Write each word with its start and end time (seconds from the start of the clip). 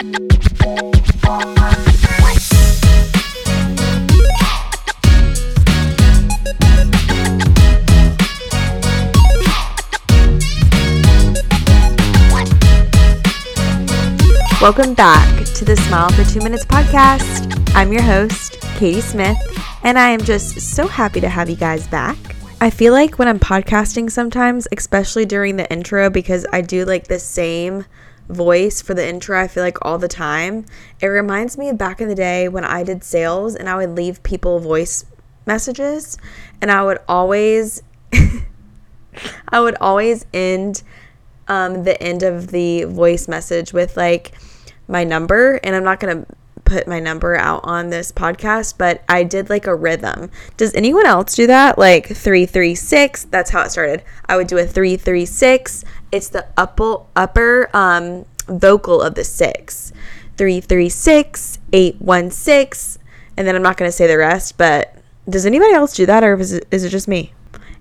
Welcome 0.00 0.14
back 14.94 15.44
to 15.46 15.64
the 15.64 15.74
Smile 15.88 16.10
for 16.10 16.22
Two 16.22 16.38
Minutes 16.42 16.64
podcast. 16.64 17.74
I'm 17.74 17.92
your 17.92 18.02
host, 18.02 18.60
Katie 18.76 19.00
Smith, 19.00 19.36
and 19.82 19.98
I 19.98 20.10
am 20.10 20.20
just 20.20 20.60
so 20.60 20.86
happy 20.86 21.20
to 21.20 21.28
have 21.28 21.50
you 21.50 21.56
guys 21.56 21.88
back. 21.88 22.16
I 22.60 22.70
feel 22.70 22.92
like 22.92 23.18
when 23.18 23.26
I'm 23.26 23.40
podcasting 23.40 24.12
sometimes, 24.12 24.68
especially 24.70 25.26
during 25.26 25.56
the 25.56 25.68
intro, 25.72 26.08
because 26.08 26.46
I 26.52 26.60
do 26.60 26.84
like 26.84 27.08
the 27.08 27.18
same 27.18 27.84
voice 28.28 28.82
for 28.82 28.94
the 28.94 29.06
intro, 29.06 29.40
I 29.40 29.48
feel 29.48 29.62
like 29.62 29.78
all 29.82 29.98
the 29.98 30.08
time. 30.08 30.66
It 31.00 31.06
reminds 31.06 31.56
me 31.56 31.68
of 31.68 31.78
back 31.78 32.00
in 32.00 32.08
the 32.08 32.14
day 32.14 32.48
when 32.48 32.64
I 32.64 32.82
did 32.84 33.02
sales 33.04 33.54
and 33.54 33.68
I 33.68 33.76
would 33.76 33.96
leave 33.96 34.22
people 34.22 34.60
voice 34.60 35.04
messages, 35.46 36.18
and 36.60 36.70
I 36.70 36.82
would 36.84 36.98
always, 37.08 37.82
I 39.48 39.60
would 39.60 39.76
always 39.80 40.26
end 40.32 40.82
um, 41.48 41.84
the 41.84 42.00
end 42.02 42.22
of 42.22 42.48
the 42.48 42.84
voice 42.84 43.28
message 43.28 43.72
with 43.72 43.96
like, 43.96 44.34
my 44.88 45.04
number, 45.04 45.60
and 45.62 45.76
I'm 45.76 45.84
not 45.84 46.00
going 46.00 46.24
to 46.24 46.36
put 46.64 46.88
my 46.88 46.98
number 47.00 47.36
out 47.36 47.60
on 47.64 47.90
this 47.90 48.10
podcast, 48.10 48.74
but 48.76 49.02
I 49.08 49.22
did 49.22 49.48
like 49.48 49.66
a 49.66 49.74
rhythm. 49.74 50.30
Does 50.56 50.74
anyone 50.74 51.06
else 51.06 51.34
do 51.34 51.46
that? 51.46 51.78
Like 51.78 52.06
336, 52.06 53.24
that's 53.24 53.50
how 53.50 53.62
it 53.62 53.70
started. 53.70 54.02
I 54.26 54.36
would 54.36 54.48
do 54.48 54.58
a 54.58 54.66
336. 54.66 55.84
It's 56.10 56.28
the 56.28 56.46
upper 56.56 57.02
upper 57.14 57.70
um 57.74 58.24
vocal 58.48 59.02
of 59.02 59.14
the 59.14 59.24
6. 59.24 59.92
336 60.38 61.58
816 61.72 63.02
and 63.36 63.46
then 63.46 63.54
I'm 63.54 63.62
not 63.62 63.76
to 63.78 63.92
say 63.92 64.06
the 64.06 64.18
rest, 64.18 64.56
but 64.58 64.94
does 65.28 65.46
anybody 65.46 65.72
else 65.72 65.94
do 65.94 66.06
that 66.06 66.24
or 66.24 66.34
is 66.40 66.52
it, 66.52 66.66
is 66.70 66.84
it 66.84 66.88
just 66.88 67.06
me? 67.06 67.32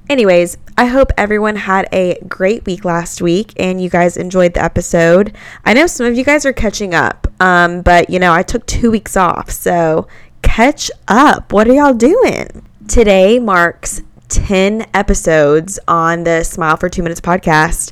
Anyways, 0.09 0.57
I 0.77 0.85
hope 0.85 1.11
everyone 1.17 1.55
had 1.55 1.87
a 1.91 2.19
great 2.27 2.65
week 2.65 2.85
last 2.85 3.21
week 3.21 3.53
and 3.57 3.81
you 3.81 3.89
guys 3.89 4.17
enjoyed 4.17 4.53
the 4.53 4.63
episode. 4.63 5.35
I 5.65 5.73
know 5.73 5.87
some 5.87 6.05
of 6.05 6.15
you 6.15 6.23
guys 6.23 6.45
are 6.45 6.53
catching 6.53 6.93
up, 6.93 7.27
um, 7.39 7.81
but 7.81 8.09
you 8.09 8.19
know, 8.19 8.33
I 8.33 8.43
took 8.43 8.65
two 8.65 8.91
weeks 8.91 9.17
off, 9.17 9.49
so 9.49 10.07
catch 10.43 10.91
up. 11.07 11.51
What 11.51 11.67
are 11.67 11.73
y'all 11.73 11.93
doing? 11.93 12.65
Today 12.87 13.39
marks 13.39 14.01
10 14.29 14.87
episodes 14.93 15.79
on 15.87 16.23
the 16.23 16.43
Smile 16.43 16.77
for 16.77 16.87
Two 16.87 17.03
Minutes 17.03 17.21
podcast. 17.21 17.91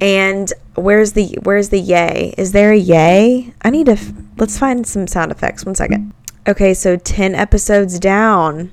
And 0.00 0.52
where's 0.74 1.12
the 1.12 1.38
where's 1.42 1.68
the 1.68 1.78
yay? 1.78 2.34
Is 2.36 2.52
there 2.52 2.72
a 2.72 2.76
yay? 2.76 3.54
I 3.62 3.70
need 3.70 3.86
to 3.86 3.92
f- 3.92 4.12
let's 4.36 4.58
find 4.58 4.86
some 4.86 5.06
sound 5.06 5.30
effects. 5.30 5.64
One 5.64 5.74
second. 5.74 6.12
Okay, 6.48 6.74
so 6.74 6.96
10 6.96 7.36
episodes 7.36 8.00
down. 8.00 8.72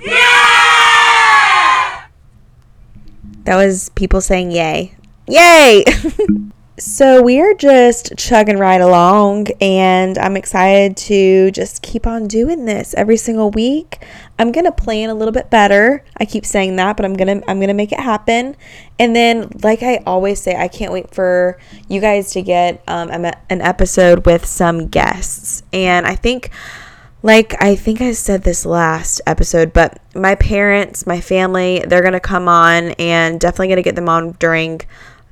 Yeah! 0.00 0.12
That 3.44 3.56
was 3.56 3.90
people 3.90 4.20
saying 4.20 4.50
yay. 4.50 4.94
Yay! 5.28 5.84
so 6.82 7.22
we 7.22 7.40
are 7.40 7.54
just 7.54 8.16
chugging 8.16 8.58
right 8.58 8.80
along, 8.80 9.46
and 9.60 10.18
I'm 10.18 10.36
excited 10.36 10.96
to 10.96 11.52
just 11.52 11.80
keep 11.80 12.08
on 12.08 12.26
doing 12.26 12.64
this 12.64 12.92
every 12.94 13.16
single 13.16 13.52
week. 13.52 14.04
I'm 14.36 14.50
gonna 14.50 14.72
plan 14.72 15.08
a 15.08 15.14
little 15.14 15.30
bit 15.30 15.48
better. 15.48 16.04
I 16.16 16.24
keep 16.24 16.44
saying 16.44 16.74
that, 16.76 16.96
but 16.96 17.06
I'm 17.06 17.14
gonna 17.14 17.40
I'm 17.46 17.60
gonna 17.60 17.72
make 17.72 17.92
it 17.92 18.00
happen. 18.00 18.56
And 18.98 19.14
then, 19.14 19.48
like 19.62 19.84
I 19.84 20.02
always 20.06 20.42
say, 20.42 20.56
I 20.56 20.66
can't 20.66 20.92
wait 20.92 21.14
for 21.14 21.56
you 21.88 22.00
guys 22.00 22.32
to 22.32 22.42
get 22.42 22.82
um, 22.88 23.10
an 23.10 23.60
episode 23.60 24.26
with 24.26 24.44
some 24.44 24.88
guests. 24.88 25.62
And 25.72 26.04
I 26.04 26.16
think 26.16 26.50
like 27.22 27.54
I 27.62 27.76
think 27.76 28.00
I 28.00 28.10
said 28.10 28.42
this 28.42 28.66
last 28.66 29.20
episode, 29.24 29.72
but 29.72 30.00
my 30.16 30.34
parents, 30.34 31.06
my 31.06 31.20
family, 31.20 31.84
they're 31.86 32.02
to 32.10 32.18
come 32.18 32.48
on 32.48 32.90
and 32.98 33.38
definitely 33.38 33.72
to 33.76 33.82
get 33.82 33.94
them 33.94 34.08
on 34.08 34.32
during 34.32 34.80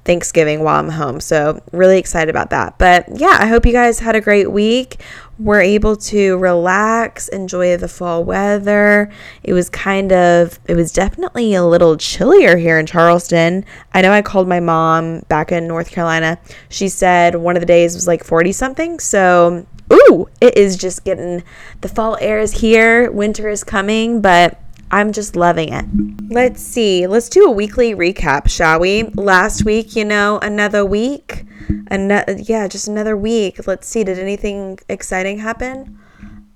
Thanksgiving 0.04 0.62
while 0.62 0.78
I'm 0.78 0.90
home. 0.90 1.20
So, 1.20 1.62
really 1.72 1.98
excited 1.98 2.30
about 2.30 2.50
that. 2.50 2.78
But 2.78 3.06
yeah, 3.14 3.36
I 3.40 3.46
hope 3.46 3.66
you 3.66 3.72
guys 3.72 4.00
had 4.00 4.16
a 4.16 4.20
great 4.20 4.50
week. 4.50 5.00
We're 5.38 5.62
able 5.62 5.96
to 5.96 6.36
relax, 6.36 7.28
enjoy 7.28 7.76
the 7.78 7.88
fall 7.88 8.24
weather. 8.24 9.10
It 9.42 9.54
was 9.54 9.70
kind 9.70 10.12
of, 10.12 10.60
it 10.66 10.74
was 10.74 10.92
definitely 10.92 11.54
a 11.54 11.64
little 11.64 11.96
chillier 11.96 12.58
here 12.58 12.78
in 12.78 12.84
Charleston. 12.84 13.64
I 13.94 14.02
know 14.02 14.12
I 14.12 14.20
called 14.20 14.48
my 14.48 14.60
mom 14.60 15.20
back 15.28 15.50
in 15.50 15.66
North 15.66 15.90
Carolina. 15.90 16.38
She 16.68 16.88
said 16.88 17.36
one 17.36 17.56
of 17.56 17.60
the 17.60 17.66
days 17.66 17.94
was 17.94 18.06
like 18.06 18.22
40 18.22 18.52
something. 18.52 19.00
So, 19.00 19.66
ooh, 19.92 20.28
it 20.40 20.56
is 20.56 20.76
just 20.76 21.04
getting 21.04 21.42
the 21.80 21.88
fall 21.88 22.18
air 22.20 22.38
is 22.38 22.60
here, 22.60 23.10
winter 23.10 23.48
is 23.48 23.64
coming, 23.64 24.20
but 24.20 24.60
I'm 24.90 25.12
just 25.12 25.36
loving 25.36 25.72
it. 25.72 25.84
Let's 26.28 26.62
see. 26.62 27.06
Let's 27.06 27.28
do 27.28 27.44
a 27.44 27.50
weekly 27.50 27.94
recap, 27.94 28.50
shall 28.50 28.80
we? 28.80 29.04
Last 29.14 29.64
week, 29.64 29.94
you 29.94 30.04
know, 30.04 30.38
another 30.40 30.84
week. 30.84 31.44
Another 31.88 32.36
yeah, 32.38 32.66
just 32.66 32.88
another 32.88 33.16
week. 33.16 33.66
Let's 33.66 33.86
see. 33.86 34.02
Did 34.02 34.18
anything 34.18 34.78
exciting 34.88 35.38
happen? 35.38 35.98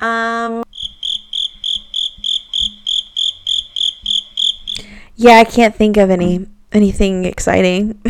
Um 0.00 0.64
Yeah, 5.16 5.34
I 5.34 5.44
can't 5.44 5.74
think 5.74 5.96
of 5.96 6.10
any 6.10 6.46
anything 6.72 7.24
exciting. 7.24 8.00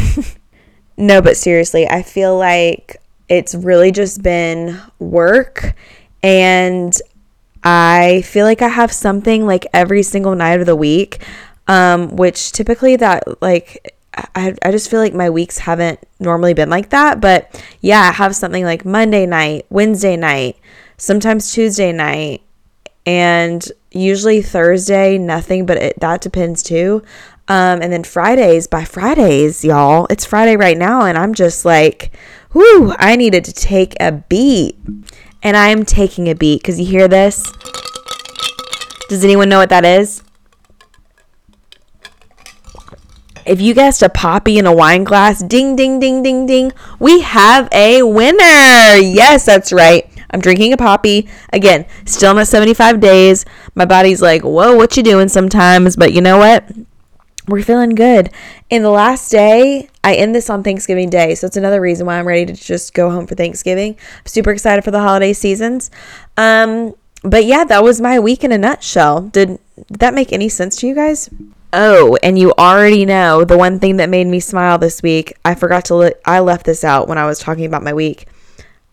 no, 0.97 1.21
but 1.21 1.37
seriously, 1.37 1.87
I 1.89 2.03
feel 2.03 2.39
like 2.39 2.97
it's 3.29 3.55
really 3.55 3.93
just 3.93 4.23
been 4.23 4.81
work 4.99 5.75
and 6.23 6.99
I 7.65 8.23
feel 8.23 8.45
like 8.45 8.63
I 8.63 8.69
have 8.69 8.93
something 8.93 9.47
like 9.47 9.67
every 9.73 10.03
single 10.03 10.35
night 10.35 10.61
of 10.61 10.67
the 10.67 10.77
week 10.77 11.23
um 11.67 12.15
which 12.17 12.53
typically 12.53 12.97
that 12.97 13.23
like 13.41 13.97
I, 14.35 14.55
I 14.63 14.71
just 14.71 14.91
feel 14.91 15.01
like 15.01 15.15
my 15.15 15.31
weeks 15.31 15.59
haven't 15.59 15.99
normally 16.21 16.55
been 16.55 16.71
like 16.71 16.91
that 16.91 17.21
but 17.21 17.63
yeah 17.81 18.03
I 18.03 18.13
have 18.13 18.37
something 18.37 18.65
like 18.65 18.85
Monday 18.85 19.27
night 19.27 19.67
Wednesday 19.71 20.17
night 20.17 20.59
sometimes 20.99 21.53
Tuesday 21.53 21.91
night 21.91 22.43
and 23.07 23.67
usually 23.91 24.43
Thursday 24.43 25.17
nothing 25.19 25.65
but 25.67 25.79
it, 25.79 26.01
that 26.01 26.21
depends 26.21 26.63
too 26.63 27.03
um 27.49 27.81
and 27.81 27.93
then 27.93 28.05
Fridays 28.05 28.67
by 28.67 28.85
Fridays 28.85 29.65
y'all 29.65 30.07
it's 30.11 30.27
Friday 30.27 30.57
right 30.57 30.77
now 30.77 31.03
and 31.03 31.17
I'm 31.17 31.33
just 31.33 31.65
like 31.65 32.13
whoo, 32.55 32.95
I 32.99 33.17
needed 33.17 33.45
to 33.45 33.53
take 33.53 33.95
a 34.01 34.13
beat. 34.13 34.79
And 35.45 35.57
I'm 35.57 35.85
taking 35.85 36.29
a 36.29 36.35
beat 36.35 36.63
because 36.63 36.81
you 36.81 36.87
hear 36.87 37.07
this? 37.07 37.53
Does 39.09 39.23
anyone 39.23 39.49
know 39.49 39.59
what 39.59 39.69
that 39.69 39.85
is? 39.85 40.25
If 43.47 43.61
you 43.61 43.75
guessed 43.75 44.03
a 44.03 44.09
Poppi 44.09 44.59
in 44.59 44.67
a 44.67 44.73
wine 44.73 45.05
glass, 45.05 45.43
ding, 45.43 45.77
ding, 45.77 46.01
ding, 46.01 46.23
ding, 46.23 46.47
ding, 46.47 46.73
we 46.99 47.21
have 47.21 47.69
a 47.73 48.03
winner. 48.03 48.97
Yes, 48.97 49.45
that's 49.45 49.71
right. 49.71 50.11
I'm 50.31 50.41
drinking 50.41 50.73
a 50.73 50.79
Poppi. 50.79 51.29
Again, 51.53 51.85
still 52.07 52.31
in 52.31 52.37
not 52.39 52.49
75 52.49 52.99
days. 53.01 53.45
My 53.75 53.85
body's 53.85 54.23
like, 54.23 54.43
whoa, 54.43 54.75
what 54.75 54.97
you 54.97 55.03
doing 55.03 55.29
sometimes? 55.29 55.95
But 55.95 56.15
you 56.15 56.23
know 56.23 56.39
what? 56.39 56.69
we're 57.47 57.63
feeling 57.63 57.95
good. 57.95 58.31
In 58.71 58.83
the 58.83 58.91
last 58.91 59.31
day, 59.31 59.89
I 60.05 60.15
end 60.15 60.35
this 60.35 60.51
on 60.51 60.63
Thanksgiving 60.63 61.09
Day, 61.09 61.35
so 61.35 61.47
it's 61.47 61.57
another 61.57 61.81
reason 61.81 62.07
why 62.07 62.19
I'm 62.19 62.29
ready 62.29 62.45
to 62.45 62.53
just 62.53 62.93
go 62.93 63.11
home 63.11 63.27
for 63.27 63.35
Thanksgiving. 63.35 63.97
I'm 64.19 64.27
super 64.27 64.51
excited 64.51 64.85
for 64.85 64.91
the 64.91 65.01
holiday 65.01 65.33
seasons. 65.33 65.91
Um, 66.37 66.95
but 67.23 67.47
yeah, 67.47 67.65
that 67.65 67.83
was 67.83 68.03
my 68.03 68.21
week 68.21 68.45
in 68.45 68.53
a 68.53 68.59
nutshell. 68.59 69.23
Did, 69.23 69.59
did 69.89 70.01
that 70.01 70.13
make 70.13 70.31
any 70.31 70.51
sense 70.51 70.77
to 70.77 70.87
you 70.87 70.95
guys? 70.95 71.31
Oh, 71.73 72.19
and 72.23 72.39
you 72.39 72.53
already 72.53 73.07
know 73.07 73.45
the 73.45 73.57
one 73.57 73.81
thing 73.81 73.97
that 73.97 74.11
made 74.11 74.27
me 74.27 74.41
smile 74.41 74.77
this 74.77 75.03
week. 75.03 75.37
I 75.43 75.55
forgot 75.55 75.87
to. 75.87 75.95
Le- 75.95 76.13
I 76.27 76.41
left 76.41 76.67
this 76.67 76.85
out 76.85 77.09
when 77.09 77.17
I 77.17 77.25
was 77.25 77.39
talking 77.39 77.65
about 77.65 77.83
my 77.83 77.95
week. 77.95 78.29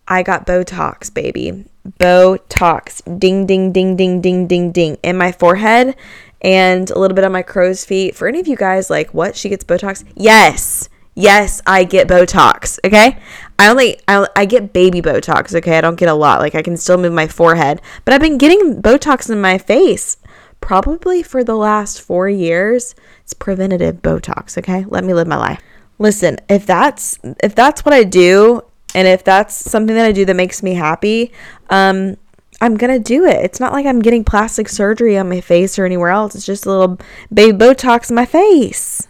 I 0.08 0.24
got 0.24 0.48
Botox, 0.48 1.14
baby. 1.14 1.66
Botox. 2.00 3.20
Ding, 3.20 3.46
ding, 3.46 3.74
ding, 3.74 3.98
ding, 3.98 4.22
ding, 4.22 4.48
ding, 4.48 4.72
ding. 4.72 4.98
In 5.04 5.18
my 5.18 5.34
forehead 5.34 5.96
and 6.42 6.90
a 6.90 6.98
little 6.98 7.16
bit 7.16 7.26
on 7.26 7.34
my 7.34 7.44
crow's 7.44 7.84
feet. 7.86 8.16
For 8.16 8.28
any 8.28 8.40
of 8.40 8.48
you 8.48 8.56
guys, 8.56 8.90
like, 8.90 9.14
what? 9.14 9.36
She 9.36 9.50
gets 9.50 9.66
Botox? 9.66 10.06
Yes. 10.16 10.90
Yes, 11.22 11.62
I 11.68 11.84
get 11.84 12.08
Botox. 12.08 12.80
Okay. 12.86 13.18
I 13.60 13.70
only, 13.70 14.00
I, 14.08 14.28
I 14.36 14.46
get 14.46 14.74
baby 14.74 15.02
Botox. 15.02 15.54
Okay. 15.56 15.78
I 15.78 15.82
don't 15.82 16.00
get 16.00 16.10
a 16.10 16.14
lot. 16.14 16.40
Like, 16.40 16.56
I 16.56 16.62
can 16.62 16.78
still 16.78 16.98
move 16.98 17.14
my 17.14 17.28
forehead, 17.28 17.82
but 18.06 18.14
I've 18.14 18.22
been 18.22 18.38
getting 18.38 18.82
Botox 18.82 19.30
in 19.30 19.40
my 19.40 19.58
face 19.58 20.18
probably 20.62 21.22
for 21.22 21.44
the 21.44 21.56
last 21.56 22.02
four 22.02 22.28
years. 22.28 22.96
It's 23.24 23.34
preventative 23.34 24.02
Botox. 24.02 24.58
Okay. 24.58 24.86
Let 24.88 25.04
me 25.04 25.14
live 25.14 25.28
my 25.28 25.38
life. 25.38 25.62
Listen, 26.00 26.40
if 26.50 26.66
that's, 26.66 27.20
if 27.44 27.54
that's 27.54 27.86
what 27.86 27.94
I 27.94 28.04
do, 28.04 28.62
and 28.96 29.08
if 29.08 29.24
that's 29.24 29.56
something 29.56 29.96
that 29.96 30.06
I 30.06 30.12
do 30.12 30.26
that 30.26 30.36
makes 30.36 30.64
me 30.64 30.74
happy, 30.74 31.32
um, 31.70 32.18
I'm 32.60 32.78
gonna 32.78 33.00
do 33.00 33.26
it. 33.26 33.44
It's 33.44 33.60
not 33.60 33.74
like 33.74 33.86
I'm 33.86 34.02
getting 34.02 34.24
plastic 34.24 34.70
surgery 34.70 35.18
on 35.18 35.30
my 35.30 35.42
face 35.42 35.80
or 35.80 35.86
anywhere 35.86 36.10
else. 36.10 36.36
It's 36.36 36.46
just 36.46 36.66
a 36.66 36.70
little 36.70 37.00
baby 37.34 37.58
Botox 37.58 38.10
in 38.10 38.16
my 38.16 38.26
face. 38.26 39.08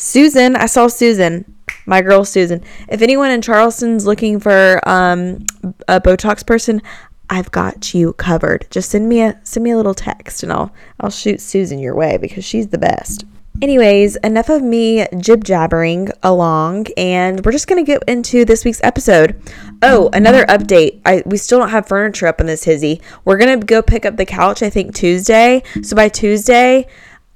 Susan, 0.00 0.56
I 0.56 0.64
saw 0.64 0.88
Susan. 0.88 1.44
My 1.84 2.00
girl 2.00 2.24
Susan. 2.24 2.64
If 2.88 3.02
anyone 3.02 3.30
in 3.30 3.42
Charleston's 3.42 4.06
looking 4.06 4.40
for 4.40 4.80
um, 4.88 5.44
a 5.88 6.00
Botox 6.00 6.44
person, 6.44 6.80
I've 7.28 7.50
got 7.50 7.92
you 7.92 8.14
covered. 8.14 8.66
Just 8.70 8.90
send 8.90 9.08
me 9.08 9.20
a 9.20 9.38
send 9.44 9.62
me 9.62 9.72
a 9.72 9.76
little 9.76 9.94
text 9.94 10.42
and 10.42 10.52
I'll 10.52 10.72
I'll 11.00 11.10
shoot 11.10 11.40
Susan 11.40 11.78
your 11.78 11.94
way 11.94 12.16
because 12.16 12.46
she's 12.46 12.68
the 12.68 12.78
best. 12.78 13.24
Anyways, 13.62 14.16
enough 14.16 14.48
of 14.48 14.62
me 14.62 15.06
jib 15.18 15.44
jabbering 15.44 16.08
along, 16.22 16.86
and 16.96 17.44
we're 17.44 17.52
just 17.52 17.66
gonna 17.66 17.82
get 17.82 18.02
into 18.08 18.46
this 18.46 18.64
week's 18.64 18.80
episode. 18.82 19.38
Oh, 19.82 20.08
another 20.14 20.46
update. 20.46 21.02
I 21.04 21.22
we 21.26 21.36
still 21.36 21.58
don't 21.58 21.68
have 21.68 21.86
furniture 21.86 22.26
up 22.26 22.40
in 22.40 22.46
this 22.46 22.64
hizzy. 22.64 23.02
We're 23.26 23.36
gonna 23.36 23.58
go 23.58 23.82
pick 23.82 24.06
up 24.06 24.16
the 24.16 24.24
couch, 24.24 24.62
I 24.62 24.70
think 24.70 24.94
Tuesday. 24.94 25.62
So 25.82 25.94
by 25.94 26.08
Tuesday, 26.08 26.86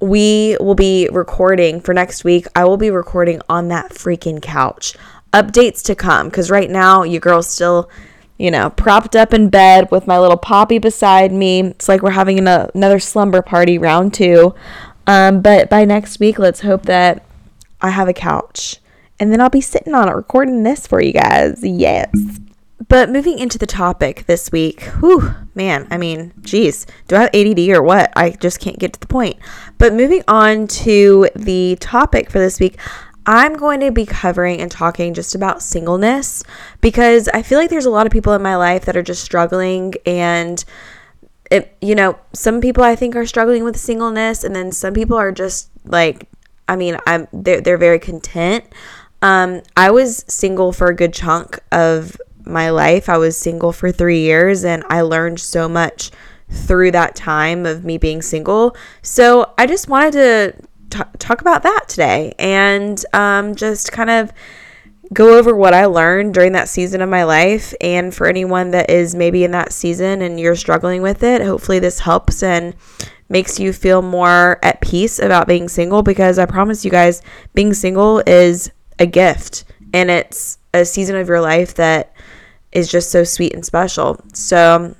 we 0.05 0.57
will 0.61 0.75
be 0.75 1.09
recording 1.13 1.81
for 1.81 1.95
next 1.95 2.25
week. 2.25 2.47
I 2.55 2.65
will 2.65 2.77
be 2.77 2.91
recording 2.91 3.41
on 3.49 3.69
that 3.69 3.91
freaking 3.93 4.41
couch. 4.41 4.97
Updates 5.33 5.83
to 5.85 5.95
come, 5.95 6.29
because 6.29 6.51
right 6.51 6.71
now 6.71 7.03
you 7.03 7.19
girl's 7.19 7.49
still 7.49 7.91
you 8.37 8.51
know, 8.51 8.71
propped 8.71 9.15
up 9.15 9.33
in 9.33 9.49
bed 9.49 9.91
with 9.91 10.07
my 10.07 10.19
little 10.19 10.37
Poppi 10.37 10.79
beside 10.79 11.33
me. 11.33 11.61
It's 11.61 11.89
like 11.89 12.03
we're 12.03 12.11
having 12.11 12.39
an, 12.39 12.49
another 12.75 12.99
slumber 12.99 13.43
party, 13.43 13.79
round 13.79 14.13
two. 14.13 14.55
Um, 15.07 15.41
but 15.41 15.71
by 15.71 15.85
next 15.85 16.19
week, 16.19 16.39
let's 16.39 16.61
hope 16.61 16.83
that 16.87 17.25
I 17.81 17.91
have 17.91 18.09
a 18.09 18.13
couch. 18.13 18.81
And 19.21 19.31
then 19.31 19.41
I'll 19.41 19.51
be 19.51 19.61
sitting 19.61 19.95
on 19.95 20.09
it 20.09 20.13
recording 20.13 20.65
this 20.65 20.87
for 20.87 21.01
you 21.01 21.13
guys. 21.13 21.61
Yes. 21.63 22.11
But 22.89 23.09
moving 23.09 23.39
into 23.39 23.59
the 23.59 23.67
topic 23.67 24.27
this 24.27 24.53
week, 24.53 24.83
whew, 25.01 25.35
man, 25.55 25.87
I 25.91 25.97
mean, 25.97 26.33
geez, 26.43 26.87
do 27.09 27.17
I 27.17 27.21
have 27.21 27.35
ADD 27.35 27.69
or 27.71 27.83
what? 27.83 28.13
I 28.17 28.31
just 28.31 28.61
can't 28.61 28.79
get 28.79 28.93
to 28.95 29.01
the 29.01 29.07
point. 29.07 29.37
But 29.79 29.95
moving 29.95 30.23
on 30.29 30.67
to 30.69 31.29
the 31.35 31.77
topic 31.81 32.31
for 32.31 32.39
this 32.39 32.61
week, 32.61 32.79
I'm 33.27 33.55
going 33.55 33.81
to 33.81 33.91
be 33.91 34.05
covering 34.05 34.61
and 34.61 34.71
talking 34.71 35.15
just 35.15 35.35
about 35.35 35.63
singleness 35.63 36.43
because 36.81 37.29
I 37.29 37.43
feel 37.43 37.59
like 37.59 37.71
there's 37.71 37.87
a 37.87 37.91
lot 37.91 38.07
of 38.07 38.13
people 38.13 38.35
in 38.35 38.43
my 38.43 38.57
life 38.57 38.85
that 38.85 38.97
are 38.97 39.03
just 39.03 39.25
struggling 39.25 39.95
and 40.05 40.63
it 41.51 41.77
you 41.81 41.95
know, 41.95 42.19
some 42.33 42.61
people 42.61 42.85
I 42.85 42.97
think 42.97 43.17
are 43.17 43.27
struggling 43.27 43.65
with 43.65 43.79
singleness 43.79 44.45
and 44.45 44.55
then 44.55 44.73
some 44.73 44.93
people 44.93 45.17
are 45.17 45.33
just 45.33 45.71
like 45.85 46.29
I 46.69 46.77
mean, 46.77 46.99
I'm 47.07 47.29
they're 47.33 47.63
they're 47.63 47.79
very 47.79 47.99
content. 47.99 48.65
Um 49.23 49.63
I 49.75 49.91
was 49.91 50.25
single 50.29 50.73
for 50.73 50.89
a 50.89 50.95
good 50.95 51.15
chunk 51.15 51.59
of 51.73 52.21
my 52.45 52.71
life. 52.71 53.09
I 53.09 53.19
was 53.19 53.37
single 53.37 53.73
for 53.73 53.91
3 53.91 54.21
years 54.21 54.65
and 54.65 54.85
I 54.89 55.01
learned 55.03 55.41
so 55.41 55.69
much 55.69 56.11
through 56.51 56.91
that 56.93 57.17
time 57.17 57.67
of 57.67 57.85
me 57.85 57.99
being 57.99 58.23
single. 58.23 58.77
So, 59.03 59.53
I 59.59 59.67
just 59.67 59.89
wanted 59.89 60.13
to 60.13 60.55
t- 60.91 61.11
talk 61.19 61.41
about 61.41 61.63
that 61.63 61.85
today 61.89 62.35
and 62.39 63.05
um, 63.13 63.55
just 63.55 63.93
kind 63.93 64.11
of 64.11 64.33
go 65.13 65.39
over 65.39 65.55
what 65.55 65.75
I 65.75 65.87
learned 65.87 66.35
during 66.35 66.53
that 66.53 66.69
season 66.69 67.01
of 67.01 67.09
my 67.09 67.25
life. 67.25 67.75
And 67.81 68.15
for 68.15 68.27
anyone 68.27 68.71
that 68.71 68.91
is 68.91 69.15
maybe 69.15 69.45
in 69.45 69.51
that 69.51 69.73
season 69.73 70.23
and 70.23 70.41
you're 70.41 70.57
struggling 70.57 71.03
with 71.03 71.23
it, 71.23 71.43
hopefully 71.43 71.79
this 71.79 72.01
helps 72.01 72.43
and 72.43 72.75
makes 73.29 73.59
you 73.59 73.73
feel 73.73 74.03
more 74.03 74.59
at 74.63 74.81
peace 74.81 75.19
about 75.19 75.49
being 75.49 75.69
single 75.69 76.03
because 76.03 76.39
I 76.39 76.47
promise 76.47 76.85
you 76.85 76.91
guys, 76.91 77.23
being 77.55 77.75
single 77.75 78.23
is 78.27 78.71
a 78.99 79.07
gift 79.07 79.65
and 79.93 80.11
it's 80.11 80.59
a 80.73 80.85
season 80.85 81.17
of 81.17 81.29
your 81.29 81.41
life 81.41 81.75
that 81.75 82.13
is 82.75 82.91
just 82.91 83.11
so 83.11 83.25
sweet 83.25 83.55
and 83.55 83.65
special. 83.65 84.21
So 84.35 84.95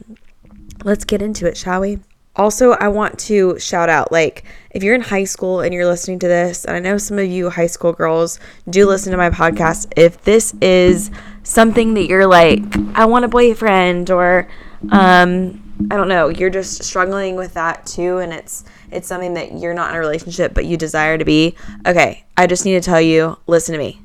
let's 0.85 1.05
get 1.05 1.21
into 1.21 1.47
it, 1.47 1.57
shall 1.57 1.81
we? 1.81 1.99
Also, 2.37 2.73
I 2.73 2.89
want 2.89 3.19
to 3.21 3.59
shout 3.61 3.89
out 3.89 4.11
like 4.11 4.45
if 4.71 4.83
you're 4.83 4.95
in 4.95 5.03
high 5.03 5.23
school 5.25 5.61
and 5.61 5.73
you're 5.73 5.87
listening 5.87 6.19
to 6.21 6.29
this, 6.29 6.65
and 6.65 6.77
I 6.77 6.81
know 6.81 6.99
some 6.99 7.19
of 7.19 7.27
you 7.27 7.51
high 7.51 7.69
school 7.69 7.93
girls 7.93 8.41
do 8.69 8.89
listen 8.89 9.13
to 9.13 9.17
my 9.17 9.31
podcast, 9.31 9.93
if 9.97 10.23
this 10.25 10.53
is 10.61 11.13
something 11.45 11.95
that 11.95 12.07
you're 12.07 12.27
like, 12.27 12.63
I 12.95 13.05
want 13.05 13.25
a 13.25 13.29
boyfriend 13.29 14.11
or 14.11 14.49
um 14.91 15.61
I 15.91 15.97
don't 15.97 16.09
know, 16.09 16.29
you're 16.29 16.51
just 16.51 16.83
struggling 16.83 17.37
with 17.37 17.55
that 17.55 17.87
too 17.87 18.19
and 18.19 18.33
it's 18.33 18.65
it's 18.91 19.07
something 19.07 19.35
that 19.35 19.59
you're 19.59 19.75
not 19.75 19.91
in 19.91 19.97
a 19.97 20.01
relationship 20.01 20.55
but 20.55 20.65
you 20.65 20.77
desire 20.77 21.17
to 21.19 21.25
be. 21.25 21.55
Okay, 21.87 22.25
I 22.37 22.49
just 22.49 22.65
need 22.65 22.75
to 22.75 22.81
tell 22.81 23.01
you, 23.01 23.39
listen 23.47 23.75
to 23.75 23.79
me. 23.79 24.01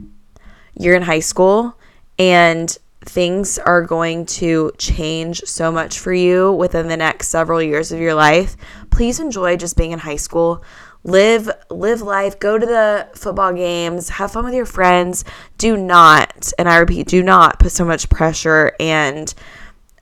You're 0.76 0.96
in 0.96 1.04
high 1.04 1.20
school 1.20 1.76
and 2.20 2.78
things 3.10 3.58
are 3.60 3.82
going 3.82 4.26
to 4.26 4.72
change 4.78 5.42
so 5.46 5.72
much 5.72 6.00
for 6.00 6.14
you 6.14 6.52
within 6.54 6.88
the 6.88 6.98
next 6.98 7.30
several 7.30 7.62
years 7.62 7.92
of 7.92 8.00
your 8.00 8.14
life. 8.14 8.56
Please 8.92 9.20
enjoy 9.20 9.58
just 9.58 9.76
being 9.76 9.92
in 9.92 10.00
high 10.00 10.16
school. 10.16 10.64
Live 11.04 11.50
live 11.70 12.02
life, 12.02 12.40
go 12.40 12.58
to 12.58 12.66
the 12.66 13.08
football 13.16 13.54
games, 13.54 14.10
have 14.10 14.34
fun 14.34 14.46
with 14.46 14.54
your 14.54 14.66
friends. 14.66 15.24
Do 15.58 15.78
not, 15.78 16.52
and 16.60 16.68
I 16.70 16.78
repeat, 16.78 17.08
do 17.08 17.24
not 17.24 17.60
put 17.60 17.72
so 17.72 17.86
much 17.86 18.10
pressure 18.10 18.74
and 18.80 19.34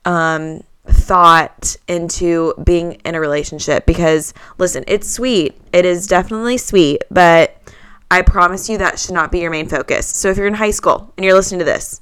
um 0.04 0.62
thought 0.86 1.76
into 1.86 2.54
being 2.64 2.92
in 3.04 3.14
a 3.14 3.20
relationship 3.20 3.86
because 3.86 4.34
listen, 4.58 4.84
it's 4.86 5.10
sweet. 5.10 5.60
It 5.72 5.84
is 5.84 6.06
definitely 6.06 6.58
sweet, 6.58 7.02
but 7.10 7.56
I 8.10 8.22
promise 8.22 8.68
you 8.68 8.78
that 8.78 8.98
should 8.98 9.14
not 9.14 9.30
be 9.30 9.40
your 9.40 9.50
main 9.50 9.68
focus. 9.68 10.06
So 10.06 10.30
if 10.30 10.36
you're 10.36 10.46
in 10.46 10.54
high 10.54 10.70
school 10.70 11.12
and 11.16 11.24
you're 11.24 11.34
listening 11.34 11.58
to 11.60 11.64
this, 11.64 12.00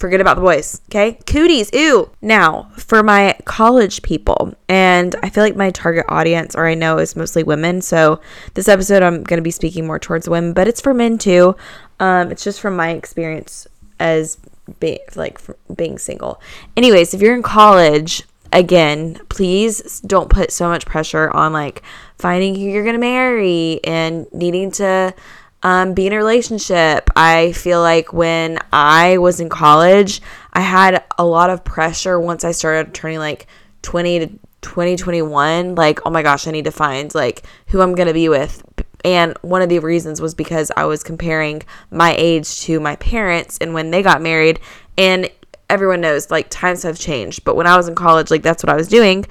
Forget 0.00 0.22
about 0.22 0.36
the 0.36 0.42
boys, 0.42 0.80
okay? 0.88 1.18
Cooties, 1.26 1.70
ew. 1.74 2.10
Now, 2.22 2.70
for 2.78 3.02
my 3.02 3.36
college 3.44 4.00
people, 4.00 4.54
and 4.66 5.14
I 5.22 5.28
feel 5.28 5.44
like 5.44 5.56
my 5.56 5.70
target 5.70 6.06
audience, 6.08 6.56
or 6.56 6.66
I 6.66 6.74
know, 6.74 6.96
is 6.96 7.16
mostly 7.16 7.42
women. 7.42 7.82
So 7.82 8.18
this 8.54 8.66
episode, 8.66 9.02
I'm 9.02 9.22
going 9.22 9.36
to 9.36 9.42
be 9.42 9.50
speaking 9.50 9.86
more 9.86 9.98
towards 9.98 10.26
women, 10.26 10.54
but 10.54 10.66
it's 10.66 10.80
for 10.80 10.94
men 10.94 11.18
too. 11.18 11.54
Um, 12.00 12.32
it's 12.32 12.42
just 12.42 12.62
from 12.62 12.76
my 12.76 12.92
experience 12.92 13.66
as 13.98 14.38
being 14.78 15.00
like 15.16 15.38
being 15.76 15.98
single. 15.98 16.40
Anyways, 16.78 17.12
if 17.12 17.20
you're 17.20 17.34
in 17.34 17.42
college, 17.42 18.22
again, 18.54 19.20
please 19.28 20.00
don't 20.00 20.30
put 20.30 20.50
so 20.50 20.66
much 20.68 20.86
pressure 20.86 21.30
on 21.30 21.52
like 21.52 21.82
finding 22.16 22.54
who 22.54 22.62
you're 22.62 22.84
going 22.84 22.94
to 22.94 23.00
marry 23.00 23.80
and 23.84 24.26
needing 24.32 24.70
to 24.72 25.14
um, 25.62 25.94
be 25.94 26.06
in 26.06 26.12
a 26.12 26.16
relationship. 26.16 27.10
I 27.16 27.52
feel 27.52 27.80
like 27.80 28.12
when 28.12 28.58
I 28.72 29.18
was 29.18 29.40
in 29.40 29.48
college, 29.48 30.20
I 30.52 30.60
had 30.60 31.04
a 31.18 31.24
lot 31.24 31.50
of 31.50 31.64
pressure 31.64 32.18
once 32.18 32.44
I 32.44 32.52
started 32.52 32.94
turning 32.94 33.18
like 33.18 33.46
20 33.82 34.18
to 34.20 34.26
2021. 34.62 35.74
Like, 35.74 36.00
oh 36.06 36.10
my 36.10 36.22
gosh, 36.22 36.46
I 36.46 36.50
need 36.50 36.64
to 36.64 36.70
find 36.70 37.14
like 37.14 37.42
who 37.68 37.80
I'm 37.80 37.94
going 37.94 38.08
to 38.08 38.14
be 38.14 38.28
with. 38.28 38.62
And 39.04 39.36
one 39.42 39.62
of 39.62 39.68
the 39.68 39.78
reasons 39.78 40.20
was 40.20 40.34
because 40.34 40.70
I 40.76 40.84
was 40.84 41.02
comparing 41.02 41.62
my 41.90 42.14
age 42.16 42.60
to 42.62 42.80
my 42.80 42.96
parents 42.96 43.58
and 43.60 43.72
when 43.74 43.90
they 43.90 44.02
got 44.02 44.20
married. 44.20 44.60
And 44.98 45.30
everyone 45.68 46.00
knows 46.00 46.30
like 46.30 46.50
times 46.50 46.82
have 46.82 46.98
changed. 46.98 47.44
But 47.44 47.56
when 47.56 47.66
I 47.66 47.76
was 47.76 47.88
in 47.88 47.94
college, 47.94 48.30
like 48.30 48.42
that's 48.42 48.62
what 48.62 48.70
I 48.70 48.76
was 48.76 48.88
doing. 48.88 49.26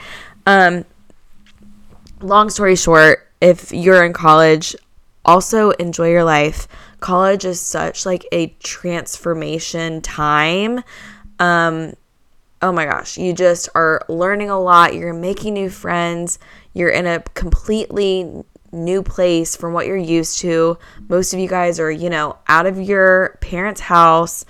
Um, 0.45 0.85
long 2.21 2.49
story 2.49 2.75
short, 2.75 3.27
if 3.41 3.71
you're 3.71 4.03
in 4.03 4.13
college, 4.13 4.75
also 5.29 5.69
enjoy 5.71 6.09
your 6.09 6.23
life. 6.23 6.67
College 6.99 7.45
is 7.45 7.59
such 7.61 8.03
like 8.03 8.25
a 8.31 8.47
transformation 8.63 10.01
time. 10.01 10.81
Um 11.37 11.93
oh 12.61 12.71
my 12.71 12.85
gosh, 12.85 13.17
you 13.17 13.31
just 13.31 13.69
are 13.75 14.01
learning 14.09 14.49
a 14.49 14.59
lot, 14.59 14.95
you're 14.95 15.13
making 15.13 15.53
new 15.53 15.69
friends, 15.69 16.39
you're 16.73 16.89
in 16.89 17.05
a 17.05 17.21
completely 17.35 18.43
new 18.71 19.01
place 19.03 19.55
from 19.55 19.71
what 19.73 19.85
you're 19.85 19.95
used 19.95 20.39
to. 20.39 20.77
Most 21.07 21.33
of 21.33 21.39
you 21.39 21.47
guys 21.47 21.79
are, 21.79 21.91
you 21.91 22.09
know, 22.09 22.37
out 22.47 22.65
of 22.65 22.81
your 22.81 23.37
parents' 23.39 23.81
house 23.81 24.45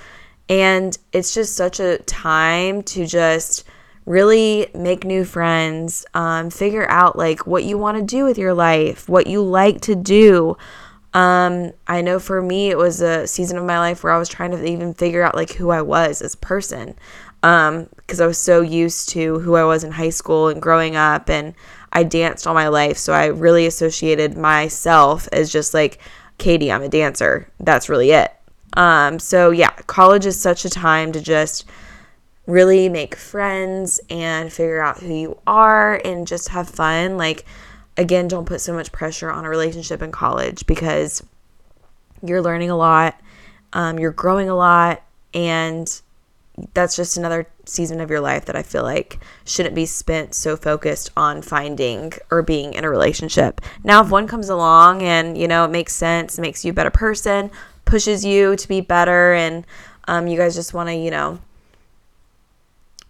and 0.47 0.97
it's 1.11 1.33
just 1.33 1.55
such 1.55 1.79
a 1.79 1.99
time 1.99 2.83
to 2.83 3.05
just 3.05 3.65
really 4.09 4.67
make 4.73 5.03
new 5.03 5.23
friends, 5.23 6.03
um, 6.15 6.49
figure 6.49 6.89
out 6.89 7.15
like 7.15 7.45
what 7.45 7.63
you 7.63 7.77
want 7.77 7.95
to 7.95 8.03
do 8.03 8.25
with 8.25 8.39
your 8.39 8.55
life, 8.55 9.07
what 9.07 9.27
you 9.27 9.39
like 9.39 9.79
to 9.81 9.93
do. 9.93 10.57
Um, 11.13 11.73
I 11.87 12.01
know 12.01 12.19
for 12.19 12.41
me, 12.41 12.71
it 12.71 12.77
was 12.77 13.01
a 13.01 13.27
season 13.27 13.55
of 13.55 13.65
my 13.65 13.77
life 13.77 14.03
where 14.03 14.11
I 14.11 14.17
was 14.17 14.27
trying 14.27 14.49
to 14.49 14.65
even 14.65 14.95
figure 14.95 15.21
out 15.21 15.35
like 15.35 15.53
who 15.53 15.69
I 15.69 15.83
was 15.83 16.23
as 16.23 16.33
a 16.33 16.37
person. 16.37 16.95
Um, 17.43 17.87
because 17.97 18.19
I 18.19 18.25
was 18.25 18.39
so 18.39 18.61
used 18.61 19.09
to 19.09 19.39
who 19.39 19.55
I 19.55 19.63
was 19.63 19.83
in 19.83 19.91
high 19.91 20.09
school 20.09 20.47
and 20.47 20.59
growing 20.59 20.95
up, 20.95 21.29
and 21.29 21.53
I 21.93 22.03
danced 22.03 22.47
all 22.47 22.55
my 22.55 22.67
life. 22.67 22.97
So 22.97 23.13
I 23.13 23.27
really 23.27 23.67
associated 23.67 24.35
myself 24.35 25.29
as 25.31 25.51
just 25.51 25.75
like, 25.75 25.99
Katie, 26.39 26.71
I'm 26.71 26.81
a 26.81 26.89
dancer. 26.89 27.47
That's 27.59 27.89
really 27.89 28.09
it. 28.09 28.33
Um, 28.73 29.19
so 29.19 29.51
yeah, 29.51 29.71
college 29.85 30.25
is 30.25 30.41
such 30.41 30.65
a 30.65 30.69
time 30.69 31.11
to 31.11 31.21
just 31.21 31.65
really 32.49 32.89
make 32.89 33.15
friends 33.15 33.99
and 34.09 34.51
figure 34.51 34.81
out 34.81 34.99
who 34.99 35.13
you 35.13 35.39
are 35.45 36.01
and 36.03 36.27
just 36.27 36.49
have 36.49 36.69
fun. 36.69 37.17
Like, 37.17 37.45
again, 37.97 38.27
don't 38.27 38.45
put 38.45 38.61
so 38.61 38.73
much 38.73 38.91
pressure 38.91 39.29
on 39.29 39.45
a 39.45 39.49
relationship 39.49 40.01
in 40.01 40.11
college 40.11 40.65
because 40.65 41.23
you're 42.23 42.41
learning 42.41 42.69
a 42.69 42.75
lot, 42.75 43.19
um, 43.73 43.99
you're 43.99 44.11
growing 44.11 44.49
a 44.49 44.55
lot, 44.55 45.03
and 45.33 46.01
that's 46.73 46.95
just 46.95 47.17
another 47.17 47.47
season 47.65 48.01
of 48.01 48.09
your 48.09 48.19
life 48.19 48.45
that 48.45 48.55
I 48.55 48.63
feel 48.63 48.83
like 48.83 49.19
shouldn't 49.45 49.75
be 49.75 49.85
spent 49.85 50.33
so 50.35 50.57
focused 50.57 51.11
on 51.15 51.41
finding 51.41 52.13
or 52.31 52.41
being 52.41 52.73
in 52.73 52.83
a 52.83 52.89
relationship. 52.89 53.61
Now, 53.83 54.03
if 54.03 54.09
one 54.09 54.27
comes 54.27 54.49
along 54.49 55.01
and, 55.01 55.37
you 55.37 55.47
know, 55.47 55.63
it 55.65 55.71
makes 55.71 55.95
sense, 55.95 56.37
makes 56.37 56.65
you 56.65 56.71
a 56.71 56.73
better 56.73 56.89
person, 56.89 57.51
pushes 57.85 58.25
you 58.25 58.55
to 58.55 58.67
be 58.67 58.81
better 58.81 59.33
and 59.33 59.65
um, 60.07 60.27
you 60.27 60.37
guys 60.37 60.55
just 60.55 60.73
want 60.73 60.89
to, 60.89 60.95
you 60.95 61.11
know, 61.11 61.39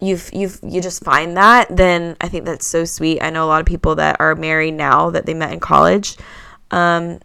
you've 0.00 0.30
you've 0.32 0.58
you 0.62 0.80
just 0.80 1.04
find 1.04 1.36
that, 1.36 1.74
then 1.74 2.16
I 2.20 2.28
think 2.28 2.44
that's 2.44 2.66
so 2.66 2.84
sweet. 2.84 3.22
I 3.22 3.30
know 3.30 3.44
a 3.44 3.48
lot 3.48 3.60
of 3.60 3.66
people 3.66 3.94
that 3.96 4.16
are 4.20 4.34
married 4.34 4.74
now 4.74 5.10
that 5.10 5.26
they 5.26 5.34
met 5.34 5.52
in 5.52 5.60
college. 5.60 6.16
Um, 6.70 7.20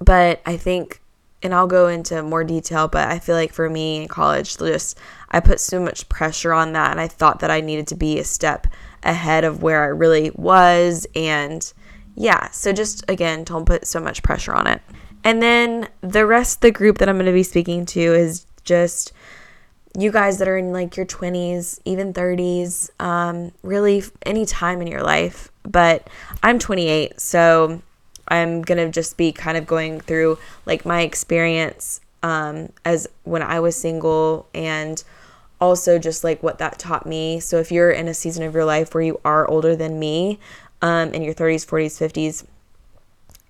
but 0.00 0.40
I 0.46 0.56
think 0.56 1.00
and 1.42 1.54
I'll 1.54 1.66
go 1.66 1.88
into 1.88 2.22
more 2.22 2.44
detail, 2.44 2.88
but 2.88 3.08
I 3.08 3.18
feel 3.18 3.34
like 3.34 3.52
for 3.52 3.68
me 3.70 4.02
in 4.02 4.08
college, 4.08 4.58
just 4.58 4.98
I 5.30 5.40
put 5.40 5.58
so 5.58 5.80
much 5.80 6.08
pressure 6.08 6.52
on 6.52 6.72
that 6.72 6.90
and 6.90 7.00
I 7.00 7.08
thought 7.08 7.40
that 7.40 7.50
I 7.50 7.60
needed 7.60 7.86
to 7.88 7.96
be 7.96 8.18
a 8.18 8.24
step 8.24 8.66
ahead 9.02 9.44
of 9.44 9.62
where 9.62 9.82
I 9.82 9.86
really 9.86 10.30
was 10.34 11.06
and 11.14 11.72
yeah, 12.14 12.50
so 12.50 12.72
just 12.72 13.04
again, 13.08 13.44
don't 13.44 13.64
put 13.64 13.86
so 13.86 14.00
much 14.00 14.22
pressure 14.22 14.54
on 14.54 14.66
it. 14.66 14.82
And 15.24 15.40
then 15.42 15.88
the 16.00 16.26
rest 16.26 16.58
of 16.58 16.60
the 16.60 16.70
group 16.70 16.98
that 16.98 17.08
I'm 17.08 17.16
going 17.16 17.26
to 17.26 17.32
be 17.32 17.42
speaking 17.42 17.86
to 17.86 18.00
is 18.00 18.46
just 18.64 19.12
you 19.98 20.12
guys 20.12 20.38
that 20.38 20.48
are 20.48 20.56
in 20.56 20.72
like 20.72 20.96
your 20.96 21.06
20s, 21.06 21.80
even 21.84 22.12
30s, 22.12 22.90
um, 23.00 23.52
really 23.62 24.04
any 24.24 24.46
time 24.46 24.80
in 24.80 24.86
your 24.86 25.02
life. 25.02 25.50
But 25.64 26.08
I'm 26.42 26.58
28, 26.58 27.20
so 27.20 27.82
I'm 28.28 28.62
going 28.62 28.78
to 28.78 28.90
just 28.90 29.16
be 29.16 29.32
kind 29.32 29.56
of 29.56 29.66
going 29.66 30.00
through 30.00 30.38
like 30.64 30.86
my 30.86 31.00
experience 31.02 32.00
um, 32.22 32.70
as 32.84 33.08
when 33.24 33.42
I 33.42 33.60
was 33.60 33.76
single 33.76 34.46
and 34.54 35.02
also 35.60 35.98
just 35.98 36.22
like 36.24 36.42
what 36.42 36.58
that 36.58 36.78
taught 36.78 37.06
me. 37.06 37.40
So 37.40 37.58
if 37.58 37.72
you're 37.72 37.90
in 37.90 38.08
a 38.08 38.14
season 38.14 38.44
of 38.44 38.54
your 38.54 38.64
life 38.64 38.94
where 38.94 39.02
you 39.02 39.20
are 39.24 39.48
older 39.48 39.74
than 39.74 39.98
me, 39.98 40.38
um, 40.82 41.12
in 41.12 41.22
your 41.22 41.34
30s, 41.34 41.66
40s, 41.66 42.10
50s, 42.10 42.46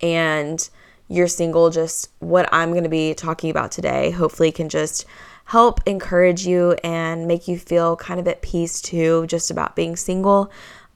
and 0.01 0.69
you're 1.09 1.29
single, 1.29 1.71
just 1.71 2.09
what 2.19 2.49
I'm 2.53 2.71
going 2.71 2.85
to 2.85 2.91
be 2.91 3.15
talking 3.15 3.51
about 3.51 3.71
today 3.71 4.11
hopefully 4.11 4.51
can 4.51 4.69
just 4.69 5.05
help 5.51 5.81
encourage 5.85 6.47
you 6.47 6.77
and 6.85 7.27
make 7.27 7.49
you 7.49 7.59
feel 7.59 7.97
kind 7.97 8.21
of 8.21 8.29
at 8.29 8.41
peace 8.41 8.81
too, 8.81 9.27
just 9.27 9.51
about 9.51 9.75
being 9.75 9.97
single. 9.97 10.49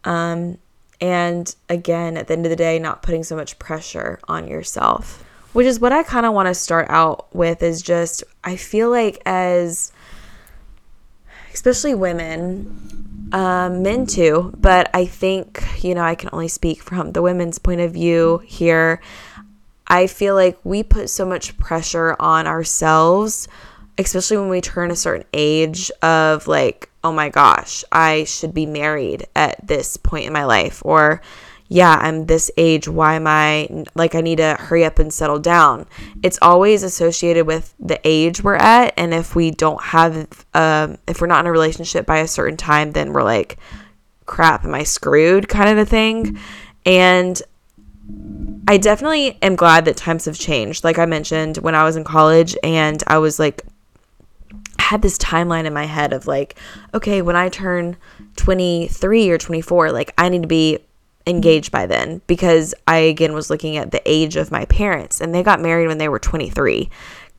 Um, 0.04 0.58
and 1.00 1.52
again, 1.68 2.16
at 2.16 2.28
the 2.28 2.34
end 2.34 2.46
of 2.46 2.50
the 2.50 2.56
day, 2.56 2.78
not 2.78 3.02
putting 3.02 3.24
so 3.24 3.34
much 3.34 3.58
pressure 3.58 4.20
on 4.28 4.46
yourself, 4.46 5.24
which 5.54 5.66
is 5.66 5.80
what 5.80 5.92
I 5.92 6.04
kind 6.04 6.24
of 6.24 6.34
want 6.34 6.46
to 6.46 6.54
start 6.54 6.86
out 6.88 7.34
with 7.34 7.64
is 7.64 7.82
just, 7.82 8.22
I 8.44 8.54
feel 8.54 8.90
like 8.90 9.20
as 9.26 9.90
especially 11.52 11.96
women, 11.96 13.30
um, 13.32 13.82
men 13.82 14.06
too, 14.06 14.54
but 14.56 14.88
I 14.94 15.06
think, 15.06 15.64
you 15.82 15.96
know, 15.96 16.02
I 16.02 16.14
can 16.14 16.30
only 16.32 16.46
speak 16.46 16.80
from 16.80 17.10
the 17.10 17.22
women's 17.22 17.58
point 17.58 17.80
of 17.80 17.92
view 17.92 18.40
here. 18.46 19.00
I 19.88 20.06
feel 20.06 20.36
like 20.36 20.58
we 20.62 20.84
put 20.84 21.10
so 21.10 21.26
much 21.26 21.58
pressure 21.58 22.14
on 22.20 22.46
ourselves, 22.46 23.48
especially 23.98 24.36
when 24.36 24.48
we 24.48 24.60
turn 24.60 24.90
a 24.90 24.96
certain 24.96 25.26
age 25.32 25.90
of 26.02 26.46
like, 26.46 26.90
oh 27.02 27.12
my 27.12 27.28
gosh, 27.28 27.84
I 27.92 28.24
should 28.24 28.54
be 28.54 28.66
married 28.66 29.26
at 29.36 29.66
this 29.66 29.96
point 29.96 30.26
in 30.26 30.32
my 30.32 30.44
life, 30.44 30.82
or 30.84 31.20
yeah, 31.68 31.98
I'm 32.00 32.26
this 32.26 32.50
age. 32.56 32.88
Why 32.88 33.14
am 33.14 33.26
I 33.26 33.84
like, 33.94 34.14
I 34.14 34.20
need 34.20 34.36
to 34.36 34.56
hurry 34.58 34.84
up 34.84 34.98
and 34.98 35.12
settle 35.12 35.38
down? 35.38 35.86
It's 36.22 36.38
always 36.42 36.82
associated 36.82 37.46
with 37.46 37.74
the 37.80 37.98
age 38.04 38.42
we're 38.42 38.56
at. 38.56 38.92
And 38.96 39.14
if 39.14 39.34
we 39.34 39.50
don't 39.50 39.82
have, 39.82 40.44
um, 40.52 40.98
if 41.08 41.20
we're 41.20 41.26
not 41.26 41.40
in 41.40 41.46
a 41.46 41.52
relationship 41.52 42.04
by 42.04 42.18
a 42.18 42.28
certain 42.28 42.58
time, 42.58 42.92
then 42.92 43.12
we're 43.12 43.22
like, 43.22 43.58
crap, 44.26 44.64
am 44.64 44.74
I 44.74 44.82
screwed 44.84 45.48
kind 45.48 45.70
of 45.70 45.78
a 45.78 45.86
thing. 45.86 46.38
And 46.84 47.40
I 48.68 48.76
definitely 48.76 49.38
am 49.40 49.56
glad 49.56 49.86
that 49.86 49.96
times 49.96 50.26
have 50.26 50.38
changed. 50.38 50.84
Like 50.84 50.98
I 50.98 51.06
mentioned 51.06 51.58
when 51.58 51.74
I 51.74 51.84
was 51.84 51.96
in 51.96 52.04
college 52.04 52.56
and 52.62 53.02
I 53.06 53.18
was 53.18 53.38
like 53.38 53.62
had 54.84 55.02
this 55.02 55.18
timeline 55.18 55.64
in 55.64 55.72
my 55.72 55.86
head 55.86 56.12
of 56.12 56.26
like, 56.26 56.56
okay, 56.92 57.22
when 57.22 57.36
I 57.36 57.48
turn 57.48 57.96
23 58.36 59.30
or 59.30 59.38
24, 59.38 59.92
like 59.92 60.12
I 60.18 60.28
need 60.28 60.42
to 60.42 60.48
be 60.48 60.78
engaged 61.26 61.72
by 61.72 61.86
then 61.86 62.20
because 62.26 62.74
I 62.86 62.98
again 62.98 63.32
was 63.32 63.48
looking 63.48 63.78
at 63.78 63.90
the 63.90 64.02
age 64.04 64.36
of 64.36 64.50
my 64.50 64.66
parents 64.66 65.20
and 65.20 65.34
they 65.34 65.42
got 65.42 65.60
married 65.60 65.88
when 65.88 65.98
they 65.98 66.08
were 66.08 66.18
23. 66.18 66.90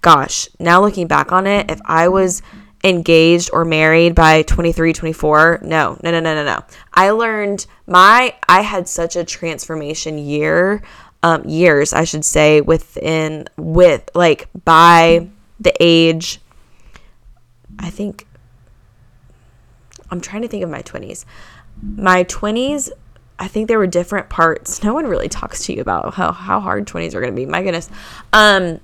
Gosh, 0.01 0.49
now 0.59 0.81
looking 0.81 1.07
back 1.07 1.31
on 1.31 1.45
it, 1.45 1.69
if 1.69 1.79
I 1.85 2.07
was 2.07 2.41
engaged 2.83 3.49
or 3.51 3.65
married 3.65 4.13
by 4.13 4.43
23 4.43 4.93
24 4.93 5.61
no 5.63 5.97
no 6.03 6.11
no 6.11 6.19
no 6.19 6.35
no 6.35 6.43
no 6.43 6.63
i 6.93 7.09
learned 7.09 7.65
my 7.87 8.31
i 8.47 8.61
had 8.61 8.87
such 8.87 9.15
a 9.15 9.23
transformation 9.23 10.19
year 10.19 10.83
um 11.23 11.43
years 11.45 11.93
i 11.93 12.03
should 12.03 12.23
say 12.23 12.61
within 12.61 13.47
with 13.57 14.07
like 14.13 14.47
by 14.65 15.27
the 15.59 15.73
age 15.79 16.39
i 17.79 17.89
think 17.89 18.27
i'm 20.11 20.21
trying 20.21 20.41
to 20.41 20.47
think 20.47 20.63
of 20.63 20.69
my 20.69 20.81
20s 20.81 21.25
my 21.81 22.23
20s 22.23 22.89
I 23.37 23.49
think 23.49 23.67
there 23.67 23.77
were 23.77 23.85
different 23.85 24.29
parts. 24.29 24.81
No 24.85 24.93
one 24.93 25.07
really 25.07 25.27
talks 25.27 25.65
to 25.65 25.73
you 25.73 25.81
about 25.81 26.13
how, 26.13 26.31
how 26.31 26.61
hard 26.61 26.87
20s 26.87 27.13
are 27.15 27.19
going 27.19 27.33
to 27.33 27.35
be. 27.35 27.45
My 27.45 27.61
goodness. 27.61 27.89
Um, 28.31 28.79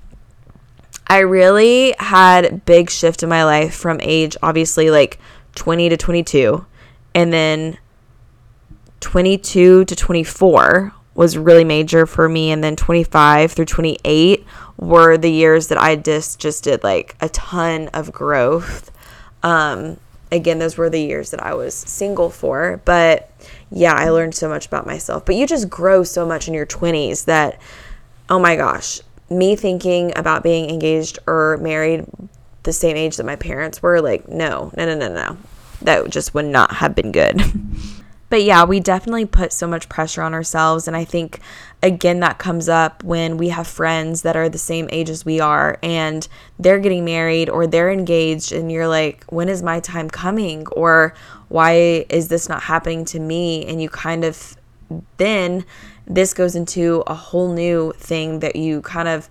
I 1.12 1.20
really 1.20 1.94
had 1.98 2.64
big 2.64 2.90
shift 2.90 3.22
in 3.22 3.28
my 3.28 3.44
life 3.44 3.74
from 3.74 4.00
age 4.02 4.36
obviously 4.42 4.90
like 4.90 5.18
20 5.56 5.90
to 5.90 5.96
22 5.98 6.64
and 7.14 7.32
then 7.32 7.76
22 9.00 9.84
to 9.84 9.96
24 9.96 10.92
was 11.14 11.36
really 11.36 11.64
major 11.64 12.06
for 12.06 12.28
me 12.28 12.50
and 12.50 12.64
then 12.64 12.76
25 12.76 13.52
through 13.52 13.66
28 13.66 14.46
were 14.82 15.16
the 15.16 15.30
years 15.30 15.68
that 15.68 15.78
I 15.78 15.96
just 15.96 16.38
just 16.38 16.64
did 16.64 16.82
like 16.82 17.16
a 17.20 17.28
ton 17.28 17.88
of 17.88 18.12
growth. 18.12 18.90
Um 19.42 19.98
again, 20.32 20.58
those 20.58 20.78
were 20.78 20.90
the 20.90 21.00
years 21.00 21.30
that 21.30 21.42
I 21.42 21.54
was 21.54 21.74
single 21.74 22.30
for, 22.30 22.80
but 22.84 23.30
yeah, 23.70 23.92
I 23.92 24.08
learned 24.08 24.34
so 24.34 24.48
much 24.48 24.66
about 24.66 24.86
myself. 24.86 25.24
But 25.24 25.36
you 25.36 25.46
just 25.46 25.68
grow 25.68 26.02
so 26.02 26.26
much 26.26 26.48
in 26.48 26.54
your 26.54 26.66
20s 26.66 27.26
that, 27.26 27.60
oh 28.28 28.38
my 28.38 28.56
gosh, 28.56 29.00
me 29.30 29.54
thinking 29.54 30.12
about 30.16 30.42
being 30.42 30.70
engaged 30.70 31.18
or 31.26 31.58
married 31.58 32.06
the 32.62 32.72
same 32.72 32.96
age 32.96 33.16
that 33.16 33.26
my 33.26 33.36
parents 33.36 33.82
were, 33.82 34.00
like, 34.00 34.28
no, 34.28 34.72
no, 34.76 34.86
no, 34.86 34.94
no, 34.94 35.12
no. 35.12 35.36
That 35.82 36.08
just 36.10 36.32
would 36.32 36.44
not 36.44 36.74
have 36.74 36.94
been 36.94 37.12
good. 37.12 37.42
but 38.30 38.42
yeah, 38.42 38.64
we 38.64 38.80
definitely 38.80 39.26
put 39.26 39.52
so 39.52 39.66
much 39.66 39.88
pressure 39.88 40.22
on 40.22 40.32
ourselves. 40.32 40.86
And 40.86 40.96
I 40.96 41.04
think, 41.04 41.40
again, 41.82 42.20
that 42.20 42.38
comes 42.38 42.68
up 42.68 43.02
when 43.02 43.36
we 43.36 43.48
have 43.48 43.66
friends 43.66 44.22
that 44.22 44.36
are 44.36 44.48
the 44.48 44.58
same 44.58 44.88
age 44.92 45.10
as 45.10 45.24
we 45.24 45.40
are 45.40 45.78
and 45.82 46.28
they're 46.58 46.78
getting 46.78 47.04
married 47.04 47.48
or 47.48 47.66
they're 47.66 47.90
engaged, 47.90 48.52
and 48.52 48.70
you're 48.70 48.88
like, 48.88 49.24
when 49.24 49.48
is 49.48 49.62
my 49.62 49.80
time 49.80 50.08
coming? 50.08 50.66
Or 50.68 51.14
why 51.48 52.06
is 52.08 52.28
this 52.28 52.48
not 52.48 52.62
happening 52.62 53.04
to 53.06 53.18
me? 53.18 53.66
And 53.66 53.82
you 53.82 53.88
kind 53.88 54.24
of 54.24 54.56
then 55.16 55.64
this 56.06 56.34
goes 56.34 56.54
into 56.54 57.02
a 57.06 57.14
whole 57.14 57.52
new 57.52 57.92
thing 57.96 58.40
that 58.40 58.56
you 58.56 58.82
kind 58.82 59.08
of 59.08 59.28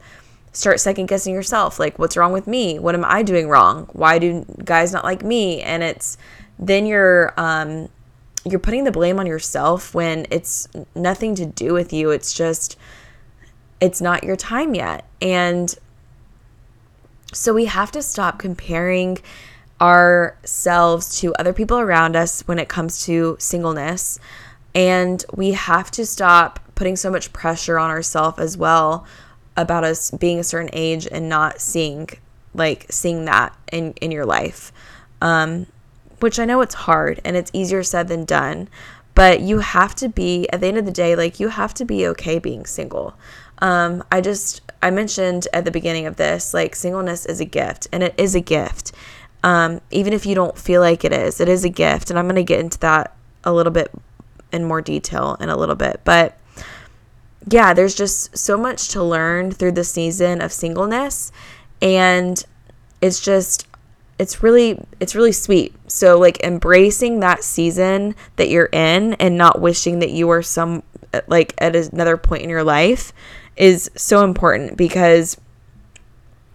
start 0.54 0.80
second 0.80 1.06
guessing 1.06 1.34
yourself 1.34 1.80
like 1.80 1.98
what's 2.00 2.18
wrong 2.18 2.34
with 2.34 2.48
me 2.48 2.80
what 2.80 2.96
am 2.96 3.06
i 3.06 3.22
doing 3.22 3.48
wrong 3.48 3.88
why 3.94 4.18
do 4.20 4.44
guys 4.66 4.92
not 4.92 5.04
like 5.04 5.24
me 5.24 5.62
and 5.62 5.84
it's 5.84 6.18
then 6.60 6.86
you're 6.86 7.34
um 7.38 7.88
you're 8.46 8.60
putting 8.60 8.84
the 8.84 8.92
blame 8.92 9.20
on 9.20 9.28
yourself 9.28 9.94
when 9.94 10.26
it's 10.32 10.68
nothing 10.96 11.36
to 11.36 11.46
do 11.46 11.74
with 11.74 11.94
you 11.94 12.10
it's 12.10 12.34
just 12.34 12.78
it's 13.80 14.02
not 14.02 14.24
your 14.24 14.36
time 14.36 14.74
yet 14.74 15.06
and 15.22 15.78
so 17.34 17.54
we 17.54 17.66
have 17.66 17.92
to 17.92 18.02
stop 18.02 18.40
comparing 18.40 19.18
ourselves 19.82 21.20
to 21.20 21.34
other 21.36 21.54
people 21.54 21.80
around 21.80 22.16
us 22.16 22.42
when 22.48 22.60
it 22.60 22.70
comes 22.70 23.06
to 23.06 23.36
singleness. 23.40 24.20
And 24.76 25.26
we 25.34 25.52
have 25.52 25.92
to 25.92 26.06
stop 26.06 26.60
putting 26.76 26.96
so 26.96 27.10
much 27.10 27.34
pressure 27.34 27.80
on 27.80 27.90
ourselves 27.90 28.40
as 28.40 28.56
well 28.58 29.06
about 29.58 29.84
us 29.84 30.12
being 30.12 30.40
a 30.40 30.44
certain 30.44 30.70
age 30.72 31.08
and 31.12 31.28
not 31.28 31.60
seeing 31.60 32.08
like 32.54 32.86
seeing 32.90 33.26
that 33.26 33.56
in 33.72 33.94
in 33.94 34.12
your 34.12 34.26
life. 34.26 34.72
Um 35.22 35.68
which 36.22 36.40
I 36.40 36.46
know 36.46 36.62
it's 36.62 36.76
hard 36.76 37.20
and 37.26 37.36
it's 37.36 37.52
easier 37.54 37.84
said 37.84 38.08
than 38.08 38.26
done, 38.26 38.70
but 39.14 39.42
you 39.42 39.60
have 39.60 39.94
to 39.96 40.10
be 40.10 40.48
at 40.50 40.62
the 40.62 40.68
end 40.68 40.78
of 40.78 40.86
the 40.86 40.92
day 40.92 41.16
like 41.16 41.40
you 41.40 41.50
have 41.50 41.74
to 41.76 41.86
be 41.86 42.08
okay 42.08 42.40
being 42.40 42.66
single. 42.66 43.16
Um 43.60 44.04
I 44.12 44.22
just 44.22 44.62
I 44.82 44.90
mentioned 44.90 45.48
at 45.54 45.66
the 45.66 45.72
beginning 45.72 46.06
of 46.06 46.16
this 46.16 46.54
like 46.54 46.76
singleness 46.76 47.26
is 47.26 47.40
a 47.40 47.46
gift 47.46 47.88
and 47.92 48.02
it 48.02 48.16
is 48.18 48.34
a 48.36 48.42
gift 48.42 48.94
um, 49.44 49.82
even 49.90 50.14
if 50.14 50.26
you 50.26 50.36
don't 50.36 50.58
feel 50.58 50.82
like 50.82 51.04
it 51.04 51.14
is, 51.14 51.42
it 51.42 51.50
is 51.50 51.66
a 51.66 51.70
gift. 51.70 52.10
And 52.10 52.20
I'm 52.20 52.26
going 52.26 52.36
to 52.36 52.44
get 52.44 52.60
into 52.60 52.80
that 52.80 53.16
a 53.44 53.52
little 53.52 53.72
bit 53.72 53.92
in 54.52 54.66
more 54.66 54.82
detail 54.82 55.38
in 55.40 55.50
a 55.50 55.58
little 55.58 55.76
bit. 55.76 56.02
But 56.04 56.38
yeah, 57.50 57.74
there's 57.74 57.96
just 57.96 58.38
so 58.38 58.58
much 58.58 58.90
to 58.90 59.04
learn 59.04 59.52
through 59.52 59.72
the 59.72 59.84
season 59.84 60.42
of 60.42 60.52
singleness. 60.52 61.32
And 61.82 62.44
it's 63.02 63.20
just, 63.20 63.68
it's 64.22 64.44
really 64.44 64.80
it's 65.00 65.16
really 65.16 65.32
sweet. 65.32 65.74
So 65.88 66.20
like 66.20 66.44
embracing 66.44 67.22
that 67.22 67.44
season 67.44 68.14
that 68.36 68.50
you're 68.50 68.70
in 68.72 69.14
and 69.16 69.36
not 69.36 69.60
wishing 69.60 69.98
that 69.98 70.12
you 70.12 70.28
were 70.28 70.44
some 70.44 70.84
like 71.26 71.56
at 71.58 71.76
another 71.76 72.18
point 72.18 72.44
in 72.44 72.50
your 72.50 72.64
life 72.64 73.14
is 73.58 73.90
so 73.96 74.24
important 74.24 74.78
because 74.78 75.38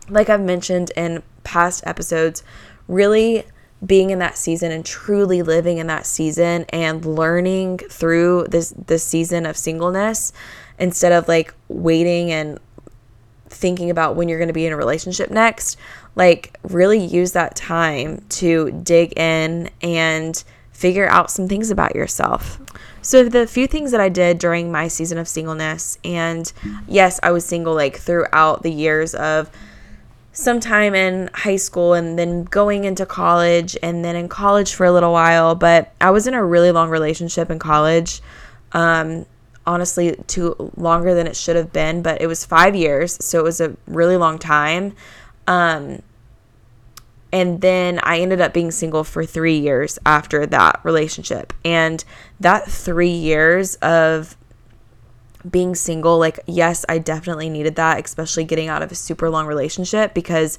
like 0.09 0.31
I've 0.31 0.41
mentioned 0.41 0.93
in 0.97 1.25
past 1.43 1.83
episodes, 1.85 2.45
really 2.87 3.43
being 3.85 4.11
in 4.11 4.21
that 4.21 4.39
season 4.39 4.71
and 4.71 4.87
truly 4.87 5.43
living 5.43 5.79
in 5.79 5.89
that 5.89 6.07
season 6.07 6.67
and 6.69 7.05
learning 7.05 7.79
through 7.79 8.47
this 8.49 8.73
this 8.87 9.03
season 9.03 9.45
of 9.45 9.57
singleness 9.57 10.33
instead 10.79 11.11
of 11.11 11.27
like 11.27 11.53
waiting 11.67 12.31
and 12.31 12.61
thinking 13.49 13.91
about 13.91 14.15
when 14.15 14.29
you're 14.29 14.39
going 14.39 14.49
to 14.49 14.55
be 14.55 14.67
in 14.67 14.73
a 14.73 14.77
relationship 14.77 15.31
next 15.31 15.77
like 16.17 16.59
really 16.65 16.99
use 16.99 17.33
that 17.33 17.55
time 17.55 18.25
to 18.29 18.73
dig 18.83 19.17
in 19.17 19.71
and 19.83 20.43
figure 20.73 21.09
out 21.09 21.31
some 21.31 21.49
things 21.49 21.71
about 21.71 21.95
yourself 21.95 22.61
so 23.01 23.29
the 23.29 23.47
few 23.47 23.67
things 23.67 23.93
that 23.93 24.01
I 24.01 24.09
did 24.09 24.39
during 24.39 24.73
my 24.73 24.89
season 24.89 25.17
of 25.17 25.29
singleness 25.29 25.99
and 26.05 26.53
yes 26.89 27.21
I 27.23 27.31
was 27.31 27.45
single 27.47 27.75
like 27.75 27.97
throughout 27.97 28.63
the 28.63 28.73
years 28.73 29.15
of 29.15 29.51
sometime 30.37 30.95
in 30.95 31.31
high 31.33 31.57
school 31.57 31.95
and 31.95 32.19
then 32.19 32.45
going 32.45 32.85
into 32.85 33.07
college 33.07 33.77
and 33.83 34.05
then 34.05 34.15
in 34.15 34.29
college 34.29 34.75
for 34.75 34.85
a 34.85 34.93
little 34.93 35.13
while. 35.13 35.55
But 35.55 35.93
I 35.99 36.11
was 36.11 36.27
in 36.27 36.35
a 36.35 36.45
really 36.45 36.71
long 36.71 36.91
relationship 36.91 37.51
in 37.51 37.59
college. 37.59 38.21
Um, 38.73 39.25
honestly, 39.67 40.15
too 40.27 40.71
longer 40.77 41.15
than 41.15 41.27
it 41.27 41.37
should 41.37 41.57
have 41.57 41.73
been, 41.73 42.03
but 42.03 42.21
it 42.21 42.27
was 42.27 42.45
five 42.45 42.77
years. 42.77 43.17
So 43.25 43.41
it 43.41 43.45
was 43.45 43.61
a 43.63 43.75
really 43.87 44.19
long 44.19 44.39
time. 44.39 44.95
Um, 45.47 46.03
and 47.33 47.61
then 47.61 48.01
I 48.03 48.21
ended 48.21 48.41
up 48.41 48.55
being 48.55 48.71
single 48.71 49.05
for 49.05 49.25
three 49.25 49.59
years 49.59 49.99
after 50.07 50.47
that 50.47 50.81
relationship. 50.85 51.53
And 51.65 52.03
that 52.41 52.71
three 52.71 53.11
years 53.11 53.75
of 53.77 54.37
being 55.49 55.75
single, 55.75 56.19
like, 56.19 56.41
yes, 56.47 56.85
I 56.89 56.99
definitely 56.99 57.49
needed 57.51 57.77
that, 57.77 58.05
especially 58.05 58.45
getting 58.45 58.69
out 58.69 58.83
of 58.83 58.91
a 58.91 58.95
super 58.95 59.29
long 59.29 59.47
relationship 59.47 60.15
because 60.15 60.59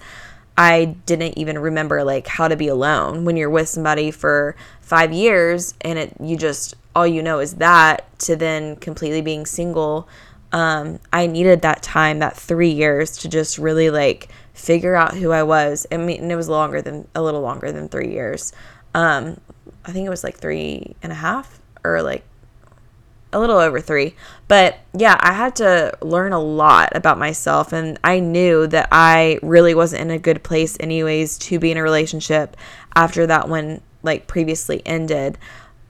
I 0.58 0.86
didn't 1.06 1.38
even 1.38 1.60
remember 1.60 2.04
like 2.04 2.28
how 2.28 2.48
to 2.48 2.56
be 2.56 2.68
alone 2.68 3.26
when 3.26 3.38
you're 3.38 3.50
with 3.50 3.70
somebody 3.70 4.10
for 4.10 4.56
five 4.82 5.14
years 5.14 5.76
and 5.82 6.00
it 6.00 6.14
you 6.20 6.36
just 6.36 6.74
all 6.96 7.06
you 7.06 7.22
know 7.22 7.40
is 7.40 7.56
that 7.56 8.20
to 8.20 8.36
then 8.36 8.76
completely 8.78 9.22
being 9.22 9.46
single. 9.46 10.08
Um, 10.52 11.00
I 11.14 11.28
needed 11.28 11.62
that 11.62 11.84
time, 11.84 12.20
that 12.20 12.36
three 12.36 12.70
years 12.70 13.18
to 13.20 13.30
just 13.30 13.60
really 13.60 13.92
like 13.92 14.30
figure 14.58 14.96
out 14.96 15.16
who 15.16 15.32
I 15.32 15.44
was. 15.44 15.86
I 15.92 15.98
mean, 15.98 16.22
and 16.24 16.32
it 16.32 16.36
was 16.36 16.50
longer 16.50 16.82
than 16.82 17.08
a 17.16 17.22
little 17.22 17.42
longer 17.42 17.72
than 17.72 17.88
three 17.88 18.12
years. 18.12 18.52
Um, 18.94 19.40
I 19.86 19.92
think 19.92 20.06
it 20.06 20.10
was 20.10 20.24
like 20.24 20.38
three 20.38 20.96
and 21.04 21.12
a 21.12 21.16
half 21.16 21.60
or 21.84 22.02
like 22.02 22.24
a 23.32 23.40
little 23.40 23.58
over 23.58 23.80
three. 23.80 24.16
But 24.48 24.80
yeah, 24.94 25.18
I 25.20 25.34
had 25.34 25.56
to 25.58 25.98
learn 26.02 26.34
a 26.34 26.40
lot 26.40 26.90
about 26.96 27.20
myself. 27.20 27.72
And 27.72 28.00
I 28.04 28.20
knew 28.20 28.68
that 28.68 28.90
I 28.92 29.40
really 29.44 29.76
wasn't 29.76 30.02
in 30.02 30.12
a 30.12 30.20
good 30.20 30.44
place, 30.44 30.76
anyways, 30.80 31.38
to 31.40 31.60
be 31.60 31.72
in 31.72 31.78
a 31.78 31.84
relationship 31.84 32.58
after 32.96 33.28
that 33.28 33.48
one, 33.48 33.82
like 34.02 34.28
previously 34.28 34.82
ended, 34.86 35.38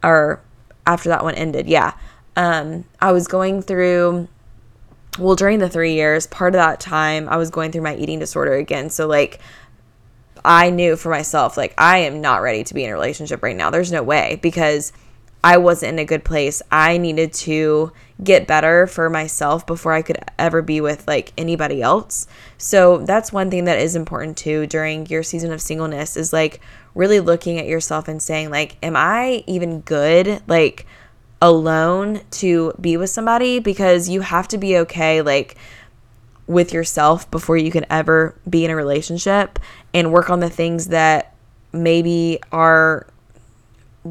or 0.03 0.41
after 0.85 1.09
that 1.09 1.23
one 1.23 1.35
ended. 1.35 1.67
Yeah. 1.67 1.93
Um, 2.35 2.85
I 2.99 3.11
was 3.11 3.27
going 3.27 3.61
through, 3.61 4.27
well, 5.17 5.35
during 5.35 5.59
the 5.59 5.69
three 5.69 5.93
years, 5.93 6.27
part 6.27 6.55
of 6.55 6.59
that 6.59 6.79
time, 6.79 7.27
I 7.29 7.37
was 7.37 7.49
going 7.49 7.71
through 7.71 7.81
my 7.81 7.95
eating 7.95 8.19
disorder 8.19 8.53
again. 8.53 8.89
So, 8.89 9.07
like, 9.07 9.39
I 10.43 10.69
knew 10.69 10.95
for 10.95 11.09
myself, 11.09 11.57
like, 11.57 11.73
I 11.77 11.99
am 11.99 12.21
not 12.21 12.41
ready 12.41 12.63
to 12.63 12.73
be 12.73 12.83
in 12.83 12.89
a 12.89 12.93
relationship 12.93 13.43
right 13.43 13.55
now. 13.55 13.69
There's 13.69 13.91
no 13.91 14.03
way 14.03 14.39
because 14.41 14.93
I 15.43 15.57
wasn't 15.57 15.93
in 15.93 15.99
a 15.99 16.05
good 16.05 16.23
place. 16.23 16.61
I 16.71 16.97
needed 16.97 17.31
to 17.33 17.91
get 18.23 18.47
better 18.47 18.87
for 18.87 19.09
myself 19.09 19.65
before 19.67 19.93
I 19.93 20.01
could 20.01 20.17
ever 20.39 20.61
be 20.61 20.81
with 20.81 21.07
like 21.07 21.31
anybody 21.37 21.81
else. 21.81 22.27
So 22.57 22.97
that's 22.97 23.31
one 23.31 23.51
thing 23.51 23.65
that 23.65 23.79
is 23.79 23.95
important 23.95 24.37
too 24.37 24.65
during 24.67 25.05
your 25.05 25.23
season 25.23 25.51
of 25.51 25.61
singleness 25.61 26.17
is 26.17 26.33
like 26.33 26.59
really 26.95 27.19
looking 27.19 27.59
at 27.59 27.67
yourself 27.67 28.07
and 28.07 28.21
saying 28.21 28.49
like 28.49 28.75
am 28.81 28.95
I 28.95 29.43
even 29.45 29.81
good 29.81 30.41
like 30.47 30.87
alone 31.41 32.21
to 32.31 32.73
be 32.81 32.97
with 32.97 33.09
somebody 33.09 33.59
because 33.59 34.09
you 34.09 34.21
have 34.21 34.47
to 34.47 34.57
be 34.57 34.77
okay 34.77 35.21
like 35.21 35.55
with 36.47 36.73
yourself 36.73 37.29
before 37.29 37.57
you 37.57 37.69
can 37.71 37.85
ever 37.89 38.33
be 38.49 38.65
in 38.65 38.71
a 38.71 38.75
relationship 38.75 39.59
and 39.93 40.11
work 40.11 40.29
on 40.29 40.39
the 40.39 40.49
things 40.49 40.87
that 40.87 41.35
maybe 41.73 42.39
are 42.51 43.05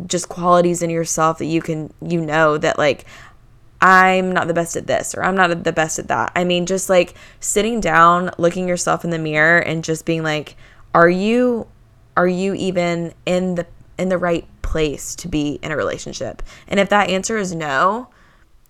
just 0.06 0.28
qualities 0.28 0.82
in 0.82 0.90
yourself 0.90 1.38
that 1.38 1.46
you 1.46 1.62
can 1.62 1.92
you 2.00 2.20
know 2.20 2.58
that 2.58 2.78
like 2.78 3.06
I'm 3.80 4.32
not 4.32 4.46
the 4.46 4.54
best 4.54 4.76
at 4.76 4.86
this 4.86 5.14
or 5.14 5.22
I'm 5.22 5.34
not 5.34 5.64
the 5.64 5.72
best 5.72 5.98
at 5.98 6.08
that. 6.08 6.32
I 6.34 6.44
mean 6.44 6.66
just 6.66 6.88
like 6.88 7.14
sitting 7.40 7.80
down, 7.80 8.30
looking 8.38 8.68
yourself 8.68 9.04
in 9.04 9.10
the 9.10 9.18
mirror 9.18 9.58
and 9.58 9.82
just 9.82 10.04
being 10.04 10.22
like 10.22 10.56
are 10.94 11.08
you 11.08 11.66
are 12.16 12.28
you 12.28 12.54
even 12.54 13.12
in 13.26 13.56
the 13.56 13.66
in 13.98 14.08
the 14.08 14.18
right 14.18 14.46
place 14.62 15.14
to 15.16 15.28
be 15.28 15.58
in 15.62 15.72
a 15.72 15.76
relationship? 15.76 16.42
And 16.68 16.80
if 16.80 16.88
that 16.90 17.10
answer 17.10 17.36
is 17.36 17.54
no, 17.54 18.08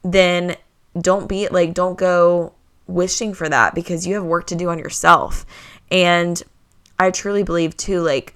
then 0.03 0.57
don't 1.01 1.29
be 1.29 1.49
like 1.49 1.75
don't 1.75 1.99
go 1.99 2.53
wishing 2.87 3.35
for 3.35 3.49
that 3.49 3.75
because 3.75 4.07
you 4.07 4.15
have 4.15 4.25
work 4.25 4.47
to 4.47 4.55
do 4.55 4.69
on 4.69 4.79
yourself. 4.79 5.45
And 5.91 6.43
I 6.99 7.11
truly 7.11 7.43
believe 7.43 7.77
too 7.77 8.01
like 8.01 8.35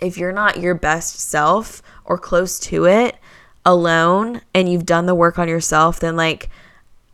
if 0.00 0.16
you're 0.16 0.32
not 0.32 0.58
your 0.58 0.74
best 0.74 1.18
self 1.18 1.82
or 2.04 2.18
close 2.18 2.58
to 2.58 2.86
it 2.86 3.16
alone 3.64 4.40
and 4.54 4.68
you've 4.68 4.86
done 4.86 5.06
the 5.06 5.14
work 5.14 5.38
on 5.38 5.48
yourself, 5.48 6.00
then 6.00 6.16
like 6.16 6.48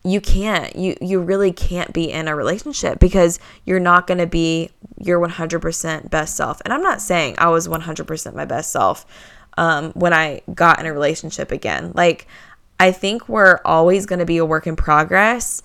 you 0.05 0.21
can't 0.21 0.77
you 0.77 0.97
you 1.01 1.19
really 1.19 1.51
can't 1.51 1.93
be 1.93 2.11
in 2.11 2.29
a 2.29 2.37
relationship 2.37 2.99
because 2.99 3.39
you're 3.65 3.81
not 3.81 4.07
going 4.07 4.19
to 4.19 4.27
be 4.27 4.71
your 4.99 5.19
100% 5.19 6.11
best 6.11 6.37
self. 6.37 6.61
And 6.65 6.73
I'm 6.75 6.83
not 6.83 7.01
saying 7.01 7.37
I 7.39 7.49
was 7.49 7.67
100% 7.67 8.35
my 8.35 8.45
best 8.45 8.71
self 8.71 9.07
um, 9.57 9.93
when 9.93 10.13
I 10.13 10.43
got 10.55 10.79
in 10.79 10.87
a 10.87 10.93
relationship 10.93 11.51
again. 11.51 11.93
Like 11.95 12.27
I 12.79 12.93
think 12.93 13.29
we're 13.29 13.61
always 13.65 14.05
going 14.05 14.19
to 14.19 14.27
be 14.27 14.37
a 14.37 14.45
work 14.45 14.67
in 14.67 14.77
progress 14.77 15.63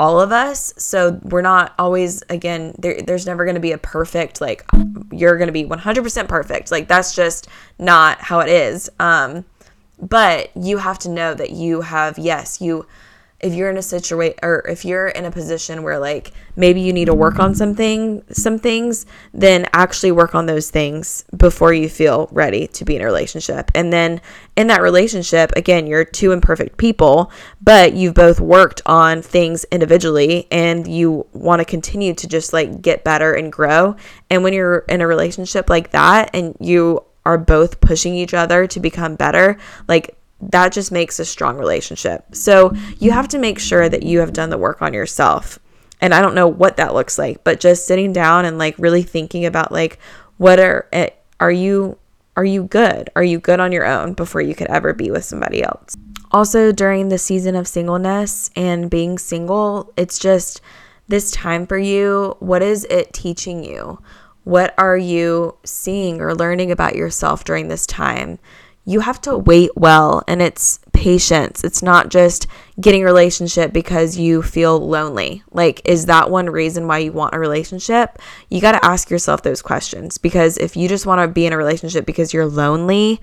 all 0.00 0.18
of 0.18 0.32
us. 0.32 0.72
So 0.78 1.20
we're 1.24 1.42
not 1.42 1.74
always 1.78 2.22
again 2.30 2.74
there 2.78 3.02
there's 3.02 3.26
never 3.26 3.44
going 3.44 3.54
to 3.54 3.60
be 3.60 3.72
a 3.72 3.78
perfect 3.78 4.40
like 4.40 4.64
you're 5.12 5.36
going 5.36 5.48
to 5.48 5.52
be 5.52 5.64
100% 5.64 6.26
perfect. 6.28 6.70
Like 6.70 6.88
that's 6.88 7.14
just 7.14 7.48
not 7.78 8.20
how 8.20 8.40
it 8.40 8.48
is. 8.48 8.90
Um 8.98 9.44
but 10.00 10.50
you 10.56 10.78
have 10.78 10.98
to 11.00 11.10
know 11.10 11.34
that 11.34 11.50
you 11.50 11.82
have 11.82 12.18
yes, 12.18 12.62
you 12.62 12.86
if 13.40 13.54
you're 13.54 13.70
in 13.70 13.76
a 13.76 13.82
situation 13.82 14.38
or 14.42 14.66
if 14.68 14.84
you're 14.84 15.08
in 15.08 15.24
a 15.24 15.30
position 15.30 15.82
where 15.82 15.98
like 15.98 16.32
maybe 16.56 16.80
you 16.80 16.92
need 16.92 17.06
to 17.06 17.14
work 17.14 17.38
on 17.38 17.54
something 17.54 18.22
some 18.30 18.58
things 18.58 19.06
then 19.32 19.66
actually 19.72 20.12
work 20.12 20.34
on 20.34 20.46
those 20.46 20.70
things 20.70 21.24
before 21.36 21.72
you 21.72 21.88
feel 21.88 22.28
ready 22.32 22.66
to 22.66 22.84
be 22.84 22.96
in 22.96 23.02
a 23.02 23.04
relationship. 23.04 23.70
And 23.74 23.92
then 23.92 24.20
in 24.56 24.66
that 24.66 24.82
relationship 24.82 25.52
again 25.56 25.86
you're 25.86 26.04
two 26.04 26.32
imperfect 26.32 26.76
people 26.76 27.32
but 27.62 27.94
you've 27.94 28.14
both 28.14 28.40
worked 28.40 28.82
on 28.86 29.22
things 29.22 29.64
individually 29.72 30.46
and 30.50 30.86
you 30.86 31.26
want 31.32 31.60
to 31.60 31.64
continue 31.64 32.14
to 32.14 32.28
just 32.28 32.52
like 32.52 32.82
get 32.82 33.04
better 33.04 33.32
and 33.32 33.52
grow. 33.52 33.96
And 34.28 34.42
when 34.42 34.52
you're 34.52 34.84
in 34.88 35.00
a 35.00 35.06
relationship 35.06 35.70
like 35.70 35.92
that 35.92 36.30
and 36.34 36.56
you 36.60 37.04
are 37.24 37.38
both 37.38 37.80
pushing 37.80 38.14
each 38.14 38.34
other 38.34 38.66
to 38.66 38.80
become 38.80 39.14
better 39.14 39.58
like 39.88 40.16
that 40.42 40.72
just 40.72 40.90
makes 40.90 41.18
a 41.18 41.24
strong 41.24 41.56
relationship. 41.56 42.34
So 42.34 42.72
you 42.98 43.10
have 43.12 43.28
to 43.28 43.38
make 43.38 43.58
sure 43.58 43.88
that 43.88 44.02
you 44.02 44.20
have 44.20 44.32
done 44.32 44.50
the 44.50 44.58
work 44.58 44.82
on 44.82 44.94
yourself. 44.94 45.58
And 46.00 46.14
I 46.14 46.22
don't 46.22 46.34
know 46.34 46.48
what 46.48 46.78
that 46.78 46.94
looks 46.94 47.18
like, 47.18 47.44
but 47.44 47.60
just 47.60 47.86
sitting 47.86 48.12
down 48.12 48.44
and 48.44 48.58
like 48.58 48.74
really 48.78 49.02
thinking 49.02 49.44
about 49.44 49.70
like 49.70 49.98
what 50.38 50.58
are 50.58 50.88
eh, 50.92 51.10
are 51.38 51.52
you 51.52 51.98
are 52.36 52.44
you 52.44 52.64
good? 52.64 53.10
Are 53.14 53.22
you 53.22 53.38
good 53.38 53.60
on 53.60 53.72
your 53.72 53.84
own 53.84 54.14
before 54.14 54.40
you 54.40 54.54
could 54.54 54.68
ever 54.68 54.94
be 54.94 55.10
with 55.10 55.24
somebody 55.24 55.62
else? 55.62 55.94
Also 56.32 56.72
during 56.72 57.08
the 57.08 57.18
season 57.18 57.54
of 57.54 57.68
singleness 57.68 58.50
and 58.56 58.88
being 58.88 59.18
single, 59.18 59.92
it's 59.96 60.18
just 60.18 60.62
this 61.08 61.30
time 61.32 61.66
for 61.66 61.76
you. 61.76 62.36
What 62.38 62.62
is 62.62 62.84
it 62.88 63.12
teaching 63.12 63.64
you? 63.64 64.00
What 64.44 64.72
are 64.78 64.96
you 64.96 65.56
seeing 65.64 66.20
or 66.20 66.34
learning 66.34 66.70
about 66.70 66.96
yourself 66.96 67.44
during 67.44 67.68
this 67.68 67.84
time? 67.84 68.38
You 68.84 69.00
have 69.00 69.20
to 69.22 69.36
wait 69.36 69.70
well 69.76 70.22
and 70.26 70.40
it's 70.40 70.80
patience. 70.92 71.62
It's 71.64 71.82
not 71.82 72.08
just 72.08 72.46
getting 72.80 73.02
a 73.02 73.06
relationship 73.06 73.72
because 73.72 74.18
you 74.18 74.42
feel 74.42 74.78
lonely. 74.78 75.42
Like, 75.50 75.80
is 75.84 76.06
that 76.06 76.30
one 76.30 76.48
reason 76.50 76.86
why 76.86 76.98
you 76.98 77.12
want 77.12 77.34
a 77.34 77.38
relationship? 77.38 78.18
You 78.48 78.60
got 78.60 78.72
to 78.72 78.84
ask 78.84 79.10
yourself 79.10 79.42
those 79.42 79.62
questions 79.62 80.18
because 80.18 80.56
if 80.58 80.76
you 80.76 80.88
just 80.88 81.06
want 81.06 81.20
to 81.20 81.28
be 81.28 81.46
in 81.46 81.52
a 81.52 81.56
relationship 81.56 82.06
because 82.06 82.32
you're 82.32 82.46
lonely, 82.46 83.20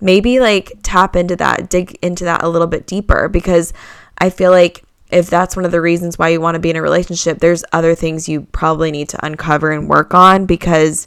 maybe 0.00 0.40
like 0.40 0.72
tap 0.82 1.16
into 1.16 1.36
that, 1.36 1.70
dig 1.70 1.98
into 2.02 2.24
that 2.24 2.42
a 2.42 2.48
little 2.48 2.68
bit 2.68 2.86
deeper 2.86 3.28
because 3.28 3.72
I 4.18 4.30
feel 4.30 4.50
like 4.50 4.84
if 5.10 5.30
that's 5.30 5.54
one 5.54 5.64
of 5.64 5.70
the 5.70 5.80
reasons 5.80 6.18
why 6.18 6.28
you 6.28 6.40
want 6.40 6.56
to 6.56 6.60
be 6.60 6.70
in 6.70 6.76
a 6.76 6.82
relationship, 6.82 7.38
there's 7.38 7.64
other 7.72 7.94
things 7.94 8.28
you 8.28 8.42
probably 8.42 8.90
need 8.90 9.08
to 9.10 9.24
uncover 9.24 9.70
and 9.70 9.88
work 9.88 10.14
on 10.14 10.46
because 10.46 11.06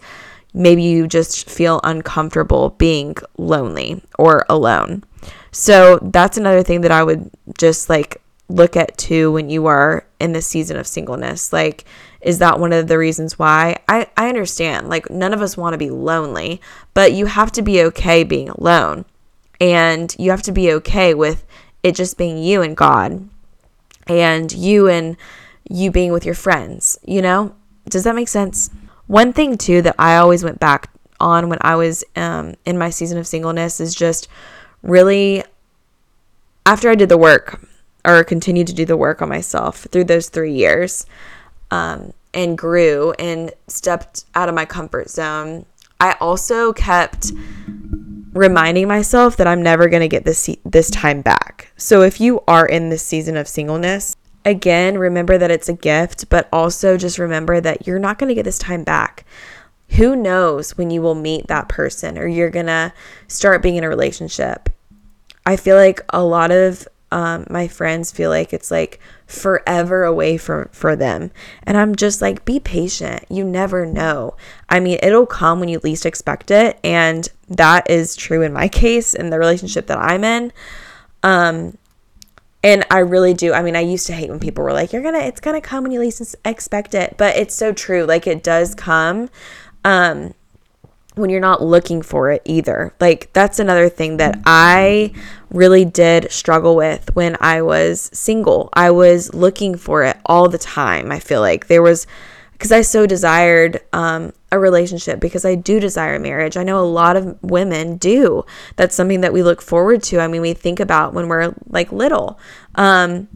maybe 0.54 0.84
you 0.84 1.08
just 1.08 1.50
feel 1.50 1.80
uncomfortable 1.84 2.72
being 2.78 3.16
lonely 3.38 4.02
or 4.18 4.46
alone. 4.50 5.04
So 5.52 6.00
that's 6.02 6.38
another 6.38 6.64
thing 6.64 6.82
that 6.82 6.92
I 6.92 7.04
would 7.04 7.30
just 7.58 7.90
like 7.90 8.22
look 8.50 8.76
at 8.76 8.98
too 8.98 9.32
when 9.32 9.50
you 9.50 9.68
are 9.68 10.06
in 10.20 10.34
the 10.34 10.42
season 10.42 10.78
of 10.78 10.88
singleness. 10.88 11.54
Like, 11.54 11.86
is 12.22 12.40
that 12.40 12.60
one 12.60 12.74
of 12.74 12.88
the 12.88 12.98
reasons 12.98 13.40
why? 13.40 13.78
I, 13.88 14.08
I 14.18 14.28
understand. 14.28 14.90
Like, 14.90 15.10
none 15.10 15.34
of 15.34 15.42
us 15.42 15.56
want 15.56 15.74
to 15.74 15.78
be 15.78 15.90
lonely, 15.90 16.62
but 16.94 17.14
you 17.14 17.28
have 17.28 17.52
to 17.54 17.62
be 17.62 17.82
okay 17.84 18.24
being 18.24 18.50
alone. 18.50 19.06
And 19.62 20.14
you 20.18 20.32
have 20.32 20.42
to 20.44 20.52
be 20.52 20.72
okay 20.74 21.14
with 21.14 21.46
it 21.84 21.96
just 21.96 22.18
being 22.18 22.38
you 22.38 22.62
and 22.62 22.76
God 22.76 23.30
and 24.08 24.52
you 24.52 24.88
and 24.88 25.16
you 25.70 25.92
being 25.92 26.12
with 26.12 26.26
your 26.26 26.36
friends, 26.36 26.98
you 27.06 27.22
know? 27.22 27.56
Does 27.88 28.04
that 28.04 28.16
make 28.16 28.28
sense? 28.28 28.70
One 29.10 29.34
thing, 29.34 29.58
too, 29.58 29.82
that 29.82 29.96
I 29.98 30.18
always 30.18 30.44
went 30.44 30.60
back 30.60 30.92
on 31.20 31.50
when 31.50 31.58
I 31.62 31.76
was 31.76 32.04
um, 32.16 32.54
in 32.64 32.78
my 32.78 32.92
season 32.92 33.18
of 33.18 33.26
singleness 33.26 33.80
is 33.80 33.96
just 33.96 34.28
really 34.84 35.44
after 36.64 36.92
I 36.92 36.96
did 36.96 37.10
the 37.10 37.18
work 37.18 37.60
or 38.06 38.24
continued 38.24 38.68
to 38.68 38.74
do 38.74 38.86
the 38.86 38.96
work 38.96 39.20
on 39.24 39.28
myself 39.28 39.88
through 39.92 40.04
those 40.04 40.30
three 40.30 40.54
years 40.54 41.08
um, 41.72 42.14
and 42.36 42.56
grew 42.56 43.14
and 43.18 43.52
stepped 43.66 44.26
out 44.36 44.48
of 44.48 44.54
my 44.54 44.66
comfort 44.66 45.10
zone, 45.10 45.66
I 46.00 46.16
also 46.22 46.72
kept 46.72 47.32
reminding 48.34 48.88
myself 48.88 49.38
that 49.38 49.48
I'm 49.48 49.64
never 49.64 49.90
going 49.90 50.02
to 50.02 50.08
get 50.08 50.24
this 50.24 50.48
this 50.64 50.92
time 50.92 51.22
back. 51.24 51.72
So 51.78 52.04
if 52.04 52.22
you 52.22 52.44
are 52.48 52.68
in 52.68 52.90
this 52.90 53.02
season 53.02 53.38
of 53.38 53.48
singleness, 53.48 54.16
again, 54.50 54.98
remember 54.98 55.38
that 55.38 55.52
it's 55.52 55.70
a 55.70 55.74
gift, 55.74 56.30
but 56.30 56.50
also 56.52 56.98
just 56.98 57.20
remember 57.20 57.62
that 57.62 57.88
you're 57.88 58.00
not 58.00 58.18
going 58.18 58.30
to 58.30 58.36
get 58.36 58.44
this 58.44 58.60
time 58.60 58.84
back. 58.84 59.26
Who 59.92 60.16
knows 60.16 60.78
when 60.78 60.92
you 60.92 61.02
will 61.02 61.16
meet 61.16 61.48
that 61.48 61.70
person 61.70 62.18
or 62.18 62.28
you're 62.28 62.50
going 62.50 62.68
to 62.68 62.94
start 63.28 63.62
being 63.62 63.76
in 63.76 63.84
a 63.84 63.90
relationship. 63.90 64.70
I 65.46 65.56
feel 65.56 65.76
like 65.76 66.02
a 66.10 66.24
lot 66.24 66.52
of 66.52 66.88
um, 67.12 67.48
my 67.50 67.68
friends 67.68 68.12
feel 68.12 68.30
like 68.30 68.54
it's 68.54 68.70
like 68.70 69.00
forever 69.26 70.04
away 70.04 70.38
for 70.38 70.70
for 70.72 70.96
them 70.96 71.32
and 71.64 71.76
i'm 71.78 71.96
just 71.96 72.22
like 72.22 72.46
be 72.46 72.60
patient 72.60 73.26
you 73.30 73.44
never 73.44 73.86
know 73.86 74.36
i 74.70 74.80
mean 74.80 74.98
it'll 75.02 75.26
come 75.26 75.60
when 75.60 75.70
you 75.70 75.80
least 75.84 76.06
expect 76.06 76.52
it 76.52 76.80
and 76.84 77.30
that 77.48 77.90
is 77.90 78.16
true 78.16 78.42
in 78.42 78.54
my 78.54 78.68
case 78.84 79.14
in 79.14 79.30
the 79.30 79.40
relationship 79.40 79.88
that 79.88 79.98
i'm 79.98 80.24
in 80.24 80.52
um 81.24 81.78
and 82.64 82.86
i 82.92 83.00
really 83.00 83.34
do 83.34 83.54
i 83.54 83.62
mean 83.62 83.76
i 83.76 83.82
used 83.82 84.08
to 84.08 84.14
hate 84.14 84.30
when 84.30 84.40
people 84.40 84.64
were 84.64 84.74
like 84.74 84.92
you're 84.94 85.02
gonna 85.02 85.20
it's 85.20 85.40
gonna 85.40 85.62
come 85.62 85.84
when 85.84 85.92
you 85.92 86.00
least 86.00 86.36
expect 86.46 86.94
it 86.94 87.16
but 87.18 87.36
it's 87.36 87.56
so 87.56 87.74
true 87.74 88.06
like 88.06 88.28
it 88.28 88.44
does 88.44 88.76
come 88.76 89.30
um 89.86 90.34
when 91.20 91.30
you're 91.30 91.40
not 91.40 91.62
looking 91.62 92.02
for 92.02 92.32
it 92.32 92.42
either. 92.46 92.94
Like 93.00 93.32
that's 93.34 93.60
another 93.60 93.90
thing 93.90 94.18
that 94.18 94.40
I 94.46 95.12
really 95.52 95.86
did 95.86 96.32
struggle 96.32 96.76
with 96.76 97.16
when 97.16 97.38
I 97.40 97.62
was 97.62 98.10
single. 98.14 98.70
I 98.74 98.92
was 98.92 99.34
looking 99.34 99.76
for 99.78 100.04
it 100.04 100.18
all 100.26 100.48
the 100.48 100.58
time. 100.58 101.12
I 101.12 101.20
feel 101.20 101.42
like 101.42 101.68
there 101.68 101.82
was 101.82 102.08
because 102.60 102.74
I 102.74 102.82
so 102.82 103.06
desired 103.06 103.80
um, 103.94 104.34
a 104.52 104.60
relationship 104.60 105.22
because 105.22 105.46
I 105.46 105.56
do 105.56 105.80
desire 105.80 106.20
marriage. 106.20 106.58
I 106.58 106.64
know 106.64 106.78
a 106.78 106.84
lot 106.84 107.16
of 107.16 107.42
women 107.42 107.96
do. 107.96 108.46
That's 108.76 108.94
something 108.94 109.22
that 109.22 109.32
we 109.32 109.44
look 109.44 109.62
forward 109.62 110.04
to. 110.04 110.20
I 110.20 110.28
mean, 110.28 110.42
we 110.42 110.54
think 110.54 110.82
about 110.82 111.14
when 111.14 111.30
we're 111.30 111.54
like 111.70 111.94
little. 111.94 112.38
Um, 112.76 113.30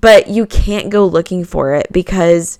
but 0.00 0.28
you 0.28 0.46
can't 0.46 0.88
go 0.88 1.04
looking 1.04 1.44
for 1.44 1.74
it 1.74 1.88
because 1.92 2.58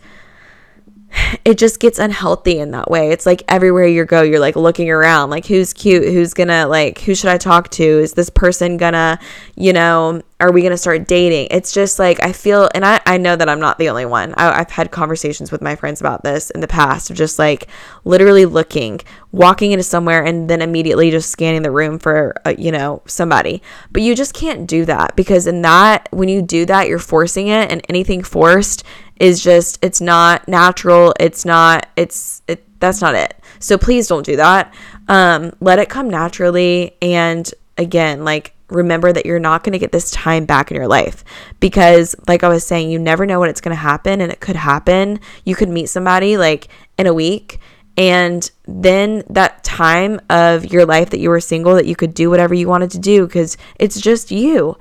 it 1.45 1.59
just 1.59 1.81
gets 1.81 1.99
unhealthy 1.99 2.59
in 2.59 2.71
that 2.71 2.91
way. 2.91 3.11
It's 3.11 3.27
like 3.27 3.43
everywhere 3.49 3.87
you 3.87 4.05
go, 4.05 4.23
you're 4.23 4.41
like 4.41 4.57
looking 4.57 4.91
around, 4.91 5.31
like 5.31 5.47
who's 5.47 5.73
cute, 5.73 6.05
who's 6.05 6.35
gonna 6.35 6.67
like, 6.67 7.01
who 7.01 7.15
should 7.15 7.31
I 7.31 7.39
talk 7.39 7.69
to? 7.71 7.83
Is 7.83 8.15
this 8.15 8.31
person 8.31 8.77
gonna, 8.77 9.19
you 9.57 9.73
know, 9.73 10.23
are 10.41 10.53
we 10.53 10.63
gonna 10.63 10.77
start 10.77 11.07
dating? 11.07 11.49
It's 11.51 11.73
just 11.73 11.99
like 11.99 12.23
I 12.25 12.33
feel, 12.33 12.69
and 12.75 12.85
I 12.85 13.01
I 13.07 13.17
know 13.17 13.37
that 13.37 13.49
I'm 13.49 13.61
not 13.61 13.79
the 13.79 13.89
only 13.89 14.05
one. 14.05 14.35
I, 14.37 14.61
I've 14.61 14.71
had 14.71 14.91
conversations 14.91 15.53
with 15.53 15.63
my 15.63 15.77
friends 15.77 16.01
about 16.01 16.25
this 16.25 16.51
in 16.51 16.61
the 16.61 16.69
past 16.69 17.11
of 17.11 17.17
just 17.17 17.39
like 17.39 17.69
literally 18.05 18.45
looking, 18.45 19.01
walking 19.31 19.73
into 19.73 19.85
somewhere, 19.85 20.25
and 20.25 20.51
then 20.51 20.61
immediately 20.61 21.11
just 21.11 21.31
scanning 21.31 21.63
the 21.63 21.71
room 21.71 21.99
for 21.99 22.35
uh, 22.45 22.55
you 22.59 22.73
know 22.73 23.03
somebody. 23.07 23.63
But 23.91 24.03
you 24.03 24.15
just 24.15 24.35
can't 24.35 24.67
do 24.67 24.85
that 24.87 25.15
because 25.15 25.47
in 25.47 25.63
that 25.63 26.09
when 26.11 26.29
you 26.29 26.43
do 26.43 26.67
that, 26.67 26.89
you're 26.89 26.99
forcing 26.99 27.49
it, 27.49 27.71
and 27.71 27.81
anything 27.89 28.23
forced 28.23 28.85
is 29.17 29.43
just 29.43 29.79
it's 29.83 30.01
not 30.01 30.47
natural 30.49 31.15
it's 31.21 31.45
not 31.45 31.87
it's 31.97 32.43
it 32.49 32.67
that's 32.81 33.01
not 33.01 33.15
it. 33.15 33.41
So 33.61 33.79
please 33.79 34.09
don't 34.09 34.27
do 34.27 34.37
that. 34.37 34.75
Um 35.09 35.53
let 35.61 35.79
it 35.79 35.89
come 35.89 36.11
naturally 36.11 36.97
and 37.01 37.49
again 37.79 38.25
like 38.25 38.55
remember 38.69 39.13
that 39.13 39.27
you're 39.27 39.39
not 39.39 39.63
going 39.63 39.73
to 39.75 39.79
get 39.79 39.93
this 39.93 40.11
time 40.11 40.47
back 40.47 40.71
in 40.71 40.77
your 40.77 40.89
life. 40.89 41.25
Because 41.61 42.17
like 42.27 42.43
i 42.43 42.49
was 42.49 42.67
saying 42.67 42.91
you 42.91 42.99
never 42.99 43.27
know 43.27 43.41
when 43.41 43.51
it's 43.51 43.61
going 43.61 43.77
to 43.77 43.81
happen 43.81 44.21
and 44.21 44.33
it 44.33 44.41
could 44.41 44.57
happen. 44.57 45.21
You 45.45 45.55
could 45.55 45.69
meet 45.69 45.87
somebody 45.87 46.37
like 46.37 46.69
in 46.99 47.07
a 47.07 47.15
week 47.15 47.61
and 47.97 48.51
then 48.67 49.23
that 49.29 49.63
time 49.63 50.21
of 50.31 50.73
your 50.73 50.87
life 50.87 51.11
that 51.11 51.21
you 51.21 51.29
were 51.29 51.41
single 51.41 51.75
that 51.75 51.87
you 51.87 51.95
could 51.95 52.15
do 52.15 52.31
whatever 52.31 52.55
you 52.55 52.67
wanted 52.67 52.91
to 52.93 52.99
do 52.99 53.27
because 53.27 53.57
it's 53.79 54.01
just 54.01 54.31
you. 54.31 54.77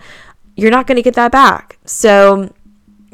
You're 0.56 0.72
not 0.72 0.88
going 0.88 0.96
to 0.96 1.02
get 1.02 1.16
that 1.16 1.32
back. 1.32 1.78
So 1.86 2.54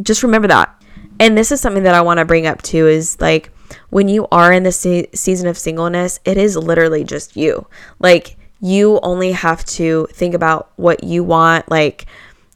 just 0.01 0.21
remember 0.21 0.47
that 0.49 0.77
and 1.19 1.38
this 1.38 1.51
is 1.51 1.62
something 1.62 1.84
that 1.84 1.95
I 1.95 2.01
want 2.01 2.19
to 2.19 2.25
bring 2.25 2.47
up 2.47 2.62
too 2.62 2.88
is 2.88 3.19
like 3.19 3.51
when 3.89 4.08
you 4.08 4.27
are 4.32 4.51
in 4.51 4.63
the 4.63 4.71
se- 4.71 5.10
season 5.13 5.47
of 5.47 5.58
singleness, 5.58 6.19
it 6.25 6.38
is 6.38 6.56
literally 6.56 7.03
just 7.03 7.36
you. 7.36 7.67
Like 7.99 8.38
you 8.60 8.99
only 9.03 9.32
have 9.32 9.63
to 9.65 10.08
think 10.12 10.34
about 10.34 10.71
what 10.75 11.03
you 11.03 11.23
want, 11.23 11.69
like 11.69 12.06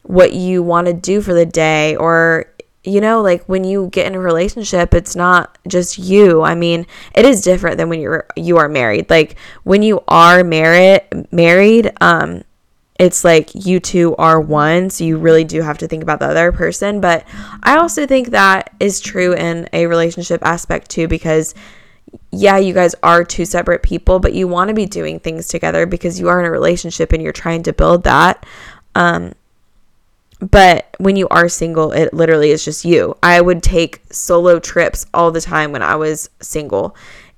what 0.03 0.33
you 0.33 0.63
want 0.63 0.87
to 0.87 0.93
do 0.93 1.21
for 1.21 1.33
the 1.33 1.45
day 1.45 1.95
or 1.95 2.45
you 2.83 2.99
know 2.99 3.21
like 3.21 3.43
when 3.45 3.63
you 3.63 3.87
get 3.89 4.07
in 4.07 4.15
a 4.15 4.19
relationship 4.19 4.93
it's 4.93 5.15
not 5.15 5.57
just 5.67 5.99
you 5.99 6.41
i 6.41 6.55
mean 6.55 6.85
it 7.13 7.25
is 7.25 7.41
different 7.41 7.77
than 7.77 7.89
when 7.89 7.99
you're 8.01 8.25
you 8.35 8.57
are 8.57 8.67
married 8.67 9.07
like 9.09 9.37
when 9.63 9.83
you 9.83 10.03
are 10.07 10.43
married 10.43 11.01
married 11.31 11.91
um 12.01 12.43
it's 13.01 13.23
like 13.23 13.49
you 13.55 13.79
two 13.79 14.15
are 14.17 14.39
one, 14.39 14.91
so 14.91 15.03
you 15.03 15.17
really 15.17 15.43
do 15.43 15.63
have 15.63 15.79
to 15.79 15.87
think 15.87 16.03
about 16.03 16.19
the 16.19 16.27
other 16.27 16.51
person. 16.51 17.01
But 17.01 17.25
I 17.63 17.77
also 17.77 18.05
think 18.05 18.29
that 18.29 18.75
is 18.79 18.99
true 18.99 19.33
in 19.33 19.67
a 19.73 19.87
relationship 19.87 20.45
aspect 20.45 20.91
too, 20.91 21.07
because 21.07 21.55
yeah, 22.31 22.59
you 22.59 22.75
guys 22.75 22.93
are 23.01 23.23
two 23.23 23.43
separate 23.43 23.81
people, 23.81 24.19
but 24.19 24.33
you 24.33 24.47
want 24.47 24.67
to 24.67 24.75
be 24.75 24.85
doing 24.85 25.19
things 25.19 25.47
together 25.47 25.87
because 25.87 26.19
you 26.19 26.27
are 26.29 26.39
in 26.39 26.45
a 26.45 26.51
relationship 26.51 27.11
and 27.11 27.23
you're 27.23 27.31
trying 27.31 27.63
to 27.63 27.73
build 27.73 28.03
that. 28.03 28.45
Um, 28.93 29.33
but 30.39 30.95
when 30.99 31.15
you 31.15 31.27
are 31.29 31.49
single, 31.49 31.93
it 31.93 32.13
literally 32.13 32.51
is 32.51 32.63
just 32.63 32.85
you. 32.85 33.17
I 33.23 33.41
would 33.41 33.63
take 33.63 34.01
solo 34.11 34.59
trips 34.59 35.07
all 35.11 35.31
the 35.31 35.41
time 35.41 35.71
when 35.71 35.81
I 35.81 35.95
was 35.95 36.29
single 36.39 36.95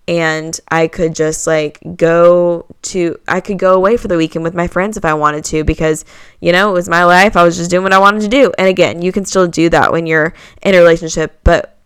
and 0.08 0.60
I 0.70 0.88
could 0.88 1.16
just 1.16 1.48
like 1.48 1.80
go 1.96 2.66
to 2.84 3.18
I 3.28 3.39
could 3.39 3.58
go 3.58 3.74
away 3.74 3.96
for 3.96 4.08
the 4.08 4.18
weekend 4.18 4.44
with 4.44 4.54
my 4.54 4.68
friends 4.68 4.98
if 4.98 5.06
I 5.06 5.13
wanted 5.13 5.46
to 5.46 5.63
because 5.63 6.04
you 6.42 6.52
know 6.52 6.70
it 6.70 6.74
was 6.74 6.89
my 6.89 7.06
life. 7.06 7.38
I 7.38 7.44
was 7.44 7.58
just 7.58 7.72
doing 7.72 7.84
what 7.84 7.94
I 7.94 8.00
wanted 8.00 8.22
to 8.22 8.28
do. 8.28 8.52
And 8.58 8.68
again 8.68 9.02
you 9.02 9.12
can 9.12 9.26
still 9.26 9.48
do 9.48 9.70
that 9.70 9.92
when 9.92 10.06
you're 10.06 10.34
in 10.62 10.76
a 10.76 10.78
relationship 10.78 11.39
but 11.44 11.78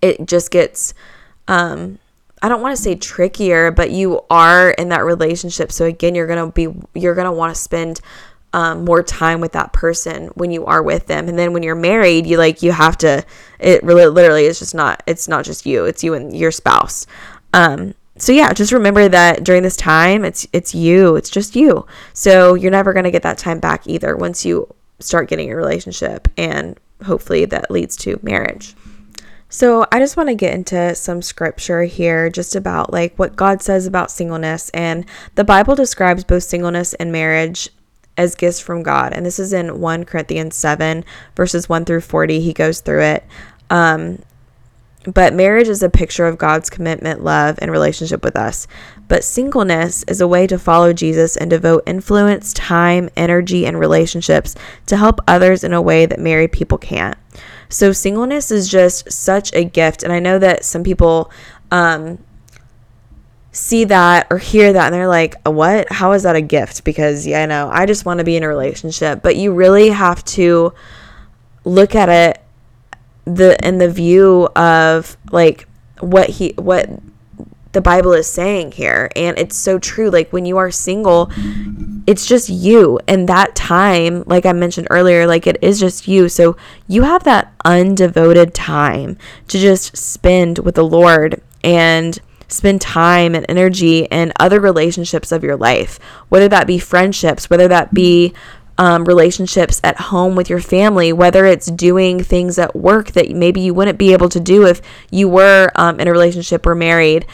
it 0.00 0.26
just 0.26 0.50
gets 0.50 0.94
um 1.48 1.98
I 2.40 2.48
don't 2.48 2.62
want 2.62 2.76
to 2.76 2.82
say 2.82 2.94
trickier 2.94 3.72
but 3.72 3.90
you 3.90 4.20
are 4.30 4.70
in 4.70 4.90
that 4.90 5.04
relationship. 5.04 5.72
So 5.72 5.86
again 5.86 6.14
you're 6.14 6.28
going 6.28 6.46
to 6.46 6.52
be 6.52 6.68
you're 6.98 7.16
going 7.16 7.24
to 7.24 7.32
want 7.32 7.52
to 7.52 7.60
spend 7.60 8.00
um, 8.52 8.84
more 8.84 9.02
time 9.02 9.40
with 9.40 9.52
that 9.52 9.72
person 9.72 10.28
when 10.28 10.50
you 10.50 10.64
are 10.66 10.82
with 10.82 11.06
them. 11.06 11.28
And 11.28 11.38
then 11.38 11.52
when 11.52 11.62
you're 11.62 11.74
married 11.74 12.26
you 12.26 12.36
like 12.36 12.62
you 12.62 12.72
have 12.72 12.96
to 12.98 13.24
it 13.58 13.82
really 13.82 14.06
literally 14.06 14.46
is 14.46 14.58
just 14.58 14.74
not 14.74 15.02
it's 15.06 15.28
not 15.28 15.44
just 15.44 15.66
you 15.66 15.84
it's 15.84 16.02
you 16.02 16.14
and 16.14 16.34
your 16.36 16.50
spouse. 16.50 17.06
Um 17.52 17.94
so 18.16 18.32
yeah 18.32 18.52
just 18.52 18.72
remember 18.72 19.08
that 19.08 19.44
during 19.44 19.62
this 19.62 19.76
time 19.76 20.24
it's 20.24 20.46
it's 20.52 20.74
you 20.74 21.16
it's 21.16 21.30
just 21.30 21.56
you. 21.56 21.86
So 22.12 22.54
you're 22.54 22.70
never 22.70 22.92
going 22.92 23.04
to 23.04 23.10
get 23.10 23.22
that 23.22 23.38
time 23.38 23.60
back 23.60 23.86
either 23.86 24.16
once 24.16 24.44
you 24.44 24.74
start 25.00 25.28
getting 25.28 25.50
a 25.50 25.56
relationship 25.56 26.28
and 26.36 26.78
hopefully 27.04 27.44
that 27.44 27.70
leads 27.70 27.96
to 27.96 28.18
marriage. 28.22 28.74
So, 29.50 29.86
I 29.90 29.98
just 29.98 30.18
want 30.18 30.28
to 30.28 30.34
get 30.34 30.52
into 30.52 30.94
some 30.94 31.22
scripture 31.22 31.84
here 31.84 32.28
just 32.28 32.54
about 32.54 32.92
like 32.92 33.18
what 33.18 33.34
God 33.34 33.62
says 33.62 33.86
about 33.86 34.10
singleness. 34.10 34.68
And 34.74 35.06
the 35.36 35.44
Bible 35.44 35.74
describes 35.74 36.22
both 36.22 36.42
singleness 36.42 36.92
and 36.94 37.10
marriage 37.10 37.70
as 38.18 38.34
gifts 38.34 38.60
from 38.60 38.82
God. 38.82 39.14
And 39.14 39.24
this 39.24 39.38
is 39.38 39.52
in 39.54 39.80
1 39.80 40.04
Corinthians 40.04 40.56
7, 40.56 41.04
verses 41.34 41.68
1 41.68 41.86
through 41.86 42.02
40. 42.02 42.40
He 42.40 42.52
goes 42.52 42.80
through 42.80 43.02
it. 43.02 43.24
Um, 43.70 44.18
but 45.04 45.32
marriage 45.32 45.68
is 45.68 45.82
a 45.82 45.88
picture 45.88 46.26
of 46.26 46.36
God's 46.36 46.68
commitment, 46.68 47.22
love, 47.22 47.58
and 47.62 47.70
relationship 47.70 48.24
with 48.24 48.36
us. 48.36 48.66
But 49.06 49.24
singleness 49.24 50.04
is 50.08 50.20
a 50.20 50.28
way 50.28 50.46
to 50.48 50.58
follow 50.58 50.92
Jesus 50.92 51.36
and 51.36 51.48
devote 51.48 51.84
influence, 51.86 52.52
time, 52.52 53.08
energy, 53.16 53.64
and 53.64 53.78
relationships 53.78 54.54
to 54.86 54.96
help 54.96 55.20
others 55.26 55.64
in 55.64 55.72
a 55.72 55.80
way 55.80 56.04
that 56.04 56.18
married 56.18 56.52
people 56.52 56.76
can't. 56.76 57.16
So, 57.70 57.92
singleness 57.92 58.50
is 58.50 58.68
just 58.68 59.10
such 59.12 59.52
a 59.54 59.64
gift. 59.64 60.02
And 60.02 60.12
I 60.12 60.18
know 60.18 60.38
that 60.38 60.64
some 60.64 60.82
people 60.82 61.30
um, 61.70 62.18
see 63.52 63.84
that 63.84 64.26
or 64.30 64.38
hear 64.38 64.72
that 64.72 64.86
and 64.86 64.94
they're 64.94 65.08
like, 65.08 65.36
uh, 65.46 65.50
what? 65.50 65.90
How 65.90 66.12
is 66.12 66.22
that 66.22 66.36
a 66.36 66.40
gift? 66.40 66.84
Because, 66.84 67.26
yeah, 67.26 67.42
I 67.42 67.46
know, 67.46 67.70
I 67.72 67.86
just 67.86 68.04
want 68.04 68.18
to 68.18 68.24
be 68.24 68.36
in 68.36 68.42
a 68.42 68.48
relationship. 68.48 69.22
But 69.22 69.36
you 69.36 69.52
really 69.52 69.90
have 69.90 70.24
to 70.26 70.72
look 71.64 71.94
at 71.94 72.08
it 72.08 72.42
the 73.24 73.58
in 73.66 73.76
the 73.78 73.90
view 73.90 74.48
of 74.56 75.16
like 75.30 75.68
what 76.00 76.30
he 76.30 76.54
what 76.56 76.88
the 77.72 77.80
Bible 77.82 78.12
is 78.12 78.26
saying 78.26 78.72
here. 78.72 79.10
And 79.14 79.38
it's 79.38 79.56
so 79.56 79.78
true. 79.78 80.08
Like 80.08 80.32
when 80.32 80.46
you 80.46 80.56
are 80.56 80.70
single, 80.70 81.30
it's 82.06 82.24
just 82.24 82.48
you. 82.48 82.98
And 83.06 83.28
that 83.28 83.54
time, 83.54 84.24
like 84.26 84.46
I 84.46 84.52
mentioned 84.52 84.88
earlier, 84.90 85.26
like 85.26 85.46
it 85.46 85.58
is 85.62 85.78
just 85.78 86.08
you. 86.08 86.28
So 86.30 86.56
you 86.86 87.02
have 87.02 87.24
that 87.24 87.52
undevoted 87.64 88.52
time 88.54 89.18
to 89.48 89.58
just 89.58 89.96
spend 89.96 90.60
with 90.60 90.76
the 90.76 90.84
Lord 90.84 91.42
and 91.62 92.18
spend 92.48 92.80
time 92.80 93.34
and 93.34 93.46
energy 93.48 94.04
in 94.10 94.32
other 94.40 94.60
relationships 94.60 95.32
of 95.32 95.44
your 95.44 95.56
life, 95.56 95.98
whether 96.28 96.48
that 96.48 96.66
be 96.66 96.78
friendships, 96.78 97.48
whether 97.48 97.68
that 97.68 97.94
be 97.94 98.34
um, 98.78 99.04
relationships 99.04 99.80
at 99.82 99.96
home 99.96 100.34
with 100.34 100.48
your 100.48 100.60
family, 100.60 101.12
whether 101.12 101.44
it's 101.44 101.66
doing 101.66 102.22
things 102.22 102.58
at 102.58 102.74
work 102.76 103.12
that 103.12 103.30
maybe 103.30 103.60
you 103.60 103.74
wouldn't 103.74 103.98
be 103.98 104.12
able 104.12 104.28
to 104.28 104.40
do 104.40 104.66
if 104.66 104.80
you 105.10 105.28
were 105.28 105.70
um, 105.74 106.00
in 106.00 106.08
a 106.08 106.12
relationship 106.12 106.66
or 106.66 106.74
married 106.74 107.26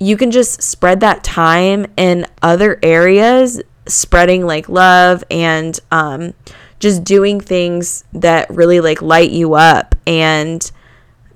you 0.00 0.16
can 0.16 0.30
just 0.30 0.62
spread 0.62 1.00
that 1.00 1.22
time 1.22 1.86
in 1.96 2.26
other 2.42 2.80
areas, 2.82 3.60
spreading 3.86 4.46
like 4.46 4.68
love 4.68 5.22
and 5.30 5.78
um, 5.92 6.32
just 6.80 7.04
doing 7.04 7.38
things 7.38 8.04
that 8.14 8.48
really 8.50 8.80
like 8.80 9.02
light 9.02 9.30
you 9.30 9.54
up. 9.54 9.94
And 10.06 10.68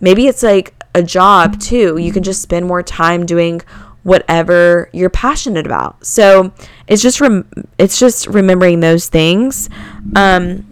maybe 0.00 0.26
it's 0.26 0.42
like 0.42 0.73
a 0.94 1.02
job 1.02 1.60
too. 1.60 1.96
You 1.98 2.12
can 2.12 2.22
just 2.22 2.42
spend 2.42 2.66
more 2.66 2.82
time 2.82 3.26
doing 3.26 3.60
whatever 4.04 4.90
you're 4.92 5.10
passionate 5.10 5.66
about. 5.66 6.04
So 6.06 6.52
it's 6.86 7.02
just 7.02 7.20
rem- 7.20 7.48
it's 7.78 7.98
just 7.98 8.26
remembering 8.26 8.80
those 8.80 9.08
things. 9.08 9.68
Um, 10.14 10.66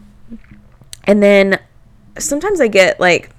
and 1.05 1.23
then 1.23 1.59
sometimes 2.19 2.61
I 2.61 2.69
get 2.69 3.01
like 3.01 3.31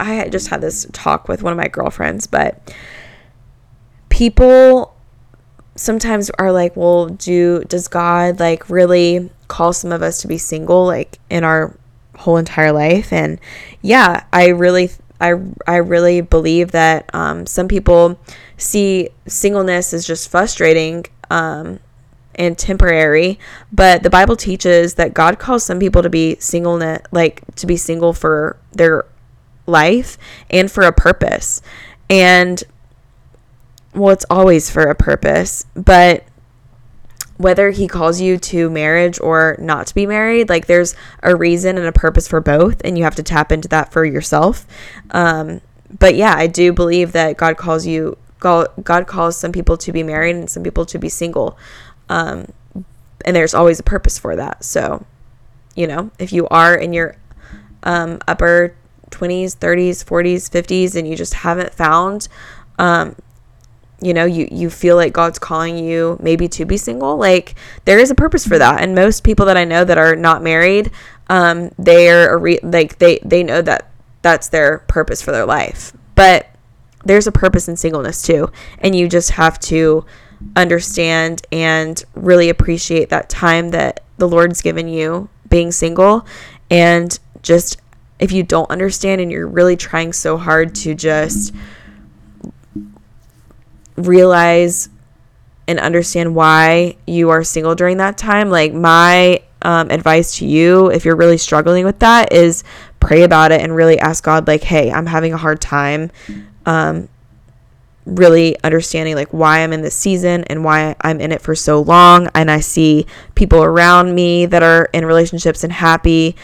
I 0.00 0.28
just 0.28 0.48
had 0.48 0.60
this 0.60 0.86
talk 0.92 1.28
with 1.28 1.42
one 1.42 1.52
of 1.52 1.56
my 1.56 1.68
girlfriends, 1.68 2.26
but 2.26 2.74
people 4.08 4.94
sometimes 5.76 6.30
are 6.38 6.52
like, 6.52 6.76
well, 6.76 7.06
do 7.06 7.62
does 7.64 7.88
God 7.88 8.40
like 8.40 8.68
really 8.68 9.30
call 9.48 9.72
some 9.72 9.92
of 9.92 10.02
us 10.02 10.20
to 10.22 10.28
be 10.28 10.38
single 10.38 10.86
like 10.86 11.18
in 11.30 11.44
our 11.44 11.76
whole 12.16 12.36
entire 12.36 12.72
life? 12.72 13.12
And 13.12 13.38
yeah, 13.82 14.24
I 14.32 14.48
really 14.48 14.90
I 15.22 15.40
I 15.66 15.76
really 15.76 16.20
believe 16.20 16.72
that 16.72 17.08
um, 17.14 17.46
some 17.46 17.68
people 17.68 18.18
see 18.56 19.10
singleness 19.26 19.94
as 19.94 20.06
just 20.06 20.28
frustrating 20.28 21.04
um, 21.30 21.78
and 22.34 22.58
temporary, 22.58 23.38
but 23.72 24.02
the 24.02 24.10
Bible 24.10 24.36
teaches 24.36 24.94
that 24.94 25.14
God 25.14 25.38
calls 25.38 25.64
some 25.64 25.78
people 25.78 26.02
to 26.02 26.10
be 26.10 26.36
single, 26.40 26.78
like 27.12 27.42
to 27.56 27.66
be 27.66 27.76
single 27.76 28.12
for 28.12 28.56
their 28.72 29.04
life 29.66 30.18
and 30.50 30.70
for 30.70 30.82
a 30.82 30.92
purpose. 30.92 31.62
And 32.10 32.62
well, 33.94 34.10
it's 34.10 34.26
always 34.28 34.70
for 34.70 34.82
a 34.82 34.94
purpose, 34.94 35.66
but 35.74 36.24
whether 37.42 37.70
he 37.70 37.88
calls 37.88 38.20
you 38.20 38.38
to 38.38 38.70
marriage 38.70 39.20
or 39.20 39.56
not 39.58 39.86
to 39.88 39.94
be 39.94 40.06
married, 40.06 40.48
like 40.48 40.66
there's 40.66 40.94
a 41.22 41.36
reason 41.36 41.76
and 41.76 41.86
a 41.86 41.92
purpose 41.92 42.28
for 42.28 42.40
both, 42.40 42.80
and 42.84 42.96
you 42.96 43.04
have 43.04 43.16
to 43.16 43.22
tap 43.22 43.52
into 43.52 43.68
that 43.68 43.92
for 43.92 44.04
yourself. 44.04 44.66
Um, 45.10 45.60
but 45.98 46.14
yeah, 46.14 46.34
I 46.36 46.46
do 46.46 46.72
believe 46.72 47.12
that 47.12 47.36
God 47.36 47.56
calls 47.56 47.86
you, 47.86 48.16
God, 48.38 49.06
calls 49.06 49.36
some 49.36 49.52
people 49.52 49.76
to 49.78 49.92
be 49.92 50.02
married 50.02 50.36
and 50.36 50.48
some 50.48 50.62
people 50.62 50.86
to 50.86 50.98
be 50.98 51.08
single. 51.08 51.58
Um, 52.08 52.46
and 53.24 53.36
there's 53.36 53.54
always 53.54 53.78
a 53.78 53.84
purpose 53.84 54.18
for 54.18 54.36
that. 54.36 54.64
So, 54.64 55.04
you 55.74 55.86
know, 55.86 56.10
if 56.18 56.32
you 56.32 56.48
are 56.48 56.74
in 56.74 56.92
your 56.92 57.16
um, 57.82 58.20
upper 58.26 58.74
20s, 59.10 59.56
30s, 59.56 60.04
40s, 60.04 60.50
50s, 60.50 60.96
and 60.96 61.06
you 61.06 61.16
just 61.16 61.34
haven't 61.34 61.72
found 61.72 62.28
um, 62.78 63.16
you 64.02 64.12
know 64.12 64.24
you 64.24 64.48
you 64.50 64.68
feel 64.68 64.96
like 64.96 65.12
god's 65.12 65.38
calling 65.38 65.78
you 65.78 66.18
maybe 66.20 66.48
to 66.48 66.64
be 66.64 66.76
single 66.76 67.16
like 67.16 67.54
there 67.84 67.98
is 67.98 68.10
a 68.10 68.14
purpose 68.14 68.46
for 68.46 68.58
that. 68.58 68.80
And 68.80 68.94
most 68.94 69.24
people 69.24 69.46
that 69.46 69.56
i 69.56 69.64
know 69.64 69.84
that 69.84 69.98
are 69.98 70.16
not 70.16 70.42
married 70.42 70.90
um 71.28 71.70
they're 71.78 72.38
re- 72.38 72.60
like 72.62 72.98
they 72.98 73.18
they 73.24 73.42
know 73.42 73.62
that 73.62 73.92
that's 74.22 74.48
their 74.48 74.78
purpose 74.88 75.20
for 75.20 75.32
their 75.32 75.44
life. 75.44 75.92
But 76.14 76.46
there's 77.04 77.26
a 77.26 77.32
purpose 77.32 77.68
in 77.68 77.76
singleness 77.76 78.22
too. 78.22 78.50
And 78.78 78.94
you 78.94 79.08
just 79.08 79.30
have 79.32 79.58
to 79.60 80.06
understand 80.56 81.46
and 81.52 82.02
really 82.14 82.48
appreciate 82.48 83.10
that 83.10 83.28
time 83.28 83.70
that 83.70 84.02
the 84.18 84.28
lord's 84.28 84.62
given 84.62 84.88
you 84.88 85.28
being 85.48 85.70
single. 85.70 86.26
And 86.70 87.18
just 87.42 87.80
if 88.18 88.32
you 88.32 88.42
don't 88.42 88.70
understand 88.70 89.20
and 89.20 89.30
you're 89.30 89.48
really 89.48 89.76
trying 89.76 90.12
so 90.12 90.36
hard 90.36 90.74
to 90.76 90.94
just 90.94 91.54
realize 93.96 94.88
and 95.68 95.78
understand 95.78 96.34
why 96.34 96.96
you 97.06 97.30
are 97.30 97.44
single 97.44 97.74
during 97.74 97.98
that 97.98 98.18
time, 98.18 98.50
like 98.50 98.72
my 98.72 99.42
um, 99.62 99.90
advice 99.90 100.36
to 100.38 100.46
you, 100.46 100.90
if 100.90 101.04
you're 101.04 101.16
really 101.16 101.38
struggling 101.38 101.84
with 101.84 101.98
that, 102.00 102.32
is 102.32 102.64
pray 103.00 103.22
about 103.22 103.52
it 103.52 103.60
and 103.60 103.74
really 103.74 103.98
ask 103.98 104.24
God, 104.24 104.46
like, 104.46 104.62
hey, 104.62 104.90
I'm 104.90 105.06
having 105.06 105.32
a 105.32 105.36
hard 105.36 105.60
time. 105.60 106.10
Um, 106.66 107.08
really 108.04 108.56
understanding 108.64 109.14
like 109.14 109.28
why 109.28 109.60
I'm 109.60 109.72
in 109.72 109.82
this 109.82 109.94
season 109.94 110.42
and 110.44 110.64
why 110.64 110.96
I'm 111.02 111.20
in 111.20 111.30
it 111.30 111.40
for 111.40 111.54
so 111.54 111.80
long 111.80 112.28
and 112.34 112.50
I 112.50 112.58
see 112.58 113.06
people 113.36 113.62
around 113.62 114.14
me 114.14 114.46
that 114.46 114.62
are 114.62 114.88
in 114.92 115.04
relationships 115.06 115.62
and 115.62 115.72
happy 115.72 116.34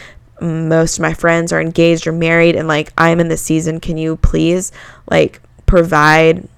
most 0.41 0.99
of 0.99 1.03
my 1.03 1.13
friends 1.13 1.53
are 1.53 1.61
engaged 1.61 2.07
or 2.07 2.13
married 2.13 2.55
and 2.55 2.69
like 2.69 2.93
I'm 2.97 3.19
in 3.19 3.27
this 3.27 3.43
season 3.43 3.81
can 3.81 3.97
you 3.97 4.17
please 4.19 4.71
like 5.11 5.43
provide 5.67 6.49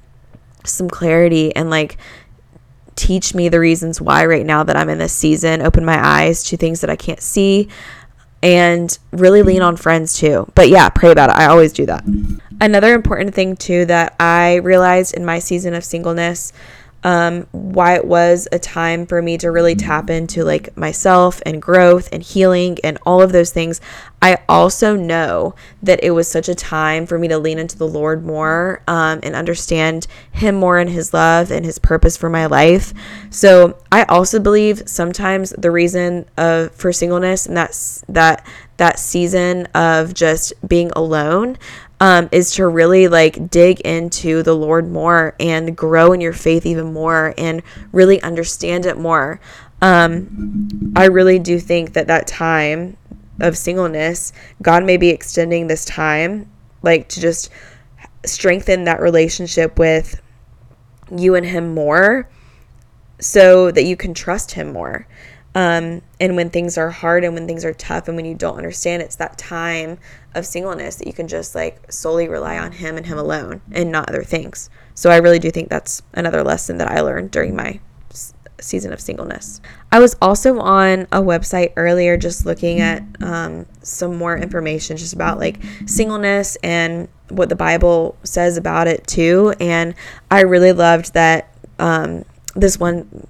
some 0.65 0.89
clarity 0.89 1.55
and 1.55 1.71
like 1.71 1.97
teach 2.97 3.35
me 3.35 3.49
the 3.49 3.61
reasons 3.61 4.01
why 4.01 4.27
right 4.27 4.45
now 4.45 4.63
that 4.63 4.77
I'm 4.77 4.89
in 4.91 4.99
this 4.99 5.13
season, 5.13 5.63
open 5.63 5.85
my 5.85 5.99
eyes 6.05 6.45
to 6.45 6.57
things 6.57 6.81
that 6.83 6.91
I 6.91 6.97
can't 6.97 7.21
see, 7.21 7.69
and 8.43 8.99
really 9.13 9.43
lean 9.43 9.63
on 9.63 9.77
friends 9.77 10.19
too. 10.19 10.51
But 10.55 10.69
yeah, 10.69 10.89
pray 10.89 11.11
about 11.11 11.31
it. 11.31 11.37
I 11.37 11.47
always 11.47 11.73
do 11.73 11.87
that. 11.87 12.05
Another 12.61 12.95
important 12.95 13.35
thing 13.35 13.57
too 13.57 13.85
that 13.87 14.17
I 14.21 14.57
realized 14.57 15.15
in 15.15 15.25
my 15.25 15.39
season 15.39 15.75
of 15.75 15.85
singleness 15.85 16.53
um, 17.03 17.47
why 17.53 17.95
it 17.95 18.05
was 18.05 18.47
a 18.53 18.59
time 18.59 19.07
for 19.07 19.23
me 19.23 19.39
to 19.39 19.51
really 19.51 19.75
tap 19.75 20.11
into 20.11 20.45
like 20.45 20.77
myself 20.77 21.41
and 21.47 21.63
growth 21.63 22.09
and 22.13 22.23
healing 22.23 22.79
and 22.85 22.99
all 23.07 23.23
of 23.23 23.33
those 23.33 23.51
things. 23.51 23.81
I 24.23 24.39
also 24.49 24.97
know 24.97 25.55
that 25.83 26.01
it 26.03 26.11
was 26.11 26.31
such 26.31 26.49
a 26.49 26.55
time 26.55 27.07
for 27.07 27.19
me 27.19 27.29
to 27.29 27.39
lean 27.39 27.59
into 27.59 27.79
the 27.79 27.89
Lord 27.89 28.25
more 28.25 28.83
um, 28.87 29.21
and 29.23 29.35
understand 29.35 30.07
Him 30.33 30.57
more 30.57 30.79
and 30.79 30.91
His 30.91 31.15
love 31.15 31.51
and 31.51 31.65
His 31.65 31.79
purpose 31.79 32.19
for 32.19 32.29
my 32.29 32.47
life. 32.47 32.93
So 33.31 33.79
I 33.91 34.03
also 34.05 34.39
believe 34.39 34.83
sometimes 34.87 35.51
the 35.57 35.71
reason 35.71 36.27
of 36.37 36.73
for 36.73 36.93
singleness 36.93 37.47
and 37.47 37.57
that's 37.57 38.05
that 38.09 38.47
that 38.77 38.99
season 38.99 39.67
of 39.75 40.15
just 40.15 40.55
being 40.67 40.91
alone 40.97 41.59
um, 42.01 42.29
is 42.33 42.53
to 42.53 42.67
really 42.67 43.09
like 43.09 43.51
dig 43.51 43.81
into 43.81 44.43
the 44.43 44.57
Lord 44.57 44.91
more 44.91 45.37
and 45.39 45.77
grow 45.77 46.13
in 46.13 46.21
your 46.21 46.33
faith 46.33 46.65
even 46.65 46.93
more 46.93 47.35
and 47.37 47.63
really 47.93 48.21
understand 48.23 48.87
it 48.87 48.99
more. 48.99 49.39
Um, 49.83 50.93
I 50.97 51.07
really 51.07 51.39
do 51.39 51.61
think 51.61 51.93
that 51.93 52.07
that 52.07 52.27
time 52.27 52.97
of 53.41 53.57
singleness, 53.57 54.33
God 54.63 54.85
may 54.85 54.97
be 54.97 55.11
extending 55.11 55.67
this 55.67 55.85
time, 55.85 56.51
like 56.83 57.09
to 57.11 57.21
just 57.21 57.51
strengthen 58.25 58.85
that 58.85 59.01
relationship 59.01 59.79
with 59.79 60.21
you 61.15 61.35
and 61.35 61.47
Him 61.47 61.75
more 61.75 62.29
so 63.19 63.71
that 63.71 63.85
you 63.85 63.97
can 63.97 64.15
trust 64.15 64.53
Him 64.53 64.73
more. 64.73 65.07
Um, 65.55 66.03
and 66.21 66.37
when 66.37 66.51
things 66.51 66.79
are 66.79 66.91
hard 66.91 67.25
and 67.25 67.35
when 67.35 67.47
things 67.47 67.65
are 67.65 67.75
tough 67.75 68.07
and 68.07 68.17
when 68.17 68.25
you 68.25 68.35
don't 68.35 68.57
understand, 68.57 69.03
it's 69.03 69.17
that 69.17 69.37
time 69.37 69.99
of 70.35 70.47
singleness 70.47 70.97
that 70.97 71.07
you 71.07 71.13
can 71.13 71.27
just 71.27 71.55
like 71.55 71.91
solely 71.91 72.29
rely 72.29 72.57
on 72.57 72.73
Him 72.73 72.97
and 72.97 73.07
Him 73.07 73.19
alone 73.19 73.61
and 73.73 73.91
not 73.91 74.09
other 74.09 74.23
things. 74.23 74.71
So 74.95 75.11
I 75.11 75.17
really 75.17 75.39
do 75.39 75.51
think 75.51 75.69
that's 75.69 76.03
another 76.15 76.45
lesson 76.45 76.79
that 76.79 76.91
I 76.91 77.01
learned 77.01 77.33
during 77.33 77.57
my 77.57 77.81
season 78.61 78.93
of 78.93 79.01
singleness. 79.01 79.61
I 79.91 79.99
was 79.99 80.17
also 80.21 80.59
on 80.59 81.03
a 81.13 81.21
website 81.21 81.73
earlier 81.77 82.17
just 82.17 82.47
looking 82.47 82.81
at 82.81 83.03
um, 83.21 83.67
some 83.83 84.17
more 84.17 84.37
information 84.37 84.97
just 84.97 85.15
about 85.15 85.39
like 85.39 85.59
singleness 85.87 86.57
and 86.63 87.09
what 87.29 87.49
the 87.49 87.57
Bible 87.57 88.17
says 88.23 88.57
about 88.57 88.87
it 88.87 89.07
too. 89.07 89.55
And 89.61 89.95
I 90.31 90.43
really 90.43 90.73
loved 90.73 91.15
that 91.15 91.55
um, 91.79 92.25
this 92.55 92.79
one 92.79 93.27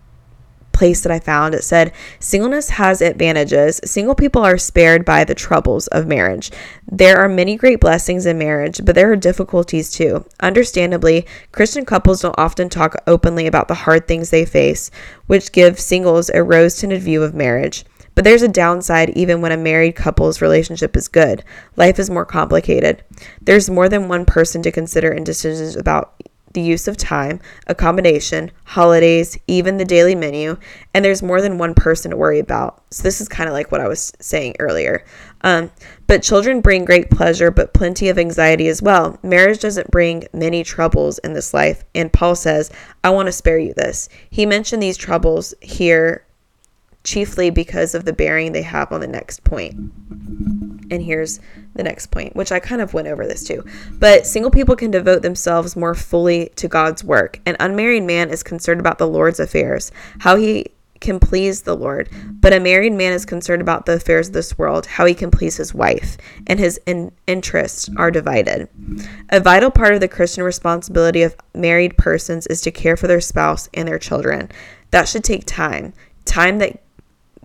place 0.81 1.03
that 1.03 1.13
I 1.13 1.21
found, 1.21 1.55
it 1.55 1.63
said, 1.63 1.93
Singleness 2.21 2.71
has 2.71 3.03
advantages. 3.03 3.83
Single 3.85 4.15
people 4.15 4.43
are 4.43 4.57
spared 4.57 5.05
by 5.05 5.25
the 5.25 5.35
troubles 5.35 5.89
of 5.89 6.07
marriage. 6.07 6.51
There 6.91 7.19
are 7.19 7.29
many 7.29 7.55
great 7.57 7.81
blessings 7.81 8.25
in 8.25 8.39
marriage, 8.39 8.81
but 8.83 8.95
there 8.95 9.13
are 9.13 9.17
difficulties 9.17 9.93
too. 9.93 10.25
Understandably, 10.41 11.27
Christian 11.53 11.85
couples 11.85 12.23
don't 12.23 12.39
often 12.39 12.71
talk 12.71 12.97
openly 13.07 13.47
about 13.47 13.69
the 13.69 13.75
hard 13.75 14.09
things 14.09 14.31
they 14.31 14.47
face, 14.47 14.91
which 15.27 15.53
give 15.53 15.79
singles 15.79 16.31
a 16.31 16.43
rose 16.43 16.77
tinted 16.77 17.03
view 17.03 17.23
of 17.23 17.35
marriage. 17.35 17.85
But 18.15 18.25
there's 18.25 18.41
a 18.41 18.49
downside 18.49 19.11
even 19.11 19.43
when 19.43 19.53
a 19.53 19.59
married 19.59 19.97
couple's 19.97 20.41
relationship 20.41 20.97
is 20.97 21.09
good. 21.09 21.45
Life 21.77 21.99
is 21.99 22.09
more 22.09 22.25
complicated. 22.25 23.05
There's 23.43 23.69
more 23.69 23.91
than 23.91 24.09
one 24.09 24.25
person 24.25 24.63
to 24.63 24.73
consider 24.73 25.13
in 25.13 25.25
decisions 25.25 25.77
about 25.77 26.15
the 26.53 26.61
use 26.61 26.89
of 26.89 26.97
time, 26.97 27.41
accommodation, 27.67 28.51
holidays, 28.65 29.39
even 29.47 29.77
the 29.77 29.85
daily 29.85 30.15
menu, 30.15 30.57
and 30.93 31.05
there's 31.05 31.23
more 31.23 31.41
than 31.41 31.59
one 31.59 31.75
person 31.75 32.11
to 32.11 32.17
worry 32.17 32.39
about. 32.39 32.83
So, 32.91 33.03
this 33.03 33.21
is 33.21 33.29
kind 33.29 33.49
of 33.49 33.53
like 33.53 33.71
what 33.71 33.81
I 33.81 33.89
was 33.89 34.13
saying 34.21 34.57
earlier. 34.59 35.05
Um, 35.43 35.71
but 36.07 36.23
children 36.23 36.61
bring 36.61 36.85
great 36.85 37.11
pleasure, 37.11 37.51
but 37.51 37.73
plenty 37.73 38.09
of 38.09 38.19
anxiety 38.19 38.69
as 38.69 38.83
well. 38.83 39.19
Marriage 39.23 39.61
doesn't 39.61 39.91
bring 39.91 40.25
many 40.33 40.65
troubles 40.65 41.19
in 41.19 41.35
this 41.35 41.55
life, 41.55 41.85
and 41.95 42.13
Paul 42.13 42.35
says, 42.35 42.71
I 43.05 43.11
want 43.11 43.27
to 43.27 43.33
spare 43.33 43.59
you 43.59 43.73
this. 43.75 44.09
He 44.29 44.45
mentioned 44.45 44.83
these 44.83 44.97
troubles 44.97 45.55
here 45.61 46.27
chiefly 47.05 47.51
because 47.51 47.95
of 47.95 48.05
the 48.05 48.13
bearing 48.13 48.53
they 48.53 48.63
have 48.63 48.93
on 48.93 49.01
the 49.01 49.07
next 49.07 49.45
point. 49.45 49.75
And 50.91 51.03
here's 51.03 51.41
the 51.75 51.83
next 51.83 52.07
point, 52.07 52.35
which 52.35 52.53
I 52.53 52.61
kind 52.61 52.81
of 52.81 52.95
went 52.95 53.09
over 53.09 53.27
this 53.27 53.45
too. 53.45 53.65
But 53.93 54.27
single 54.27 54.51
people 54.51 54.77
can 54.77 54.91
devote 54.91 55.23
themselves 55.23 55.77
more 55.77 55.95
fully 55.95 56.51
to 56.57 56.69
God's 56.69 57.05
work. 57.05 57.41
An 57.47 57.57
unmarried 57.61 58.03
man 58.03 58.31
is 58.31 58.43
concerned 58.43 58.81
about 58.81 58.99
the 58.99 59.09
Lord's 59.09 59.41
affairs, 59.41 59.93
how 60.19 60.37
he 60.37 60.67
can 61.01 61.19
please 61.19 61.63
the 61.63 61.75
Lord, 61.75 62.09
but 62.41 62.53
a 62.53 62.61
married 62.61 62.93
man 62.93 63.13
is 63.13 63.25
concerned 63.25 63.63
about 63.63 63.87
the 63.87 63.95
affairs 63.95 64.29
of 64.29 64.35
this 64.35 64.59
world, 64.59 64.87
how 64.87 65.07
he 65.07 65.15
can 65.15 65.31
please 65.31 65.57
his 65.57 65.75
wife, 65.75 66.19
and 66.47 66.59
his 66.59 66.79
in- 66.87 67.13
interests 67.27 67.89
are 67.97 68.11
divided. 68.11 68.69
A 69.31 69.41
vital 69.41 69.71
part 69.71 69.95
of 69.95 70.01
the 70.01 70.09
Christian 70.09 70.45
responsibility 70.45 71.23
of 71.23 71.37
married 71.55 71.97
persons 71.97 72.47
is 72.49 72.61
to 72.63 72.71
care 72.71 72.97
for 72.97 73.07
their 73.07 73.21
spouse 73.21 73.69
and 73.73 73.89
their 73.89 73.99
children. 73.99 74.51
That 74.91 75.09
should 75.09 75.25
take 75.25 75.47
time, 75.47 75.95
time 76.25 76.59
that 76.59 76.81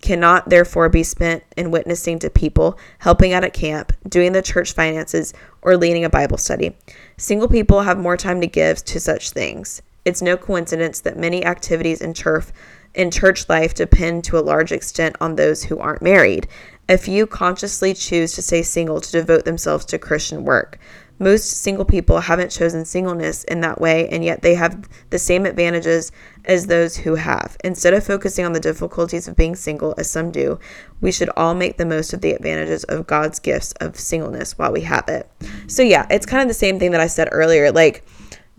cannot 0.01 0.49
therefore 0.49 0.89
be 0.89 1.03
spent 1.03 1.43
in 1.55 1.71
witnessing 1.71 2.19
to 2.19 2.29
people, 2.29 2.77
helping 2.99 3.33
out 3.33 3.43
at 3.43 3.53
camp, 3.53 3.91
doing 4.07 4.33
the 4.33 4.41
church 4.41 4.73
finances, 4.73 5.33
or 5.61 5.77
leading 5.77 6.05
a 6.05 6.09
Bible 6.09 6.37
study. 6.37 6.75
Single 7.17 7.47
people 7.47 7.81
have 7.81 7.97
more 7.97 8.17
time 8.17 8.41
to 8.41 8.47
give 8.47 8.83
to 8.85 8.99
such 8.99 9.31
things. 9.31 9.81
It's 10.03 10.21
no 10.21 10.37
coincidence 10.37 10.99
that 11.01 11.17
many 11.17 11.43
activities 11.43 12.01
in 12.01 12.13
church 12.13 12.45
in 12.93 13.11
church 13.11 13.49
life 13.49 13.73
depend 13.73 14.23
to 14.23 14.37
a 14.37 14.39
large 14.39 14.71
extent 14.71 15.17
on 15.19 15.35
those 15.35 15.63
who 15.63 15.79
aren't 15.79 16.01
married. 16.01 16.47
A 16.87 16.97
few 16.97 17.27
consciously 17.27 17.93
choose 17.93 18.31
to 18.33 18.41
stay 18.41 18.61
single 18.61 19.01
to 19.01 19.11
devote 19.11 19.43
themselves 19.43 19.83
to 19.85 19.99
Christian 19.99 20.45
work. 20.45 20.79
Most 21.17 21.49
single 21.49 21.85
people 21.85 22.19
haven't 22.19 22.51
chosen 22.51 22.83
singleness 22.83 23.43
in 23.45 23.61
that 23.61 23.79
way, 23.79 24.09
and 24.09 24.23
yet 24.23 24.41
they 24.41 24.55
have 24.55 24.87
the 25.09 25.19
same 25.19 25.45
advantages 25.45 26.11
as 26.43 26.67
those 26.67 26.97
who 26.97 27.15
have. 27.15 27.55
Instead 27.63 27.93
of 27.93 28.05
focusing 28.05 28.45
on 28.45 28.53
the 28.53 28.59
difficulties 28.59 29.27
of 29.27 29.35
being 29.35 29.55
single, 29.55 29.95
as 29.97 30.09
some 30.09 30.31
do, 30.31 30.59
we 30.99 31.11
should 31.11 31.29
all 31.37 31.55
make 31.55 31.77
the 31.77 31.85
most 31.85 32.13
of 32.13 32.21
the 32.21 32.31
advantages 32.31 32.83
of 32.85 33.07
God's 33.07 33.39
gifts 33.39 33.71
of 33.79 33.99
singleness 33.99 34.57
while 34.57 34.73
we 34.73 34.81
have 34.81 35.07
it. 35.07 35.29
So, 35.67 35.81
yeah, 35.83 36.05
it's 36.09 36.25
kind 36.25 36.41
of 36.41 36.47
the 36.47 36.53
same 36.53 36.79
thing 36.79 36.91
that 36.91 37.01
I 37.01 37.07
said 37.07 37.29
earlier. 37.31 37.71
Like, 37.71 38.03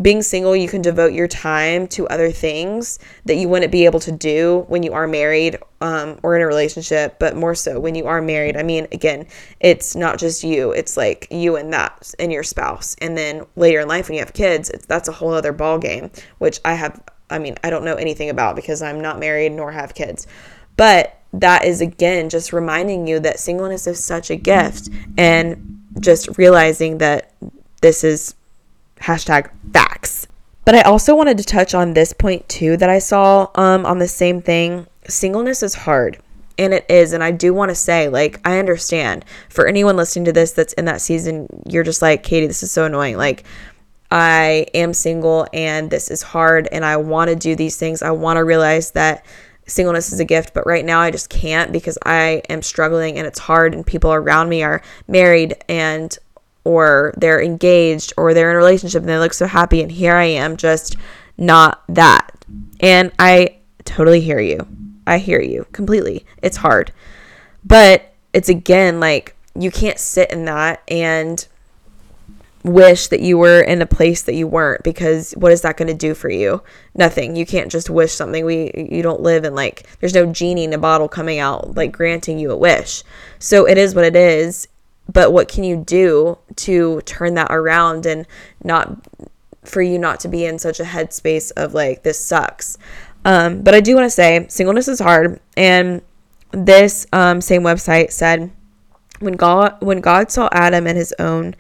being 0.00 0.22
single, 0.22 0.54
you 0.54 0.68
can 0.68 0.82
devote 0.82 1.14
your 1.14 1.26
time 1.26 1.88
to 1.88 2.06
other 2.08 2.30
things 2.30 2.98
that 3.24 3.36
you 3.36 3.48
wouldn't 3.48 3.72
be 3.72 3.86
able 3.86 4.00
to 4.00 4.12
do 4.12 4.66
when 4.68 4.82
you 4.82 4.92
are 4.92 5.06
married 5.06 5.56
um, 5.80 6.18
or 6.22 6.36
in 6.36 6.42
a 6.42 6.46
relationship, 6.46 7.18
but 7.18 7.34
more 7.34 7.54
so 7.54 7.80
when 7.80 7.94
you 7.94 8.06
are 8.06 8.20
married. 8.20 8.58
I 8.58 8.62
mean, 8.62 8.86
again, 8.92 9.26
it's 9.58 9.96
not 9.96 10.18
just 10.18 10.44
you, 10.44 10.72
it's 10.72 10.98
like 10.98 11.28
you 11.30 11.56
and 11.56 11.72
that 11.72 12.12
and 12.18 12.30
your 12.30 12.42
spouse. 12.42 12.94
And 13.00 13.16
then 13.16 13.46
later 13.56 13.80
in 13.80 13.88
life, 13.88 14.08
when 14.08 14.14
you 14.14 14.20
have 14.20 14.34
kids, 14.34 14.70
that's 14.86 15.08
a 15.08 15.12
whole 15.12 15.32
other 15.32 15.52
ball 15.52 15.78
game, 15.78 16.10
which 16.38 16.60
I 16.64 16.74
have, 16.74 17.02
I 17.30 17.38
mean, 17.38 17.56
I 17.64 17.70
don't 17.70 17.84
know 17.84 17.94
anything 17.94 18.28
about 18.28 18.54
because 18.54 18.82
I'm 18.82 19.00
not 19.00 19.18
married 19.18 19.52
nor 19.52 19.72
have 19.72 19.94
kids. 19.94 20.26
But 20.76 21.18
that 21.32 21.64
is, 21.64 21.80
again, 21.80 22.28
just 22.28 22.52
reminding 22.52 23.06
you 23.06 23.18
that 23.20 23.40
singleness 23.40 23.86
is 23.86 24.04
such 24.04 24.30
a 24.30 24.36
gift 24.36 24.90
and 25.16 25.82
just 26.00 26.36
realizing 26.36 26.98
that 26.98 27.32
this 27.80 28.04
is 28.04 28.34
hashtag 29.00 29.50
facts. 29.72 30.26
But 30.64 30.74
I 30.74 30.82
also 30.82 31.14
wanted 31.14 31.38
to 31.38 31.44
touch 31.44 31.74
on 31.74 31.94
this 31.94 32.12
point 32.12 32.48
too 32.48 32.76
that 32.78 32.90
I 32.90 32.98
saw 32.98 33.48
um, 33.54 33.86
on 33.86 33.98
the 33.98 34.08
same 34.08 34.42
thing. 34.42 34.86
Singleness 35.08 35.62
is 35.62 35.74
hard. 35.74 36.18
And 36.58 36.72
it 36.72 36.86
is. 36.88 37.12
And 37.12 37.22
I 37.22 37.32
do 37.32 37.52
want 37.52 37.68
to 37.68 37.74
say, 37.74 38.08
like, 38.08 38.40
I 38.42 38.58
understand 38.58 39.26
for 39.50 39.66
anyone 39.66 39.96
listening 39.96 40.24
to 40.24 40.32
this 40.32 40.52
that's 40.52 40.72
in 40.72 40.86
that 40.86 41.02
season, 41.02 41.48
you're 41.68 41.84
just 41.84 42.00
like, 42.00 42.22
Katie, 42.22 42.46
this 42.46 42.62
is 42.62 42.72
so 42.72 42.86
annoying. 42.86 43.18
Like, 43.18 43.44
I 44.10 44.66
am 44.72 44.94
single 44.94 45.46
and 45.52 45.90
this 45.90 46.10
is 46.10 46.22
hard 46.22 46.68
and 46.72 46.84
I 46.84 46.96
want 46.96 47.28
to 47.28 47.36
do 47.36 47.56
these 47.56 47.76
things. 47.76 48.02
I 48.02 48.10
want 48.10 48.38
to 48.38 48.44
realize 48.44 48.92
that 48.92 49.26
singleness 49.66 50.12
is 50.12 50.20
a 50.20 50.24
gift, 50.24 50.54
but 50.54 50.66
right 50.66 50.84
now 50.84 51.00
I 51.00 51.10
just 51.10 51.28
can't 51.28 51.72
because 51.72 51.98
I 52.04 52.42
am 52.48 52.62
struggling 52.62 53.18
and 53.18 53.26
it's 53.26 53.40
hard 53.40 53.74
and 53.74 53.86
people 53.86 54.12
around 54.12 54.48
me 54.48 54.62
are 54.62 54.82
married 55.08 55.56
and 55.68 56.16
or 56.66 57.14
they're 57.16 57.40
engaged 57.40 58.12
or 58.16 58.34
they're 58.34 58.50
in 58.50 58.56
a 58.56 58.58
relationship 58.58 59.00
and 59.00 59.08
they 59.08 59.18
look 59.18 59.32
so 59.32 59.46
happy 59.46 59.80
and 59.80 59.92
here 59.92 60.16
I 60.16 60.24
am 60.24 60.56
just 60.56 60.96
not 61.38 61.84
that. 61.88 62.32
And 62.80 63.12
I 63.20 63.58
totally 63.84 64.20
hear 64.20 64.40
you. 64.40 64.66
I 65.06 65.18
hear 65.18 65.40
you 65.40 65.66
completely. 65.70 66.26
It's 66.42 66.56
hard. 66.56 66.90
But 67.64 68.12
it's 68.32 68.48
again 68.48 68.98
like 68.98 69.36
you 69.54 69.70
can't 69.70 69.98
sit 69.98 70.32
in 70.32 70.44
that 70.46 70.82
and 70.88 71.46
wish 72.64 73.06
that 73.06 73.20
you 73.20 73.38
were 73.38 73.60
in 73.60 73.80
a 73.80 73.86
place 73.86 74.22
that 74.22 74.34
you 74.34 74.48
weren't 74.48 74.82
because 74.82 75.30
what 75.32 75.52
is 75.52 75.62
that 75.62 75.76
going 75.76 75.86
to 75.86 75.94
do 75.94 76.14
for 76.14 76.28
you? 76.28 76.64
Nothing. 76.96 77.36
You 77.36 77.46
can't 77.46 77.70
just 77.70 77.88
wish 77.88 78.12
something. 78.12 78.44
We 78.44 78.72
you 78.90 79.02
don't 79.02 79.20
live 79.20 79.44
in 79.44 79.54
like 79.54 79.86
there's 80.00 80.14
no 80.14 80.26
genie 80.26 80.64
in 80.64 80.72
a 80.72 80.78
bottle 80.78 81.08
coming 81.08 81.38
out 81.38 81.76
like 81.76 81.92
granting 81.92 82.40
you 82.40 82.50
a 82.50 82.56
wish. 82.56 83.04
So 83.38 83.68
it 83.68 83.78
is 83.78 83.94
what 83.94 84.04
it 84.04 84.16
is 84.16 84.66
but 85.12 85.32
what 85.32 85.48
can 85.48 85.64
you 85.64 85.76
do 85.76 86.38
to 86.56 87.00
turn 87.02 87.34
that 87.34 87.48
around 87.50 88.06
and 88.06 88.26
not 88.62 89.06
for 89.64 89.82
you 89.82 89.98
not 89.98 90.20
to 90.20 90.28
be 90.28 90.44
in 90.44 90.58
such 90.58 90.78
a 90.80 90.84
headspace 90.84 91.52
of 91.56 91.74
like 91.74 92.02
this 92.02 92.18
sucks? 92.18 92.78
Um, 93.24 93.62
but 93.62 93.74
i 93.74 93.80
do 93.80 93.94
want 93.96 94.06
to 94.06 94.10
say 94.10 94.46
singleness 94.48 94.86
is 94.86 95.00
hard 95.00 95.40
and 95.56 96.00
this 96.52 97.06
um, 97.12 97.40
same 97.40 97.62
website 97.62 98.12
said 98.12 98.52
when 99.18 99.34
god 99.34 99.76
when 99.80 100.00
god 100.00 100.30
saw 100.30 100.48
adam 100.52 100.86
and 100.86 100.96
his 100.96 101.12
own 101.18 101.56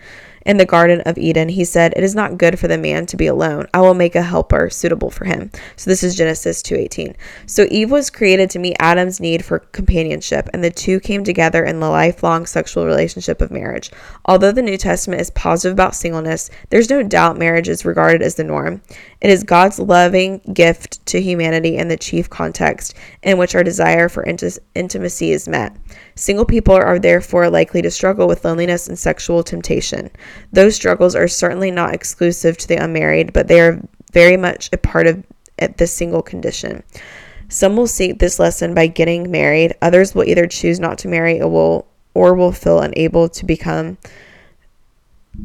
in 0.46 0.58
the 0.58 0.64
Garden 0.64 1.00
of 1.02 1.18
Eden, 1.18 1.48
he 1.48 1.64
said, 1.64 1.92
It 1.96 2.04
is 2.04 2.14
not 2.14 2.38
good 2.38 2.58
for 2.58 2.68
the 2.68 2.78
man 2.78 3.04
to 3.06 3.16
be 3.16 3.26
alone. 3.26 3.66
I 3.74 3.80
will 3.80 3.94
make 3.94 4.14
a 4.14 4.22
helper 4.22 4.70
suitable 4.70 5.10
for 5.10 5.24
him. 5.24 5.50
So 5.74 5.90
this 5.90 6.04
is 6.04 6.14
Genesis 6.14 6.62
2:18. 6.62 7.16
So 7.46 7.66
Eve 7.68 7.90
was 7.90 8.10
created 8.10 8.48
to 8.50 8.60
meet 8.60 8.76
Adam's 8.78 9.18
need 9.18 9.44
for 9.44 9.58
companionship, 9.58 10.48
and 10.52 10.62
the 10.62 10.70
two 10.70 11.00
came 11.00 11.24
together 11.24 11.64
in 11.64 11.80
the 11.80 11.88
lifelong 11.88 12.46
sexual 12.46 12.86
relationship 12.86 13.42
of 13.42 13.50
marriage. 13.50 13.90
Although 14.24 14.52
the 14.52 14.62
New 14.62 14.76
Testament 14.76 15.20
is 15.20 15.30
positive 15.30 15.72
about 15.72 15.96
singleness, 15.96 16.48
there's 16.70 16.90
no 16.90 17.02
doubt 17.02 17.38
marriage 17.38 17.68
is 17.68 17.84
regarded 17.84 18.22
as 18.22 18.36
the 18.36 18.44
norm. 18.44 18.82
It 19.20 19.30
is 19.30 19.42
God's 19.42 19.80
loving 19.80 20.40
gift 20.52 21.04
to 21.06 21.20
humanity 21.20 21.76
and 21.76 21.90
the 21.90 21.96
chief 21.96 22.30
context 22.30 22.94
in 23.24 23.36
which 23.36 23.56
our 23.56 23.64
desire 23.64 24.08
for 24.08 24.22
int- 24.22 24.58
intimacy 24.76 25.32
is 25.32 25.48
met. 25.48 25.74
Single 26.14 26.44
people 26.44 26.74
are 26.74 26.98
therefore 26.98 27.50
likely 27.50 27.82
to 27.82 27.90
struggle 27.90 28.28
with 28.28 28.44
loneliness 28.44 28.86
and 28.86 28.98
sexual 28.98 29.42
temptation. 29.42 30.10
Those 30.52 30.74
struggles 30.74 31.14
are 31.14 31.28
certainly 31.28 31.70
not 31.70 31.94
exclusive 31.94 32.56
to 32.58 32.68
the 32.68 32.82
unmarried, 32.82 33.32
but 33.32 33.48
they 33.48 33.60
are 33.60 33.80
very 34.12 34.36
much 34.36 34.70
a 34.72 34.78
part 34.78 35.06
of 35.06 35.24
the 35.76 35.86
single 35.86 36.22
condition. 36.22 36.82
Some 37.48 37.76
will 37.76 37.86
seek 37.86 38.18
this 38.18 38.38
lesson 38.38 38.74
by 38.74 38.88
getting 38.88 39.30
married. 39.30 39.74
Others 39.80 40.14
will 40.14 40.24
either 40.24 40.46
choose 40.46 40.80
not 40.80 40.98
to 40.98 41.08
marry 41.08 41.40
or 41.40 41.48
will 41.48 41.86
or 42.14 42.34
will 42.34 42.52
feel 42.52 42.80
unable 42.80 43.28
to 43.28 43.44
become 43.44 43.98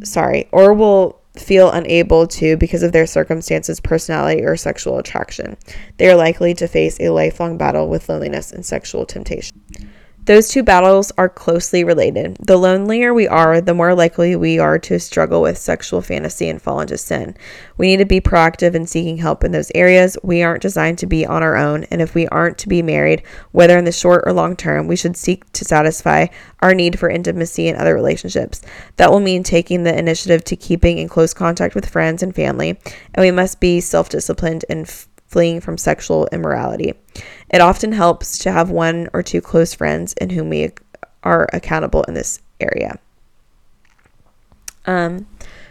sorry, 0.03 0.47
or 0.51 0.73
will 0.73 1.19
feel 1.35 1.71
unable 1.71 2.27
to 2.27 2.57
because 2.57 2.83
of 2.83 2.91
their 2.91 3.05
circumstances, 3.05 3.79
personality, 3.79 4.43
or 4.43 4.55
sexual 4.55 4.97
attraction. 4.97 5.57
They 5.97 6.09
are 6.09 6.15
likely 6.15 6.53
to 6.55 6.67
face 6.67 6.99
a 6.99 7.09
lifelong 7.09 7.57
battle 7.57 7.87
with 7.87 8.09
loneliness 8.09 8.51
and 8.51 8.65
sexual 8.65 9.05
temptation. 9.05 9.61
Those 10.25 10.49
two 10.49 10.61
battles 10.61 11.11
are 11.17 11.27
closely 11.27 11.83
related. 11.83 12.37
The 12.39 12.55
lonelier 12.55 13.11
we 13.11 13.27
are, 13.27 13.59
the 13.59 13.73
more 13.73 13.95
likely 13.95 14.35
we 14.35 14.59
are 14.59 14.77
to 14.77 14.99
struggle 14.99 15.41
with 15.41 15.57
sexual 15.57 16.03
fantasy 16.03 16.47
and 16.47 16.61
fall 16.61 16.79
into 16.79 16.99
sin. 16.99 17.35
We 17.77 17.87
need 17.87 17.97
to 17.97 18.05
be 18.05 18.21
proactive 18.21 18.75
in 18.75 18.85
seeking 18.85 19.17
help 19.17 19.43
in 19.43 19.51
those 19.51 19.71
areas. 19.73 20.19
We 20.21 20.43
aren't 20.43 20.61
designed 20.61 20.99
to 20.99 21.07
be 21.07 21.25
on 21.25 21.41
our 21.41 21.57
own, 21.57 21.85
and 21.85 22.03
if 22.03 22.13
we 22.13 22.27
aren't 22.27 22.59
to 22.59 22.69
be 22.69 22.83
married, 22.83 23.23
whether 23.51 23.79
in 23.79 23.85
the 23.85 23.91
short 23.91 24.23
or 24.27 24.31
long 24.31 24.55
term, 24.55 24.87
we 24.87 24.95
should 24.95 25.17
seek 25.17 25.51
to 25.53 25.65
satisfy 25.65 26.27
our 26.59 26.75
need 26.75 26.99
for 26.99 27.09
intimacy 27.09 27.67
in 27.67 27.75
other 27.75 27.95
relationships. 27.95 28.61
That 28.97 29.09
will 29.09 29.21
mean 29.21 29.41
taking 29.41 29.83
the 29.83 29.97
initiative 29.97 30.43
to 30.45 30.55
keeping 30.55 30.99
in 30.99 31.09
close 31.09 31.33
contact 31.33 31.73
with 31.73 31.89
friends 31.89 32.21
and 32.21 32.35
family, 32.35 32.79
and 33.15 33.23
we 33.23 33.31
must 33.31 33.59
be 33.59 33.81
self 33.81 34.09
disciplined 34.09 34.65
and 34.69 34.87
fleeing 35.31 35.61
from 35.61 35.77
sexual 35.77 36.27
immorality. 36.31 36.93
It 37.49 37.61
often 37.61 37.93
helps 37.93 38.37
to 38.39 38.51
have 38.51 38.69
one 38.69 39.07
or 39.13 39.23
two 39.23 39.41
close 39.41 39.73
friends 39.73 40.13
in 40.13 40.29
whom 40.29 40.49
we 40.49 40.71
are 41.23 41.47
accountable 41.53 42.03
in 42.03 42.13
this 42.13 42.41
area. 42.59 42.99
Um, 44.85 45.27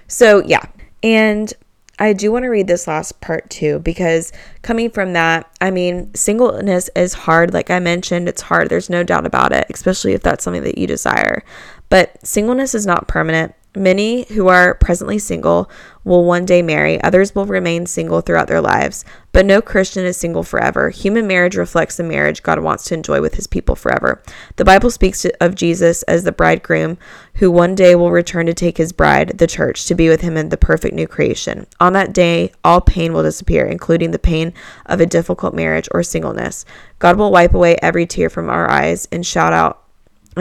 so 0.09 0.43
yeah, 0.47 0.65
and 1.03 1.53
I 1.99 2.15
do 2.15 2.33
want 2.33 2.45
to 2.45 2.49
read 2.49 2.67
this 2.67 2.87
last 2.87 3.21
part 3.21 3.51
too, 3.51 3.81
because 3.81 4.33
coming 4.63 4.91
from 4.91 5.13
that, 5.13 5.55
I 5.61 5.71
mean, 5.71 6.15
singleness 6.15 6.89
is 6.97 7.13
hard. 7.13 7.53
Like 7.53 7.71
I 7.71 7.79
mentioned, 7.79 8.29
it's 8.29 8.41
hard. 8.41 8.71
There's 8.71 8.89
no 8.89 9.05
doubt 9.05 9.27
about 9.27 9.53
it, 9.53 9.67
especially 9.69 10.15
if 10.15 10.23
that's 10.23 10.43
something 10.43 10.63
that 10.63 10.79
you 10.79 10.87
desire. 10.87 11.45
But 11.91 12.27
singleness 12.27 12.75
is 12.75 12.87
not 12.87 13.09
permanent. 13.09 13.55
Many 13.77 14.25
who 14.25 14.49
are 14.49 14.75
presently 14.75 15.21
single 15.21 15.71
will 16.03 16.25
one 16.25 16.45
day 16.45 16.61
marry, 16.61 17.01
others 17.03 17.37
will 17.37 17.47
remain 17.47 17.87
single 17.87 18.21
throughout 18.21 18.49
their 18.49 18.61
lives, 18.61 19.05
but 19.31 19.47
no 19.47 19.63
Christian 19.63 20.05
is 20.05 20.17
single 20.17 20.43
forever. 20.43 20.91
Human 20.91 21.29
marriage 21.29 21.55
reflects 21.55 21.97
the 21.97 22.03
marriage 22.03 22.43
God 22.43 22.59
wants 22.59 22.83
to 22.85 22.95
enjoy 22.95 23.21
with 23.21 23.37
his 23.37 23.47
people 23.47 23.77
forever. 23.77 24.21
The 24.57 24.65
Bible 24.65 24.91
speaks 24.91 25.25
of 25.41 25.55
Jesus 25.55 26.03
as 26.05 26.25
the 26.25 26.33
bridegroom 26.33 26.99
who 27.35 27.49
one 27.49 27.77
day 27.77 27.95
will 27.95 28.11
return 28.11 28.47
to 28.47 28.55
take 28.55 28.77
his 28.77 28.93
bride, 28.93 29.39
the 29.39 29.47
church, 29.47 29.87
to 29.87 29.95
be 29.95 30.09
with 30.09 30.23
him 30.23 30.37
in 30.37 30.49
the 30.49 30.57
perfect 30.57 30.95
new 30.95 31.07
creation. 31.07 31.69
On 31.79 31.93
that 31.93 32.13
day, 32.13 32.53
all 32.65 32.81
pain 32.81 33.13
will 33.13 33.23
disappear, 33.23 33.65
including 33.67 34.11
the 34.11 34.19
pain 34.19 34.53
of 34.87 35.01
a 35.01 35.07
difficult 35.07 35.55
marriage 35.55 35.89
or 35.93 36.03
singleness. 36.03 36.65
God 36.99 37.17
will 37.17 37.31
wipe 37.31 37.55
away 37.55 37.77
every 37.81 38.05
tear 38.05 38.31
from 38.31 38.51
our 38.51 38.69
eyes 38.69 39.07
and 39.13 39.25
shout 39.25 39.53
out 39.53 39.85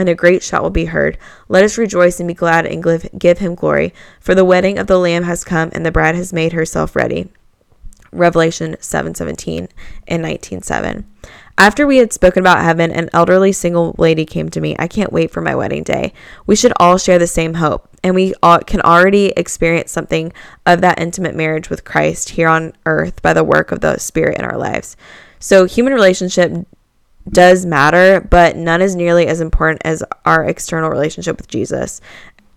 and 0.00 0.08
a 0.08 0.14
great 0.14 0.42
shout 0.42 0.62
will 0.62 0.70
be 0.70 0.86
heard. 0.86 1.18
Let 1.48 1.64
us 1.64 1.78
rejoice 1.78 2.18
and 2.18 2.26
be 2.26 2.34
glad 2.34 2.66
and 2.66 2.82
give, 3.18 3.38
him 3.38 3.54
glory, 3.54 3.94
for 4.18 4.34
the 4.34 4.44
wedding 4.44 4.78
of 4.78 4.86
the 4.86 4.98
Lamb 4.98 5.24
has 5.24 5.44
come, 5.44 5.70
and 5.72 5.86
the 5.86 5.92
bride 5.92 6.14
has 6.14 6.32
made 6.32 6.52
herself 6.52 6.96
ready. 6.96 7.30
Revelation 8.12 8.76
7:17 8.80 9.68
and 10.08 10.22
19:7. 10.22 11.04
After 11.56 11.86
we 11.86 11.98
had 11.98 12.12
spoken 12.12 12.40
about 12.40 12.64
heaven, 12.64 12.90
an 12.90 13.10
elderly 13.12 13.52
single 13.52 13.94
lady 13.98 14.24
came 14.24 14.48
to 14.48 14.60
me. 14.60 14.74
I 14.78 14.88
can't 14.88 15.12
wait 15.12 15.30
for 15.30 15.42
my 15.42 15.54
wedding 15.54 15.82
day. 15.82 16.12
We 16.46 16.56
should 16.56 16.72
all 16.80 16.96
share 16.96 17.18
the 17.18 17.26
same 17.26 17.54
hope, 17.54 17.88
and 18.02 18.14
we 18.14 18.34
can 18.66 18.80
already 18.80 19.26
experience 19.36 19.92
something 19.92 20.32
of 20.64 20.80
that 20.80 21.00
intimate 21.00 21.36
marriage 21.36 21.68
with 21.68 21.84
Christ 21.84 22.30
here 22.30 22.48
on 22.48 22.72
earth 22.86 23.20
by 23.22 23.34
the 23.34 23.44
work 23.44 23.70
of 23.70 23.80
the 23.80 23.98
Spirit 23.98 24.38
in 24.38 24.44
our 24.44 24.56
lives. 24.56 24.96
So, 25.38 25.66
human 25.66 25.92
relationship 25.92 26.66
does 27.28 27.66
matter, 27.66 28.20
but 28.20 28.56
none 28.56 28.82
is 28.82 28.96
nearly 28.96 29.26
as 29.26 29.40
important 29.40 29.82
as 29.84 30.02
our 30.24 30.44
external 30.44 30.90
relationship 30.90 31.36
with 31.36 31.48
Jesus. 31.48 32.00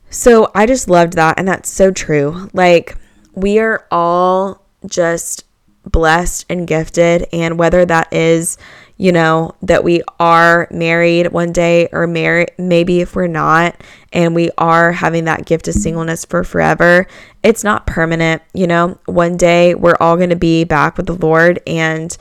So 0.09 0.51
I 0.55 0.65
just 0.65 0.89
loved 0.89 1.13
that. 1.13 1.39
And 1.39 1.47
that's 1.47 1.69
so 1.69 1.91
true. 1.91 2.49
Like, 2.53 2.97
we 3.33 3.59
are 3.59 3.85
all 3.91 4.61
just 4.85 5.45
blessed 5.85 6.45
and 6.49 6.67
gifted. 6.67 7.27
And 7.33 7.57
whether 7.57 7.85
that 7.85 8.13
is, 8.13 8.57
you 8.97 9.11
know, 9.11 9.55
that 9.63 9.83
we 9.83 10.01
are 10.19 10.67
married 10.71 11.31
one 11.31 11.51
day 11.51 11.89
or 11.91 12.07
married, 12.07 12.51
maybe 12.57 13.01
if 13.01 13.15
we're 13.15 13.27
not, 13.27 13.75
and 14.13 14.35
we 14.35 14.49
are 14.57 14.91
having 14.91 15.25
that 15.25 15.45
gift 15.45 15.67
of 15.67 15.73
singleness 15.73 16.25
for 16.25 16.43
forever, 16.43 17.07
it's 17.41 17.63
not 17.63 17.87
permanent. 17.87 18.41
You 18.53 18.67
know, 18.67 18.99
one 19.05 19.35
day 19.35 19.75
we're 19.75 19.97
all 19.99 20.15
going 20.15 20.29
to 20.29 20.35
be 20.35 20.63
back 20.63 20.95
with 20.95 21.07
the 21.07 21.15
Lord 21.15 21.59
and 21.65 22.15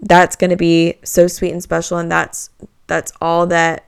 that's 0.00 0.36
going 0.36 0.50
to 0.50 0.56
be 0.56 0.94
so 1.02 1.26
sweet 1.26 1.52
and 1.52 1.62
special 1.62 1.98
and 1.98 2.10
that's 2.10 2.50
that's 2.86 3.12
all 3.20 3.46
that 3.46 3.84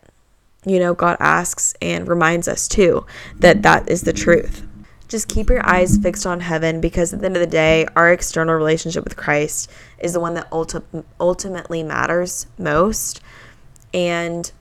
you 0.65 0.79
know 0.79 0.95
God 0.95 1.17
asks 1.21 1.75
and 1.81 2.09
reminds 2.09 2.49
us 2.49 2.69
too 2.69 3.07
that 3.37 3.63
that 3.63 3.91
is 3.91 4.03
the 4.03 4.13
truth. 4.13 4.67
Just 5.09 5.29
keep 5.29 5.51
your 5.51 5.67
eyes 5.67 5.99
fixed 5.99 6.25
on 6.25 6.39
heaven 6.39 6.81
because 6.81 7.13
at 7.13 7.19
the 7.19 7.27
end 7.27 7.37
of 7.37 7.41
the 7.41 7.47
day, 7.47 7.85
our 7.97 8.13
external 8.13 8.55
relationship 8.55 9.03
with 9.03 9.17
Christ 9.17 9.69
is 9.99 10.13
the 10.13 10.21
one 10.21 10.35
that 10.35 10.49
ulti- 10.53 11.05
ultimately 11.19 11.83
matters 11.83 12.47
most. 12.59 13.21
And 13.93 14.53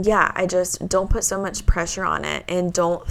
yeah, 0.00 0.32
I 0.34 0.46
just 0.46 0.88
don't 0.88 1.08
put 1.08 1.22
so 1.22 1.40
much 1.40 1.64
pressure 1.64 2.04
on 2.04 2.24
it 2.24 2.44
and 2.48 2.72
don't 2.72 3.04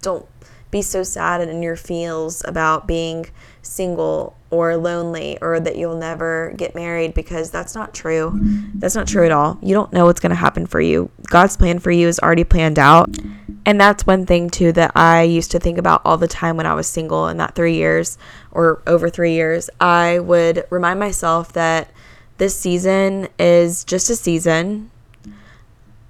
don't 0.00 0.26
be 0.70 0.82
so 0.82 1.02
sad 1.02 1.40
and 1.40 1.50
in 1.50 1.62
your 1.62 1.76
feels 1.76 2.44
about 2.44 2.86
being 2.86 3.26
single 3.66 4.36
or 4.50 4.76
lonely 4.76 5.36
or 5.42 5.58
that 5.60 5.76
you'll 5.76 5.96
never 5.96 6.54
get 6.56 6.74
married 6.74 7.12
because 7.14 7.50
that's 7.50 7.74
not 7.74 7.92
true. 7.92 8.38
That's 8.74 8.94
not 8.94 9.08
true 9.08 9.24
at 9.24 9.32
all. 9.32 9.58
You 9.60 9.74
don't 9.74 9.92
know 9.92 10.06
what's 10.06 10.20
going 10.20 10.30
to 10.30 10.36
happen 10.36 10.66
for 10.66 10.80
you. 10.80 11.10
God's 11.24 11.56
plan 11.56 11.78
for 11.78 11.90
you 11.90 12.08
is 12.08 12.18
already 12.20 12.44
planned 12.44 12.78
out. 12.78 13.16
And 13.64 13.80
that's 13.80 14.06
one 14.06 14.26
thing 14.26 14.48
too 14.48 14.70
that 14.72 14.92
I 14.94 15.22
used 15.22 15.50
to 15.50 15.58
think 15.58 15.76
about 15.76 16.00
all 16.04 16.16
the 16.16 16.28
time 16.28 16.56
when 16.56 16.66
I 16.66 16.74
was 16.74 16.86
single 16.86 17.26
in 17.26 17.38
that 17.38 17.56
3 17.56 17.74
years 17.74 18.16
or 18.52 18.80
over 18.86 19.10
3 19.10 19.32
years. 19.32 19.68
I 19.80 20.20
would 20.20 20.64
remind 20.70 21.00
myself 21.00 21.52
that 21.54 21.90
this 22.38 22.56
season 22.56 23.26
is 23.38 23.84
just 23.84 24.08
a 24.08 24.14
season. 24.14 24.92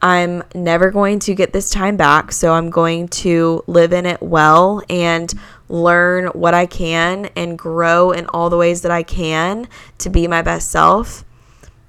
I'm 0.02 0.42
never 0.54 0.90
going 0.90 1.18
to 1.20 1.34
get 1.34 1.54
this 1.54 1.70
time 1.70 1.96
back, 1.96 2.30
so 2.30 2.52
I'm 2.52 2.68
going 2.68 3.08
to 3.08 3.64
live 3.66 3.94
in 3.94 4.04
it 4.04 4.20
well 4.20 4.82
and 4.90 5.32
learn 5.68 6.26
what 6.28 6.54
I 6.54 6.66
can 6.66 7.30
and 7.36 7.58
grow 7.58 8.12
in 8.12 8.26
all 8.26 8.50
the 8.50 8.56
ways 8.56 8.82
that 8.82 8.92
I 8.92 9.02
can 9.02 9.68
to 9.98 10.10
be 10.10 10.28
my 10.28 10.42
best 10.42 10.70
self. 10.70 11.24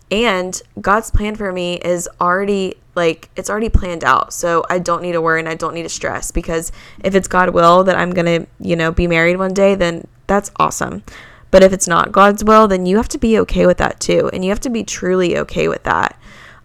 And 0.10 0.60
God's 0.80 1.12
plan 1.12 1.36
for 1.36 1.52
me 1.52 1.76
is 1.76 2.08
already 2.20 2.76
like 2.96 3.30
it's 3.36 3.50
already 3.50 3.70
planned 3.70 4.04
out. 4.04 4.34
So 4.34 4.66
I 4.70 4.80
don't 4.80 5.02
need 5.02 5.12
to 5.12 5.22
worry 5.22 5.40
and 5.40 5.50
I 5.50 5.56
don't 5.56 5.74
need 5.74 5.84
to 5.84 5.90
stress 5.90 6.32
because 6.32 6.72
if 7.04 7.14
it's 7.14 7.28
God 7.28 7.52
will 7.52 7.84
that 7.84 7.96
I'm 7.96 8.12
going 8.12 8.26
to, 8.26 8.48
you 8.60 8.76
know, 8.76 8.92
be 8.92 9.08
married 9.08 9.38
one 9.38 9.54
day, 9.54 9.76
then 9.76 10.08
that's 10.26 10.52
awesome. 10.58 11.04
But 11.52 11.64
if 11.64 11.72
it's 11.72 11.88
not 11.88 12.12
God's 12.12 12.44
will, 12.44 12.68
then 12.68 12.86
you 12.86 12.98
have 12.98 13.08
to 13.10 13.18
be 13.18 13.40
okay 13.40 13.66
with 13.66 13.78
that 13.78 14.00
too. 14.00 14.30
And 14.34 14.44
you 14.44 14.50
have 14.50 14.60
to 14.62 14.70
be 14.70 14.84
truly 14.84 15.38
okay 15.38 15.68
with 15.68 15.84
that. 15.84 16.20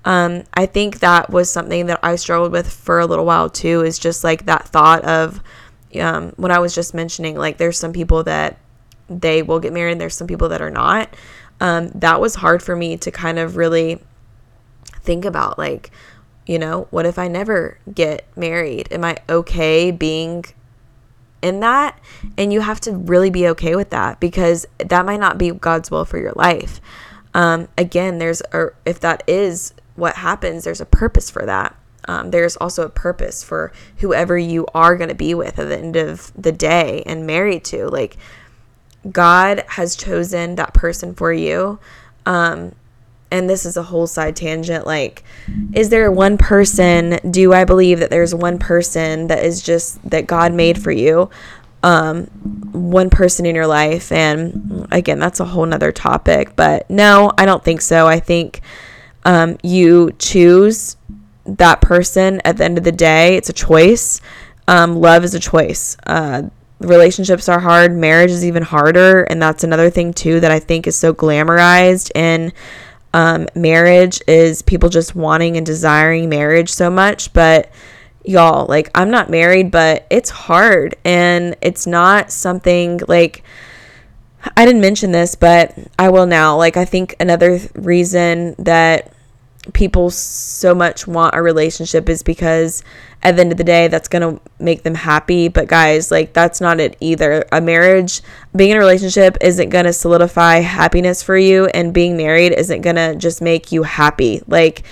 Um, 0.04 0.42
I 0.54 0.66
think 0.66 0.98
that 0.98 1.30
was 1.30 1.50
something 1.50 1.86
that 1.86 2.00
I 2.02 2.16
struggled 2.16 2.50
with 2.50 2.68
for 2.72 2.98
a 2.98 3.06
little 3.06 3.24
while 3.24 3.48
too, 3.48 3.82
is 3.82 3.98
just 3.98 4.24
like 4.24 4.46
that 4.46 4.66
thought 4.66 5.04
of, 5.04 5.40
um, 6.00 6.32
when 6.36 6.50
I 6.50 6.58
was 6.58 6.74
just 6.74 6.94
mentioning, 6.94 7.36
like 7.36 7.58
there's 7.58 7.78
some 7.78 7.92
people 7.92 8.22
that 8.24 8.58
they 9.08 9.42
will 9.42 9.60
get 9.60 9.72
married, 9.72 9.92
and 9.92 10.00
there's 10.00 10.14
some 10.14 10.26
people 10.26 10.48
that 10.50 10.62
are 10.62 10.70
not. 10.70 11.14
Um, 11.60 11.88
that 11.94 12.20
was 12.20 12.36
hard 12.36 12.62
for 12.62 12.74
me 12.74 12.96
to 12.98 13.10
kind 13.10 13.38
of 13.38 13.56
really 13.56 14.00
think 15.02 15.24
about, 15.24 15.58
like, 15.58 15.90
you 16.46 16.58
know, 16.58 16.88
what 16.90 17.06
if 17.06 17.18
I 17.18 17.28
never 17.28 17.78
get 17.92 18.26
married? 18.36 18.88
Am 18.90 19.04
I 19.04 19.16
okay 19.28 19.90
being 19.90 20.44
in 21.40 21.60
that? 21.60 21.98
And 22.36 22.52
you 22.52 22.60
have 22.60 22.80
to 22.80 22.92
really 22.92 23.30
be 23.30 23.46
okay 23.48 23.76
with 23.76 23.90
that 23.90 24.18
because 24.18 24.66
that 24.78 25.06
might 25.06 25.20
not 25.20 25.38
be 25.38 25.50
God's 25.50 25.90
will 25.90 26.04
for 26.04 26.18
your 26.18 26.32
life. 26.34 26.80
Um, 27.34 27.68
again, 27.78 28.18
there's 28.18 28.42
a, 28.52 28.68
if 28.84 28.98
that 29.00 29.22
is 29.26 29.72
what 29.94 30.16
happens, 30.16 30.64
there's 30.64 30.80
a 30.80 30.86
purpose 30.86 31.30
for 31.30 31.46
that 31.46 31.76
um, 32.06 32.30
there's 32.30 32.56
also 32.56 32.84
a 32.84 32.90
purpose 32.90 33.42
for 33.42 33.72
whoever 33.98 34.36
you 34.36 34.66
are 34.74 34.96
going 34.96 35.08
to 35.08 35.14
be 35.14 35.34
with 35.34 35.58
at 35.58 35.68
the 35.68 35.78
end 35.78 35.96
of 35.96 36.32
the 36.40 36.52
day 36.52 37.02
and 37.06 37.26
married 37.26 37.64
to. 37.66 37.88
Like, 37.88 38.16
God 39.10 39.64
has 39.68 39.96
chosen 39.96 40.56
that 40.56 40.74
person 40.74 41.14
for 41.14 41.32
you. 41.32 41.78
Um, 42.26 42.74
and 43.30 43.48
this 43.48 43.64
is 43.64 43.76
a 43.76 43.82
whole 43.82 44.06
side 44.06 44.36
tangent. 44.36 44.86
Like, 44.86 45.24
is 45.72 45.88
there 45.88 46.10
one 46.12 46.36
person? 46.36 47.18
Do 47.30 47.52
I 47.52 47.64
believe 47.64 47.98
that 48.00 48.10
there's 48.10 48.34
one 48.34 48.58
person 48.58 49.28
that 49.28 49.42
is 49.44 49.62
just 49.62 50.02
that 50.10 50.26
God 50.26 50.52
made 50.52 50.80
for 50.80 50.92
you? 50.92 51.30
Um, 51.82 52.26
one 52.72 53.10
person 53.10 53.46
in 53.46 53.54
your 53.54 53.66
life. 53.66 54.12
And 54.12 54.86
again, 54.92 55.18
that's 55.18 55.40
a 55.40 55.46
whole 55.46 55.66
nother 55.66 55.92
topic. 55.92 56.54
But 56.54 56.88
no, 56.90 57.32
I 57.38 57.46
don't 57.46 57.64
think 57.64 57.80
so. 57.80 58.06
I 58.06 58.20
think 58.20 58.60
um, 59.24 59.56
you 59.62 60.12
choose 60.18 60.96
that 61.58 61.80
person 61.80 62.40
at 62.44 62.56
the 62.56 62.64
end 62.64 62.78
of 62.78 62.84
the 62.84 62.92
day. 62.92 63.36
It's 63.36 63.48
a 63.48 63.52
choice. 63.52 64.20
Um, 64.68 64.96
love 64.96 65.24
is 65.24 65.34
a 65.34 65.40
choice. 65.40 65.96
Uh, 66.06 66.44
relationships 66.80 67.48
are 67.48 67.60
hard. 67.60 67.94
Marriage 67.94 68.30
is 68.30 68.44
even 68.44 68.62
harder. 68.62 69.24
And 69.24 69.40
that's 69.42 69.64
another 69.64 69.90
thing, 69.90 70.12
too, 70.12 70.40
that 70.40 70.50
I 70.50 70.58
think 70.58 70.86
is 70.86 70.96
so 70.96 71.12
glamorized 71.12 72.10
in 72.14 72.52
um, 73.14 73.46
marriage 73.54 74.20
is 74.26 74.62
people 74.62 74.88
just 74.88 75.14
wanting 75.14 75.56
and 75.56 75.66
desiring 75.66 76.28
marriage 76.28 76.70
so 76.70 76.90
much. 76.90 77.32
But 77.32 77.70
y'all, 78.24 78.66
like, 78.66 78.90
I'm 78.94 79.10
not 79.10 79.30
married, 79.30 79.70
but 79.70 80.06
it's 80.10 80.30
hard. 80.30 80.94
And 81.04 81.56
it's 81.60 81.86
not 81.86 82.30
something 82.30 83.00
like. 83.08 83.44
I 84.56 84.64
didn't 84.66 84.80
mention 84.80 85.12
this, 85.12 85.36
but 85.36 85.72
I 86.00 86.08
will 86.08 86.26
now. 86.26 86.56
Like, 86.56 86.76
I 86.76 86.84
think 86.84 87.14
another 87.20 87.60
reason 87.74 88.56
that 88.58 89.12
people 89.72 90.10
so 90.10 90.74
much 90.74 91.06
want 91.06 91.34
a 91.34 91.42
relationship 91.42 92.08
is 92.08 92.22
because 92.22 92.82
at 93.22 93.36
the 93.36 93.42
end 93.42 93.52
of 93.52 93.58
the 93.58 93.64
day 93.64 93.86
that's 93.86 94.08
going 94.08 94.22
to 94.36 94.42
make 94.58 94.82
them 94.82 94.94
happy. 94.94 95.48
But 95.48 95.68
guys 95.68 96.10
like 96.10 96.32
that's 96.32 96.60
not 96.60 96.80
it 96.80 96.96
either. 97.00 97.44
A 97.52 97.60
marriage 97.60 98.22
being 98.54 98.70
in 98.70 98.76
a 98.76 98.80
relationship 98.80 99.36
isn't 99.40 99.68
going 99.68 99.84
to 99.84 99.92
solidify 99.92 100.56
happiness 100.56 101.22
for 101.22 101.36
you 101.36 101.66
and 101.66 101.94
being 101.94 102.16
married 102.16 102.52
isn't 102.52 102.82
going 102.82 102.96
to 102.96 103.14
just 103.14 103.40
make 103.40 103.70
you 103.70 103.84
happy. 103.84 104.42
Like 104.48 104.82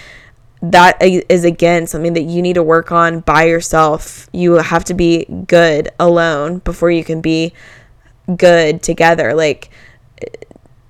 that 0.62 1.00
is 1.02 1.44
again 1.44 1.86
something 1.86 2.12
that 2.12 2.22
you 2.22 2.42
need 2.42 2.54
to 2.54 2.62
work 2.62 2.92
on 2.92 3.20
by 3.20 3.44
yourself. 3.44 4.28
You 4.32 4.54
have 4.54 4.84
to 4.84 4.94
be 4.94 5.24
good 5.46 5.88
alone 5.98 6.58
before 6.58 6.90
you 6.90 7.02
can 7.02 7.20
be 7.20 7.52
good 8.36 8.82
together. 8.82 9.34
Like 9.34 9.70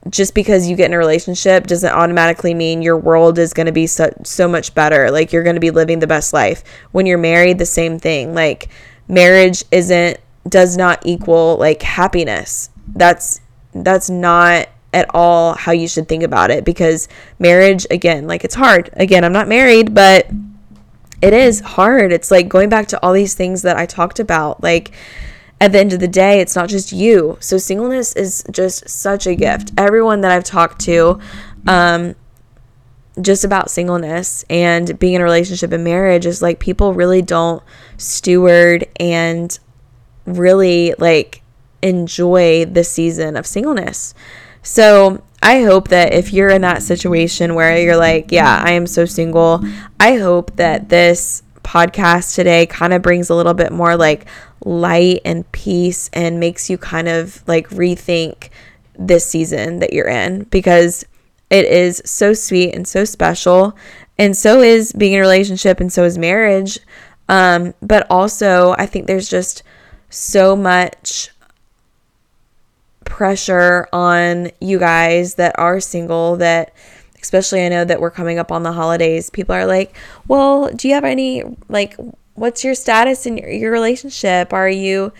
just 0.09 0.35
because 0.35 0.69
you 0.69 0.77
get 0.77 0.87
in 0.87 0.95
a 0.95 0.99
relationship 0.99 1.67
doesn't 1.67 1.93
automatically 1.93 2.55
mean 2.55 2.81
your 2.81 2.97
world 2.97 3.39
is 3.39 3.53
going 3.53 3.67
to 3.67 3.73
be 3.73 3.87
so, 3.87 4.11
so 4.25 4.49
much 4.49 4.75
better. 4.75 5.11
Like 5.11 5.33
you're 5.33 5.43
going 5.43 5.57
to 5.57 5.61
be 5.61 5.71
living 5.71 5.99
the 5.99 6.07
best 6.07 6.33
life. 6.33 6.65
When 6.93 7.05
you're 7.05 7.19
married, 7.19 7.59
the 7.59 7.67
same 7.67 7.99
thing. 7.99 8.33
Like 8.35 8.69
marriage 9.09 9.65
isn't 9.71 10.19
does 10.49 10.77
not 10.77 11.05
equal 11.05 11.57
like 11.59 11.83
happiness. 11.83 12.71
That's 12.95 13.41
that's 13.75 14.09
not 14.09 14.69
at 14.93 15.09
all 15.15 15.55
how 15.55 15.73
you 15.73 15.87
should 15.87 16.09
think 16.09 16.23
about 16.23 16.51
it 16.51 16.65
because 16.65 17.07
marriage 17.39 17.87
again, 17.91 18.27
like 18.27 18.45
it's 18.45 18.55
hard. 18.55 18.91
Again, 18.95 19.25
I'm 19.25 19.33
not 19.33 19.49
married, 19.49 19.95
but 19.95 20.29
it 21.21 21.35
is 21.35 21.61
hard. 21.61 22.13
It's 22.13 22.31
like 22.31 22.49
going 22.49 22.71
back 22.71 22.89
to 22.89 23.03
all 23.03 23.13
these 23.13 23.35
things 23.35 23.63
that 23.63 23.77
I 23.77 23.85
talked 23.85 24.19
about. 24.19 24.63
Like 24.63 24.93
at 25.61 25.73
the 25.73 25.79
end 25.79 25.93
of 25.93 26.01
the 26.01 26.09
day, 26.09 26.41
it's 26.41 26.57
not 26.57 26.69
just 26.69 26.91
you. 26.91 27.37
So 27.41 27.59
singleness 27.59 28.15
is 28.15 28.45
just 28.51 28.89
such 28.89 29.27
a 29.27 29.35
gift. 29.35 29.73
Everyone 29.77 30.23
that 30.23 30.33
I've 30.33 30.45
talked 30.45 30.81
to, 30.83 31.21
um, 31.67 32.15
just 33.21 33.45
about 33.45 33.71
singleness 33.71 34.45
and 34.49 34.99
being 34.99 35.15
in 35.15 35.21
a 35.21 35.25
relationship 35.25 35.73
and 35.73 35.85
marriage 35.85 36.25
is 36.25 36.41
like 36.41 36.61
people 36.61 36.95
really 36.95 37.21
don't 37.21 37.63
steward 37.99 38.87
and 38.99 39.59
really 40.25 40.95
like 40.99 41.43
enjoy 41.83 42.65
the 42.65 42.85
season 42.85 43.37
of 43.37 43.47
singleness. 43.47 44.15
So 44.63 45.23
I 45.43 45.63
hope 45.63 45.89
that 45.89 46.15
if 46.15 46.33
you're 46.33 46.51
in 46.51 46.63
that 46.63 46.83
situation 46.83 47.55
where 47.55 47.77
you're 47.79 47.97
like, 47.97 48.31
yeah, 48.31 48.63
I 48.65 48.73
am 48.73 48.87
so 48.87 49.05
single, 49.05 49.63
I 49.99 50.17
hope 50.17 50.57
that 50.57 50.89
this 50.89 51.43
podcast 51.63 52.35
today 52.35 52.67
kind 52.67 52.93
of 52.93 53.03
brings 53.03 53.31
a 53.31 53.35
little 53.35 53.55
bit 53.55 53.73
more 53.73 53.97
like 53.97 54.27
light 54.65 55.21
and 55.25 55.51
peace 55.53 56.11
and 56.13 56.41
makes 56.41 56.69
you 56.69 56.79
kind 56.79 57.09
of 57.09 57.47
like 57.47 57.69
rethink 57.71 58.51
this 58.99 59.27
season 59.27 59.79
that 59.79 59.93
you're 59.93 60.09
in 60.09 60.45
because 60.45 61.05
it 61.49 61.65
is 61.65 62.03
so 62.05 62.33
sweet 62.33 62.75
and 62.75 62.87
so 62.87 63.05
special. 63.05 63.77
And 64.19 64.37
so 64.37 64.61
is 64.61 64.93
being 64.93 65.15
in 65.15 65.19
a 65.19 65.23
relationship 65.23 65.81
and 65.81 65.93
so 65.93 66.05
is 66.05 66.19
marriage. 66.19 66.79
Um, 67.29 67.75
but 67.81 68.07
also, 68.11 68.75
I 68.79 68.87
think 68.87 69.07
there's 69.07 69.29
just 69.29 69.63
so 70.11 70.55
much 70.55 71.31
pressure 73.05 73.89
on 73.93 74.51
you 74.61 74.79
guys 74.79 75.35
that 75.37 75.59
are 75.59 75.81
single 75.81 76.37
that 76.37 76.73
especially 77.23 77.65
I 77.65 77.69
know 77.69 77.85
that 77.85 78.01
we're 78.01 78.11
coming 78.11 78.39
up 78.39 78.51
on 78.51 78.63
the 78.63 78.73
holidays. 78.73 79.31
People 79.31 79.55
are 79.55 79.67
like, 79.67 79.95
"Well, 80.27 80.71
do 80.75 80.89
you 80.89 80.95
have 80.95 81.05
any 81.05 81.43
like 81.69 81.97
what's 82.41 82.65
your 82.65 82.75
status 82.75 83.27
in 83.27 83.37
your, 83.37 83.51
your 83.51 83.73
relationship? 83.73 84.53
Are 84.53 84.69
you 84.69 85.13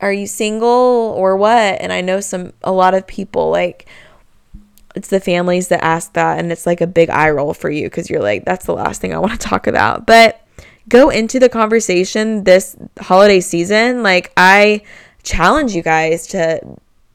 are 0.00 0.12
you 0.12 0.26
single 0.26 1.14
or 1.16 1.36
what?" 1.36 1.80
And 1.80 1.92
I 1.92 2.00
know 2.00 2.20
some 2.20 2.52
a 2.62 2.72
lot 2.72 2.94
of 2.94 3.06
people 3.06 3.50
like 3.50 3.86
it's 4.94 5.08
the 5.08 5.20
families 5.20 5.68
that 5.68 5.84
ask 5.84 6.14
that 6.14 6.38
and 6.38 6.50
it's 6.50 6.66
like 6.66 6.80
a 6.80 6.86
big 6.86 7.10
eye 7.10 7.30
roll 7.30 7.54
for 7.54 7.70
you 7.70 7.88
cuz 7.88 8.10
you're 8.10 8.22
like, 8.22 8.44
"That's 8.44 8.66
the 8.66 8.74
last 8.74 9.00
thing 9.00 9.14
I 9.14 9.18
want 9.18 9.32
to 9.32 9.48
talk 9.48 9.66
about." 9.66 10.06
But 10.06 10.40
go 10.88 11.08
into 11.10 11.38
the 11.38 11.48
conversation 11.48 12.44
this 12.44 12.76
holiday 13.00 13.40
season 13.40 14.02
like 14.02 14.32
I 14.36 14.82
challenge 15.22 15.74
you 15.74 15.82
guys 15.82 16.26
to 16.28 16.60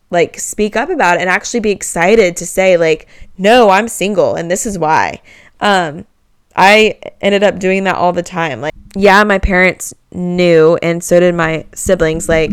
like 0.09 0.37
speak 0.37 0.75
up 0.75 0.89
about 0.89 1.17
it 1.17 1.21
and 1.21 1.29
actually 1.29 1.61
be 1.61 1.71
excited 1.71 2.35
to 2.35 2.45
say 2.45 2.75
like 2.75 3.07
no 3.37 3.69
i'm 3.69 3.87
single 3.87 4.35
and 4.35 4.51
this 4.51 4.65
is 4.65 4.77
why 4.77 5.21
um 5.61 6.05
i 6.57 6.99
ended 7.21 7.43
up 7.43 7.57
doing 7.57 7.85
that 7.85 7.95
all 7.95 8.11
the 8.11 8.21
time 8.21 8.59
like 8.59 8.70
yeah 8.95 9.23
my 9.23 9.39
parents 9.39 9.93
knew 10.11 10.77
and 10.81 11.03
so 11.03 11.19
did 11.19 11.33
my 11.33 11.65
siblings 11.73 12.27
like 12.27 12.51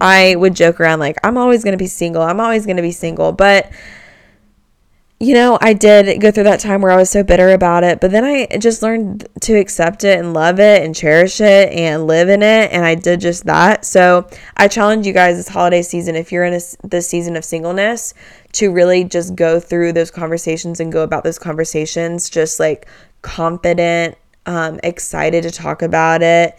i 0.00 0.36
would 0.36 0.54
joke 0.54 0.80
around 0.80 0.98
like 0.98 1.16
i'm 1.24 1.38
always 1.38 1.64
going 1.64 1.72
to 1.72 1.78
be 1.78 1.86
single 1.86 2.22
i'm 2.22 2.40
always 2.40 2.66
going 2.66 2.76
to 2.76 2.82
be 2.82 2.92
single 2.92 3.32
but 3.32 3.70
you 5.20 5.34
know, 5.34 5.58
I 5.60 5.72
did 5.72 6.20
go 6.20 6.30
through 6.30 6.44
that 6.44 6.60
time 6.60 6.80
where 6.80 6.92
I 6.92 6.96
was 6.96 7.10
so 7.10 7.24
bitter 7.24 7.50
about 7.50 7.82
it, 7.82 8.00
but 8.00 8.12
then 8.12 8.24
I 8.24 8.46
just 8.58 8.82
learned 8.82 9.26
to 9.40 9.54
accept 9.54 10.04
it 10.04 10.16
and 10.16 10.32
love 10.32 10.60
it 10.60 10.84
and 10.84 10.94
cherish 10.94 11.40
it 11.40 11.72
and 11.72 12.06
live 12.06 12.28
in 12.28 12.40
it. 12.40 12.70
And 12.70 12.84
I 12.84 12.94
did 12.94 13.20
just 13.20 13.44
that. 13.46 13.84
So 13.84 14.28
I 14.56 14.68
challenge 14.68 15.08
you 15.08 15.12
guys 15.12 15.36
this 15.36 15.48
holiday 15.48 15.82
season, 15.82 16.14
if 16.14 16.30
you're 16.30 16.44
in 16.44 16.54
a, 16.54 16.60
this 16.86 17.08
season 17.08 17.36
of 17.36 17.44
singleness, 17.44 18.14
to 18.52 18.70
really 18.70 19.02
just 19.02 19.34
go 19.34 19.58
through 19.58 19.92
those 19.92 20.12
conversations 20.12 20.78
and 20.78 20.92
go 20.92 21.02
about 21.02 21.24
those 21.24 21.38
conversations 21.38 22.30
just 22.30 22.60
like 22.60 22.86
confident, 23.22 24.16
um, 24.48 24.80
excited 24.82 25.44
to 25.44 25.52
talk 25.52 25.82
about 25.82 26.22
it 26.22 26.58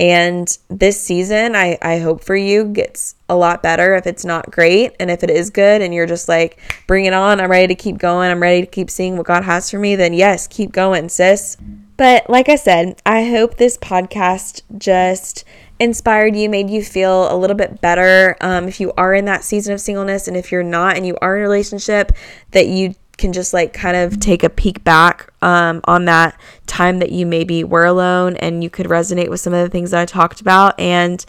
and 0.00 0.56
this 0.70 0.98
season, 0.98 1.54
I, 1.54 1.76
I 1.82 1.98
hope 1.98 2.24
for 2.24 2.34
you 2.34 2.64
gets 2.64 3.16
a 3.28 3.36
lot 3.36 3.62
better 3.62 3.94
if 3.96 4.06
it's 4.06 4.24
not 4.24 4.50
great. 4.50 4.96
And 4.98 5.10
if 5.10 5.22
it 5.22 5.28
is 5.28 5.50
good 5.50 5.82
and 5.82 5.92
you're 5.92 6.06
just 6.06 6.26
like, 6.26 6.58
bring 6.86 7.04
it 7.04 7.12
on, 7.12 7.38
I'm 7.38 7.50
ready 7.50 7.66
to 7.66 7.74
keep 7.74 7.98
going, 7.98 8.30
I'm 8.30 8.40
ready 8.40 8.62
to 8.62 8.66
keep 8.66 8.88
seeing 8.88 9.18
what 9.18 9.26
God 9.26 9.44
has 9.44 9.70
for 9.70 9.78
me, 9.78 9.96
then 9.96 10.14
yes, 10.14 10.46
keep 10.46 10.72
going, 10.72 11.10
sis. 11.10 11.58
But 11.98 12.30
like 12.30 12.48
I 12.48 12.56
said, 12.56 12.98
I 13.04 13.28
hope 13.28 13.58
this 13.58 13.76
podcast 13.76 14.62
just 14.78 15.44
inspired 15.78 16.34
you, 16.34 16.48
made 16.48 16.70
you 16.70 16.82
feel 16.82 17.30
a 17.30 17.36
little 17.36 17.56
bit 17.56 17.82
better. 17.82 18.38
Um, 18.40 18.68
if 18.68 18.80
you 18.80 18.94
are 18.96 19.12
in 19.12 19.26
that 19.26 19.44
season 19.44 19.74
of 19.74 19.82
singleness, 19.82 20.28
and 20.28 20.34
if 20.34 20.50
you're 20.50 20.62
not 20.62 20.96
and 20.96 21.06
you 21.06 21.18
are 21.20 21.36
in 21.36 21.42
a 21.42 21.46
relationship, 21.46 22.12
that 22.52 22.68
you 22.68 22.94
can 23.20 23.32
just 23.32 23.52
like 23.52 23.72
kind 23.72 23.96
of 23.96 24.18
take 24.18 24.42
a 24.42 24.50
peek 24.50 24.82
back 24.82 25.32
um, 25.42 25.80
on 25.84 26.06
that 26.06 26.38
time 26.66 26.98
that 26.98 27.12
you 27.12 27.26
maybe 27.26 27.62
were 27.62 27.84
alone 27.84 28.36
and 28.38 28.64
you 28.64 28.70
could 28.70 28.86
resonate 28.86 29.28
with 29.28 29.38
some 29.38 29.52
of 29.52 29.62
the 29.62 29.68
things 29.68 29.92
that 29.92 30.00
I 30.00 30.06
talked 30.06 30.40
about. 30.40 30.78
And 30.80 31.24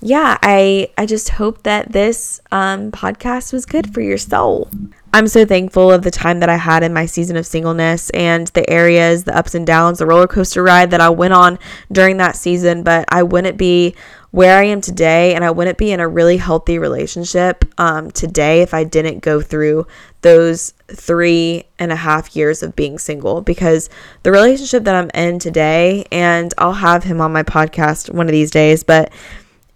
yeah, 0.00 0.38
I 0.42 0.90
I 0.96 1.06
just 1.06 1.28
hope 1.28 1.62
that 1.64 1.92
this 1.92 2.40
um, 2.50 2.90
podcast 2.90 3.52
was 3.52 3.66
good 3.66 3.92
for 3.92 4.00
your 4.00 4.18
soul. 4.18 4.70
I'm 5.12 5.26
so 5.26 5.46
thankful 5.46 5.90
of 5.90 6.02
the 6.02 6.10
time 6.10 6.40
that 6.40 6.50
I 6.50 6.56
had 6.56 6.82
in 6.82 6.92
my 6.92 7.06
season 7.06 7.36
of 7.36 7.46
singleness 7.46 8.10
and 8.10 8.46
the 8.48 8.68
areas, 8.68 9.24
the 9.24 9.36
ups 9.36 9.54
and 9.54 9.66
downs, 9.66 9.98
the 9.98 10.06
roller 10.06 10.26
coaster 10.26 10.62
ride 10.62 10.90
that 10.90 11.00
I 11.00 11.08
went 11.08 11.32
on 11.32 11.58
during 11.90 12.18
that 12.18 12.36
season. 12.36 12.82
But 12.82 13.06
I 13.08 13.22
wouldn't 13.22 13.56
be 13.56 13.94
where 14.32 14.58
I 14.58 14.64
am 14.64 14.82
today, 14.82 15.34
and 15.34 15.42
I 15.42 15.50
wouldn't 15.50 15.78
be 15.78 15.92
in 15.92 16.00
a 16.00 16.08
really 16.08 16.36
healthy 16.36 16.78
relationship 16.78 17.64
um, 17.78 18.10
today 18.10 18.60
if 18.60 18.74
I 18.74 18.84
didn't 18.84 19.20
go 19.20 19.40
through 19.40 19.86
those 20.20 20.74
three 20.88 21.64
and 21.78 21.90
a 21.90 21.96
half 21.96 22.36
years 22.36 22.62
of 22.62 22.76
being 22.76 22.98
single. 22.98 23.40
Because 23.40 23.88
the 24.24 24.30
relationship 24.30 24.84
that 24.84 24.94
I'm 24.94 25.10
in 25.14 25.38
today, 25.38 26.04
and 26.12 26.52
I'll 26.58 26.74
have 26.74 27.04
him 27.04 27.22
on 27.22 27.32
my 27.32 27.42
podcast 27.42 28.12
one 28.12 28.26
of 28.26 28.32
these 28.32 28.50
days, 28.50 28.84
but 28.84 29.10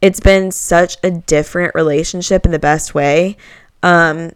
it's 0.03 0.21
been 0.21 0.51
such 0.51 0.99
a 1.03 1.11
different 1.11 1.75
relationship 1.75 2.45
in 2.45 2.51
the 2.51 2.59
best 2.59 2.95
way. 2.95 3.39
Um, 3.83 4.33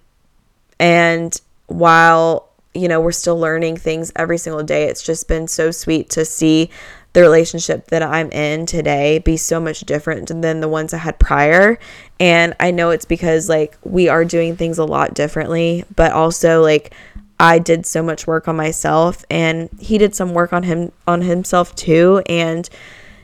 and 0.78 1.38
while 1.66 2.48
you 2.74 2.88
know 2.88 3.00
we're 3.00 3.12
still 3.12 3.38
learning 3.38 3.76
things 3.76 4.12
every 4.16 4.38
single 4.38 4.62
day, 4.62 4.84
it's 4.84 5.02
just 5.02 5.28
been 5.28 5.48
so 5.48 5.70
sweet 5.70 6.10
to 6.10 6.24
see 6.24 6.70
the 7.16 7.22
relationship 7.22 7.86
that 7.86 8.02
I'm 8.02 8.30
in 8.30 8.66
today 8.66 9.20
be 9.20 9.38
so 9.38 9.58
much 9.58 9.80
different 9.80 10.28
than 10.28 10.60
the 10.60 10.68
ones 10.68 10.92
I 10.92 10.98
had 10.98 11.18
prior. 11.18 11.78
And 12.20 12.54
I 12.60 12.70
know 12.72 12.90
it's 12.90 13.06
because 13.06 13.48
like 13.48 13.78
we 13.84 14.06
are 14.10 14.22
doing 14.22 14.54
things 14.54 14.76
a 14.76 14.84
lot 14.84 15.14
differently, 15.14 15.84
but 15.96 16.12
also 16.12 16.60
like 16.60 16.92
I 17.40 17.58
did 17.58 17.86
so 17.86 18.02
much 18.02 18.26
work 18.26 18.48
on 18.48 18.56
myself 18.56 19.24
and 19.30 19.70
he 19.80 19.96
did 19.96 20.14
some 20.14 20.34
work 20.34 20.52
on 20.52 20.64
him 20.64 20.92
on 21.06 21.22
himself 21.22 21.74
too 21.74 22.22
and 22.26 22.68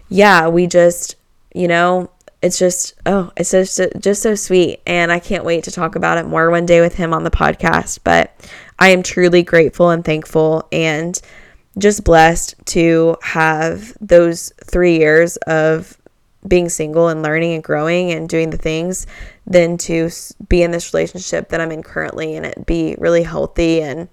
yeah, 0.09 0.49
we 0.49 0.67
just, 0.67 1.17
you 1.55 1.69
know, 1.69 2.11
it's 2.43 2.59
just 2.59 2.95
oh, 3.07 3.33
it's 3.37 3.53
just 3.53 3.81
just 3.99 4.23
so 4.23 4.35
sweet. 4.35 4.81
And 4.87 5.13
I 5.13 5.21
can't 5.21 5.45
wait 5.45 5.65
to 5.65 5.71
talk 5.71 5.95
about 5.95 6.19
it 6.19 6.27
more 6.27 6.51
one 6.51 6.67
day 6.67 6.81
with 6.81 6.95
him 6.95 7.15
on 7.15 7.25
the 7.25 7.31
podcast, 7.31 8.01
but 8.05 8.35
I 8.79 8.89
am 8.89 9.03
truly 9.03 9.43
grateful 9.43 9.91
and 9.91 10.05
thankful 10.05 10.69
and 10.73 11.21
just 11.79 12.05
blessed 12.05 12.55
to 12.67 13.17
have 13.23 13.97
those 14.01 14.53
three 14.65 14.99
years 14.99 15.37
of 15.39 15.97
being 16.47 16.69
single 16.69 17.09
and 17.09 17.23
learning 17.23 17.55
and 17.55 17.63
growing 17.63 18.11
and 18.11 18.29
doing 18.29 18.51
the 18.51 18.59
things 18.59 19.07
than 19.47 19.79
to 19.79 20.11
be 20.49 20.63
in 20.63 20.73
this 20.73 20.93
relationship 20.93 21.49
that 21.49 21.61
I'm 21.61 21.71
in 21.71 21.83
currently 21.83 22.35
and 22.35 22.45
it 22.45 22.67
be 22.67 22.97
really 22.99 23.23
healthy 23.23 23.81
and 23.81 24.09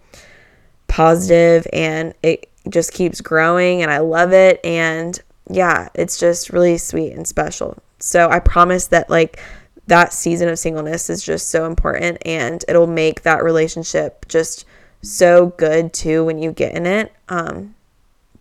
positive 0.88 1.66
and 1.74 2.14
it 2.22 2.50
just 2.70 2.94
keeps 2.94 3.20
growing 3.22 3.82
and 3.82 3.92
I 3.92 3.98
love 4.00 4.32
it. 4.32 4.64
And 4.64 5.20
yeah, 5.50 5.90
it's 5.96 6.20
just 6.20 6.52
really 6.52 6.78
sweet 6.78 7.14
and 7.14 7.28
special. 7.28 7.82
So 8.00 8.30
I 8.30 8.40
promise 8.40 8.88
that 8.88 9.10
like 9.10 9.40
that 9.88 10.14
season 10.14 10.50
of 10.50 10.60
singleness 10.60 11.10
is 11.10 11.24
just 11.24 11.50
so 11.50 11.66
important 11.66 12.20
and 12.26 12.64
it'll 12.68 12.88
make 12.88 13.24
that 13.24 13.44
relationship 13.44 14.28
just 14.28 14.66
so 15.02 15.48
good 15.58 15.94
too 15.94 16.24
when 16.26 16.38
you 16.38 16.52
get 16.52 16.76
in 16.76 16.86
it. 16.86 17.12
Um, 17.28 17.76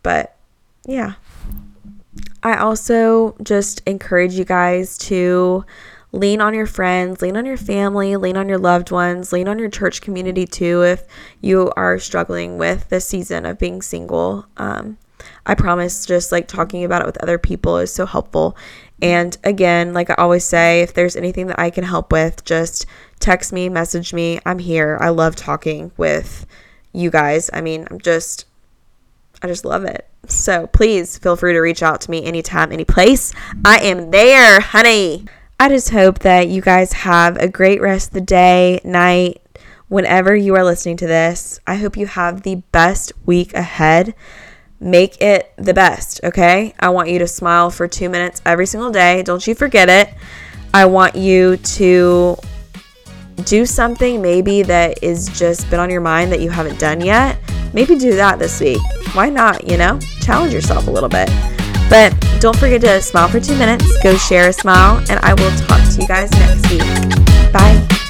but 0.03 0.37
yeah. 0.87 1.15
I 2.43 2.57
also 2.57 3.37
just 3.43 3.83
encourage 3.87 4.35
you 4.35 4.45
guys 4.45 4.97
to 4.99 5.65
lean 6.13 6.41
on 6.41 6.55
your 6.55 6.67
friends, 6.67 7.21
lean 7.21 7.37
on 7.37 7.45
your 7.45 7.57
family, 7.57 8.17
lean 8.17 8.37
on 8.37 8.49
your 8.49 8.59
loved 8.59 8.91
ones, 8.91 9.33
lean 9.33 9.49
on 9.49 9.59
your 9.59 9.69
church 9.69 10.01
community 10.01 10.47
too 10.47 10.83
if 10.83 11.05
you 11.41 11.71
are 11.77 11.99
struggling 11.99 12.59
with 12.59 12.89
this 12.89 13.07
season 13.07 13.45
of 13.45 13.59
being 13.59 13.83
single. 13.83 14.47
Um, 14.57 14.99
I 15.47 15.55
promise 15.55 16.07
just 16.07 16.33
like 16.33 16.49
talking 16.49 16.85
about 16.85 17.03
it 17.03 17.07
with 17.07 17.23
other 17.23 17.39
people 17.39 17.79
is 17.79 17.93
so 17.93 18.07
helpful. 18.07 18.57
And 19.01 19.37
again, 19.45 19.95
like 19.95 20.11
I 20.11 20.15
always 20.15 20.45
say, 20.45 20.83
if 20.83 20.95
there's 20.95 21.17
anything 21.17 21.47
that 21.49 21.59
I 21.59 21.71
can 21.71 21.85
help 21.85 22.13
with, 22.13 22.45
just 22.45 22.87
text 23.21 23.53
me, 23.53 23.69
message 23.69 24.13
me. 24.13 24.41
I'm 24.45 24.59
here. 24.59 24.99
I 25.01 25.11
love 25.11 25.37
talking 25.37 25.93
with 25.97 26.47
you 26.93 27.11
guys. 27.11 27.51
I 27.53 27.61
mean, 27.61 27.87
I'm 27.91 28.01
just 28.01 28.47
I 29.43 29.47
just 29.47 29.65
love 29.65 29.85
it. 29.85 30.09
So 30.27 30.67
please 30.67 31.17
feel 31.17 31.37
free 31.37 31.53
to 31.53 31.61
reach 31.61 31.83
out 31.83 32.01
to 32.03 32.11
me 32.11 32.25
anytime, 32.25 32.73
any 32.73 32.85
place. 32.85 33.33
I 33.65 33.79
am 33.79 34.11
there, 34.11 34.61
honey. 34.61 35.27
I 35.61 35.69
just 35.69 35.91
hope 35.91 36.21
that 36.21 36.49
you 36.49 36.61
guys 36.61 36.93
have 36.93 37.37
a 37.37 37.49
great 37.49 37.81
rest 37.81 38.09
of 38.09 38.15
the 38.15 38.21
day, 38.21 38.81
night, 38.85 39.41
whenever 39.89 40.35
you 40.35 40.55
are 40.55 40.65
listening 40.65 40.97
to 40.99 41.07
this. 41.07 41.61
I 41.67 41.77
hope 41.77 41.97
you 41.97 42.07
have 42.07 42.43
the 42.43 42.57
best 42.73 43.13
week 43.27 43.55
ahead. 43.55 44.15
Make 44.81 45.21
it 45.21 45.53
the 45.57 45.75
best, 45.75 46.21
okay? 46.23 46.75
I 46.79 46.91
want 46.91 47.09
you 47.09 47.19
to 47.19 47.27
smile 47.27 47.71
for 47.71 47.89
two 47.89 48.09
minutes 48.09 48.41
every 48.47 48.67
single 48.67 48.91
day. 48.91 49.23
Don't 49.23 49.45
you 49.47 49.55
forget 49.55 49.89
it. 49.89 50.15
I 50.73 50.85
want 50.85 51.17
you 51.17 51.57
to 51.57 52.37
do 53.45 53.67
something 53.67 54.21
maybe 54.21 54.63
that 54.63 55.03
is 55.03 55.29
just 55.29 55.69
been 55.71 55.81
on 55.81 55.91
your 55.91 56.01
mind 56.01 56.31
that 56.33 56.41
you 56.41 56.51
haven't 56.51 56.79
done 56.79 57.01
yet. 57.01 57.39
Maybe 57.73 57.97
do 57.97 58.15
that 58.17 58.39
this 58.39 58.61
week. 58.61 58.81
Why 59.15 59.31
not? 59.31 59.69
You 59.69 59.79
know, 59.79 59.99
challenge 60.21 60.53
yourself 60.53 60.87
a 60.87 60.91
little 60.91 61.09
bit. 61.09 61.29
But 61.89 62.15
don't 62.41 62.57
forget 62.57 62.81
to 62.83 63.01
smile 63.01 63.29
for 63.29 63.41
two 63.41 63.57
minutes, 63.57 64.01
go 64.03 64.17
share 64.17 64.49
a 64.49 64.53
smile, 64.53 64.99
and 65.11 65.19
I 65.21 65.33
will 65.35 65.51
talk 65.67 65.83
to 65.95 66.01
you 66.01 66.07
guys 66.07 66.31
next 66.33 66.71
week. 66.71 67.53
Bye. 67.53 68.05